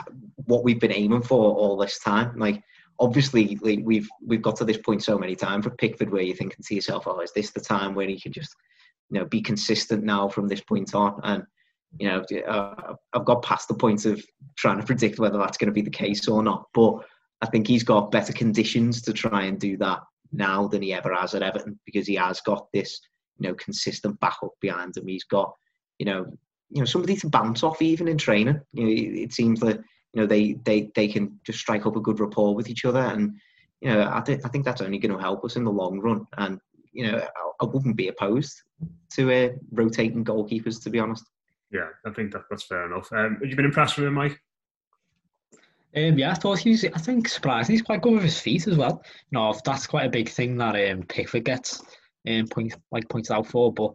what 0.46 0.64
we've 0.64 0.80
been 0.80 0.92
aiming 0.92 1.22
for 1.22 1.54
all 1.54 1.76
this 1.76 1.98
time. 1.98 2.38
Like 2.38 2.62
obviously 2.98 3.58
like, 3.62 3.80
we've 3.82 4.08
we've 4.24 4.42
got 4.42 4.56
to 4.56 4.64
this 4.64 4.78
point 4.78 5.02
so 5.02 5.18
many 5.18 5.34
times 5.34 5.64
with 5.64 5.78
Pickford 5.78 6.10
where 6.10 6.22
you're 6.22 6.36
thinking 6.36 6.62
to 6.62 6.74
yourself, 6.74 7.04
oh, 7.06 7.20
is 7.20 7.32
this 7.32 7.50
the 7.50 7.60
time 7.60 7.94
where 7.94 8.08
he 8.08 8.20
can 8.20 8.32
just 8.32 8.54
you 9.10 9.18
know 9.18 9.26
be 9.26 9.40
consistent 9.40 10.04
now 10.04 10.28
from 10.28 10.48
this 10.48 10.60
point 10.60 10.94
on? 10.94 11.20
And 11.24 11.44
you 11.98 12.08
know, 12.08 12.24
uh, 12.46 12.94
I've 13.12 13.24
got 13.24 13.42
past 13.42 13.68
the 13.68 13.74
point 13.74 14.04
of 14.04 14.24
trying 14.56 14.78
to 14.78 14.86
predict 14.86 15.18
whether 15.18 15.38
that's 15.38 15.58
going 15.58 15.68
to 15.68 15.72
be 15.72 15.82
the 15.82 15.90
case 15.90 16.28
or 16.28 16.42
not. 16.42 16.66
But 16.74 16.98
I 17.40 17.46
think 17.46 17.66
he's 17.66 17.84
got 17.84 18.10
better 18.10 18.32
conditions 18.32 19.02
to 19.02 19.12
try 19.12 19.44
and 19.44 19.58
do 19.58 19.76
that 19.78 20.00
now 20.32 20.66
than 20.66 20.82
he 20.82 20.92
ever 20.92 21.14
has 21.14 21.34
at 21.34 21.42
Everton 21.42 21.78
because 21.84 22.06
he 22.06 22.14
has 22.16 22.40
got 22.40 22.66
this 22.72 23.00
you 23.38 23.48
know 23.48 23.54
consistent 23.54 24.18
backup 24.20 24.52
behind 24.60 24.96
him. 24.96 25.06
He's 25.06 25.24
got 25.24 25.52
you 25.98 26.06
know 26.06 26.26
you 26.70 26.80
know 26.80 26.84
somebody 26.84 27.16
to 27.16 27.28
bounce 27.28 27.62
off 27.62 27.82
even 27.82 28.08
in 28.08 28.18
training. 28.18 28.60
You 28.72 28.84
know, 28.84 28.90
it 29.22 29.32
seems 29.32 29.60
that 29.60 29.78
you 30.12 30.20
know 30.20 30.26
they 30.26 30.54
they 30.64 30.90
they 30.94 31.08
can 31.08 31.38
just 31.44 31.58
strike 31.58 31.86
up 31.86 31.96
a 31.96 32.00
good 32.00 32.20
rapport 32.20 32.54
with 32.54 32.68
each 32.68 32.84
other, 32.84 33.00
and 33.00 33.34
you 33.80 33.90
know 33.90 34.10
I 34.12 34.20
think 34.20 34.44
I 34.44 34.48
think 34.48 34.64
that's 34.64 34.80
only 34.80 34.98
going 34.98 35.12
to 35.12 35.22
help 35.22 35.44
us 35.44 35.56
in 35.56 35.64
the 35.64 35.70
long 35.70 36.00
run. 36.00 36.26
And 36.38 36.58
you 36.92 37.10
know 37.10 37.18
I, 37.18 37.64
I 37.64 37.66
wouldn't 37.66 37.96
be 37.96 38.08
opposed 38.08 38.54
to 39.12 39.32
uh, 39.32 39.48
rotating 39.72 40.24
goalkeepers 40.24 40.82
to 40.82 40.90
be 40.90 40.98
honest. 40.98 41.24
Yeah, 41.74 41.88
I 42.06 42.10
think 42.10 42.32
that, 42.32 42.42
that's 42.48 42.62
fair 42.62 42.86
enough. 42.86 43.12
Um, 43.12 43.38
have 43.40 43.50
you 43.50 43.56
been 43.56 43.64
impressed 43.64 43.96
with 43.96 44.06
him, 44.06 44.14
Mike? 44.14 44.40
Um, 45.96 46.16
yeah, 46.16 46.30
I 46.30 46.34
thought 46.34 46.60
he 46.60 46.70
was. 46.70 46.84
I 46.84 46.98
think 46.98 47.28
surprisingly, 47.28 47.74
he's 47.74 47.82
quite 47.82 48.00
good 48.00 48.14
with 48.14 48.22
his 48.22 48.38
feet 48.38 48.68
as 48.68 48.76
well. 48.76 49.02
You 49.30 49.38
know, 49.38 49.54
that's 49.64 49.88
quite 49.88 50.06
a 50.06 50.10
big 50.10 50.28
thing 50.28 50.56
that 50.58 50.76
um, 50.90 51.02
Pickford 51.02 51.44
gets 51.44 51.82
um, 52.28 52.46
point 52.46 52.74
like 52.92 53.08
pointed 53.08 53.32
out 53.32 53.48
for. 53.48 53.72
But 53.72 53.90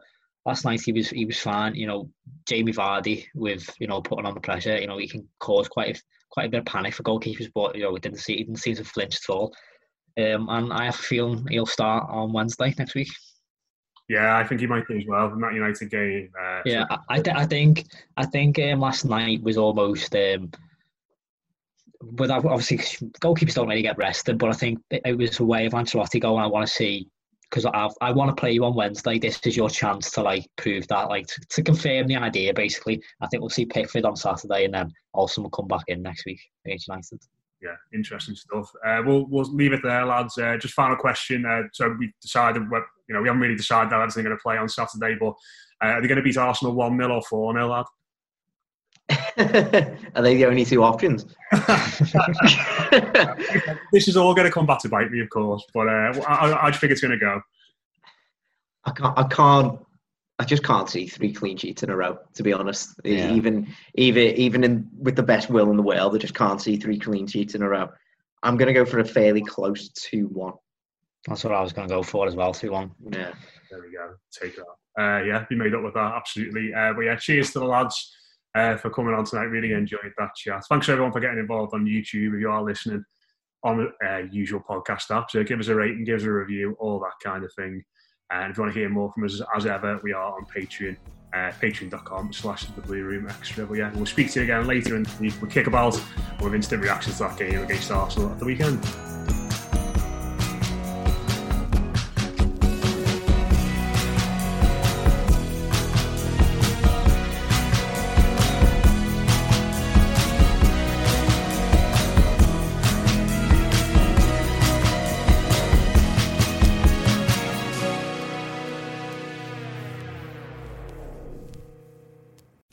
last 0.45 0.65
night 0.65 0.81
he 0.81 0.91
was 0.91 1.09
he 1.09 1.25
was 1.25 1.39
fine. 1.39 1.73
You 1.73 1.87
know, 1.87 2.09
Jamie 2.45 2.73
Vardy 2.73 3.27
with 3.33 3.69
you 3.79 3.87
know 3.87 4.01
putting 4.01 4.25
on 4.25 4.33
the 4.33 4.41
pressure. 4.41 4.77
You 4.77 4.87
know, 4.87 4.97
he 4.97 5.07
can 5.07 5.25
cause 5.39 5.69
quite 5.69 5.97
a, 5.97 6.01
quite 6.29 6.47
a 6.47 6.49
bit 6.49 6.59
of 6.59 6.65
panic 6.65 6.93
for 6.93 7.03
goalkeepers, 7.03 7.49
but 7.55 7.75
you 7.75 7.83
know, 7.83 7.93
we 7.93 8.01
didn't 8.01 8.19
see 8.19 8.35
he 8.35 8.43
didn't 8.43 8.59
seem 8.59 8.75
to 8.75 8.83
flinch 8.83 9.15
at 9.15 9.33
all. 9.33 9.53
Um, 10.17 10.49
and 10.49 10.73
I 10.73 10.85
have 10.85 10.95
a 10.95 10.97
feeling 10.97 11.47
he'll 11.49 11.65
start 11.65 12.09
on 12.09 12.33
Wednesday 12.33 12.73
next 12.77 12.93
week. 12.93 13.09
Yeah, 14.09 14.37
I 14.37 14.43
think 14.43 14.59
he 14.59 14.67
might 14.67 14.87
be 14.87 14.97
as 14.97 15.05
well. 15.07 15.29
The 15.29 15.35
Man 15.35 15.53
United 15.53 15.89
game. 15.89 16.29
Uh, 16.37 16.61
Yeah, 16.65 16.85
I, 16.89 16.97
I, 17.09 17.21
th- 17.21 17.37
I 17.37 17.45
think 17.45 17.85
I 18.17 18.25
think 18.25 18.57
um, 18.59 18.79
last 18.79 19.05
night 19.05 19.41
was 19.43 19.57
almost. 19.57 20.15
Um, 20.15 20.51
but 22.01 22.31
obviously, 22.31 22.77
goalkeepers 23.21 23.53
don't 23.53 23.67
really 23.67 23.83
get 23.83 23.97
rested. 23.97 24.39
But 24.39 24.49
I 24.49 24.53
think 24.53 24.79
it, 24.89 25.01
it 25.05 25.17
was 25.17 25.39
a 25.39 25.45
way 25.45 25.67
of 25.67 25.73
Ancelotti 25.73 26.19
going. 26.19 26.43
I 26.43 26.47
want 26.47 26.67
to 26.67 26.73
see 26.73 27.07
because 27.49 27.65
I 27.65 27.87
I 28.01 28.11
want 28.11 28.35
to 28.35 28.39
play 28.39 28.51
you 28.51 28.65
on 28.65 28.73
Wednesday. 28.73 29.19
This 29.19 29.39
is 29.45 29.55
your 29.55 29.69
chance 29.69 30.09
to 30.11 30.23
like 30.23 30.47
prove 30.57 30.87
that, 30.87 31.09
like 31.09 31.27
to, 31.27 31.41
to 31.49 31.61
confirm 31.61 32.07
the 32.07 32.15
idea. 32.15 32.51
Basically, 32.53 33.01
I 33.21 33.27
think 33.27 33.41
we'll 33.41 33.49
see 33.49 33.67
Pickford 33.67 34.05
on 34.05 34.15
Saturday, 34.15 34.65
and 34.65 34.73
then 34.73 34.91
Olsen 35.13 35.43
will 35.43 35.51
come 35.51 35.67
back 35.67 35.83
in 35.87 36.01
next 36.01 36.25
week 36.25 36.41
against 36.65 36.87
United. 36.87 37.21
Yeah, 37.61 37.75
interesting 37.93 38.35
stuff. 38.35 38.71
Uh, 38.85 39.01
we'll 39.05 39.25
we'll 39.27 39.51
leave 39.53 39.73
it 39.73 39.81
there, 39.83 40.05
lads. 40.05 40.37
Uh, 40.37 40.57
just 40.57 40.73
final 40.73 40.95
question. 40.95 41.45
Uh, 41.45 41.63
so 41.73 41.95
we 41.99 42.13
decided, 42.21 42.63
you 42.63 43.15
know, 43.15 43.21
we 43.21 43.27
haven't 43.27 43.41
really 43.41 43.55
decided 43.55 43.91
that 43.91 43.97
lads 43.97 44.17
are 44.17 44.23
going 44.23 44.35
to 44.35 44.41
play 44.41 44.57
on 44.57 44.69
Saturday, 44.69 45.15
but 45.19 45.33
uh, 45.83 45.87
are 45.87 46.01
they 46.01 46.07
going 46.07 46.17
to 46.17 46.23
beat 46.23 46.37
Arsenal 46.37 46.73
one 46.73 46.97
0 46.97 47.13
or 47.13 47.21
four 47.23 47.53
0 47.53 47.67
lad? 47.67 47.85
Are 50.15 50.21
they 50.21 50.35
the 50.35 50.45
only 50.45 50.65
two 50.65 50.83
options? 50.83 51.25
This 53.91 54.07
is 54.07 54.15
all 54.15 54.35
going 54.35 54.45
to 54.45 54.51
come 54.51 54.67
back 54.67 54.79
to 54.79 54.89
bite 54.89 55.11
me, 55.11 55.21
of 55.21 55.29
course, 55.29 55.65
but 55.73 55.87
uh, 55.87 56.13
I, 56.27 56.67
I 56.67 56.69
just 56.69 56.79
think 56.79 56.91
it's 56.91 57.01
going 57.01 57.11
to 57.11 57.17
go. 57.17 57.41
I 58.85 58.91
can't. 58.91 59.17
I 59.17 59.23
can't. 59.23 59.79
I 60.39 60.45
just 60.45 60.63
can't 60.63 60.89
see 60.89 61.05
three 61.05 61.33
clean 61.33 61.57
sheets 61.57 61.83
in 61.83 61.89
a 61.89 61.95
row. 61.97 62.17
To 62.35 62.43
be 62.43 62.53
honest, 62.53 62.99
Yeah. 63.03 63.33
even 63.33 63.67
even 63.95 64.35
even 64.35 64.63
in 64.63 64.89
with 64.97 65.15
the 65.15 65.23
best 65.23 65.49
will 65.49 65.69
in 65.69 65.77
the 65.77 65.83
world, 65.83 66.15
I 66.15 66.17
just 66.17 66.33
can't 66.35 66.61
see 66.61 66.77
three 66.77 66.97
clean 66.97 67.27
sheets 67.27 67.55
in 67.55 67.61
a 67.61 67.69
row. 67.69 67.89
I'm 68.41 68.55
going 68.55 68.67
to 68.67 68.73
go 68.73 68.85
for 68.85 68.99
a 68.99 69.05
fairly 69.05 69.41
close 69.43 69.89
two-one. 69.89 70.53
That's 71.27 71.43
what 71.43 71.53
I 71.53 71.61
was 71.61 71.73
going 71.73 71.89
to 71.89 71.93
go 71.93 72.03
for 72.03 72.25
as 72.25 72.35
well. 72.35 72.53
Two 72.53 72.71
one. 72.71 72.91
Yeah. 73.11 73.33
There 73.69 73.81
we 73.81 73.91
go. 73.91 74.13
Take 74.31 74.55
that. 74.55 74.63
Uh, 74.97 75.23
yeah, 75.23 75.45
be 75.49 75.55
made 75.55 75.73
up 75.75 75.83
with 75.83 75.93
that, 75.93 76.13
absolutely. 76.15 76.73
Uh, 76.73 76.93
but 76.93 77.01
yeah, 77.01 77.15
cheers 77.17 77.51
to 77.51 77.59
the 77.59 77.65
lads 77.65 78.15
uh, 78.55 78.77
for 78.77 78.89
coming 78.89 79.13
on 79.13 79.25
tonight. 79.25 79.43
Really 79.43 79.73
enjoyed 79.73 80.13
that 80.17 80.35
chat. 80.35 80.63
Thanks 80.69 80.87
everyone 80.89 81.11
for 81.11 81.19
getting 81.19 81.39
involved 81.39 81.73
on 81.73 81.85
YouTube. 81.85 82.33
If 82.33 82.39
you 82.39 82.49
are 82.49 82.63
listening 82.63 83.03
on 83.63 83.91
uh, 84.05 84.17
usual 84.31 84.61
podcast 84.67 85.11
app, 85.15 85.29
so 85.29 85.43
give 85.43 85.59
us 85.59 85.67
a 85.67 85.75
rating, 85.75 86.05
give 86.05 86.21
us 86.21 86.25
a 86.25 86.31
review, 86.31 86.75
all 86.79 86.99
that 87.01 87.13
kind 87.23 87.43
of 87.43 87.51
thing. 87.53 87.83
And 88.31 88.51
if 88.51 88.57
you 88.57 88.63
want 88.63 88.73
to 88.73 88.79
hear 88.79 88.89
more 88.89 89.11
from 89.11 89.23
us, 89.25 89.41
as 89.55 89.65
ever, 89.65 89.99
we 90.03 90.13
are 90.13 90.35
on 90.35 90.45
Patreon, 90.45 90.95
uh, 91.33 91.51
patreon.com 91.61 92.31
slash 92.33 92.65
the 92.65 92.81
Blue 92.81 93.03
Room 93.03 93.27
Extra. 93.27 93.65
But 93.65 93.77
yeah, 93.77 93.91
we'll 93.93 94.05
speak 94.05 94.31
to 94.31 94.39
you 94.39 94.43
again 94.43 94.67
later 94.67 94.95
in 94.95 95.03
the 95.03 95.11
week 95.19 95.41
with 95.41 95.51
Kickabout 95.51 95.99
with 96.41 96.53
instant 96.53 96.83
reactions 96.83 97.17
to 97.17 97.23
that 97.23 97.37
game 97.37 97.63
against 97.63 97.91
Arsenal 97.91 98.31
at 98.31 98.39
the 98.39 98.45
weekend. 98.45 98.79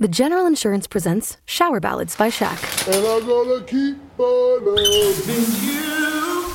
The 0.07 0.13
General 0.13 0.47
Insurance 0.47 0.87
presents 0.87 1.37
Shower 1.47 1.81
Ballads 1.81 2.15
by 2.15 2.29
Shaq. 2.31 2.87
And 2.87 3.05
I'm 3.05 3.27
gonna 3.27 3.65
keep 3.67 3.97
on 4.17 4.65
loving 4.65 5.51
you. 5.67 6.47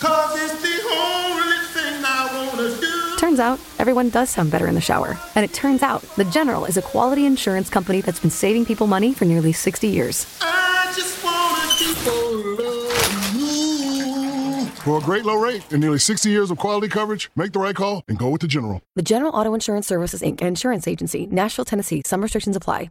Cause 0.00 0.34
it's 0.34 0.60
the 0.60 0.76
only 0.90 1.56
thing 1.70 2.02
I 2.04 2.28
wanna 2.34 2.76
do. 2.80 3.16
Turns 3.16 3.38
out, 3.38 3.60
everyone 3.78 4.10
does 4.10 4.30
sound 4.30 4.50
better 4.50 4.66
in 4.66 4.74
the 4.74 4.80
shower. 4.80 5.16
And 5.36 5.44
it 5.44 5.52
turns 5.54 5.84
out, 5.84 6.02
The 6.16 6.24
General 6.24 6.64
is 6.64 6.76
a 6.76 6.82
quality 6.82 7.26
insurance 7.26 7.70
company 7.70 8.00
that's 8.00 8.18
been 8.18 8.30
saving 8.30 8.64
people 8.64 8.88
money 8.88 9.14
for 9.14 9.24
nearly 9.24 9.52
60 9.52 9.86
years. 9.86 10.26
I 10.40 10.92
just 10.96 11.22
wanna 11.22 11.62
keep 11.78 12.08
on 12.08 12.56
loving 12.56 13.40
you. 13.40 14.66
For 14.82 14.98
a 14.98 15.00
great 15.00 15.24
low 15.24 15.36
rate 15.36 15.62
and 15.70 15.80
nearly 15.80 16.00
60 16.00 16.28
years 16.28 16.50
of 16.50 16.58
quality 16.58 16.88
coverage, 16.88 17.30
make 17.36 17.52
the 17.52 17.60
right 17.60 17.76
call 17.76 18.02
and 18.08 18.18
go 18.18 18.30
with 18.30 18.40
the 18.40 18.48
General. 18.48 18.82
The 18.96 19.02
General 19.02 19.30
Auto 19.32 19.54
Insurance 19.54 19.86
Services, 19.86 20.22
Inc., 20.22 20.40
an 20.40 20.48
insurance 20.48 20.88
agency, 20.88 21.26
Nashville, 21.26 21.64
Tennessee. 21.64 22.02
Some 22.04 22.20
restrictions 22.20 22.56
apply. 22.56 22.90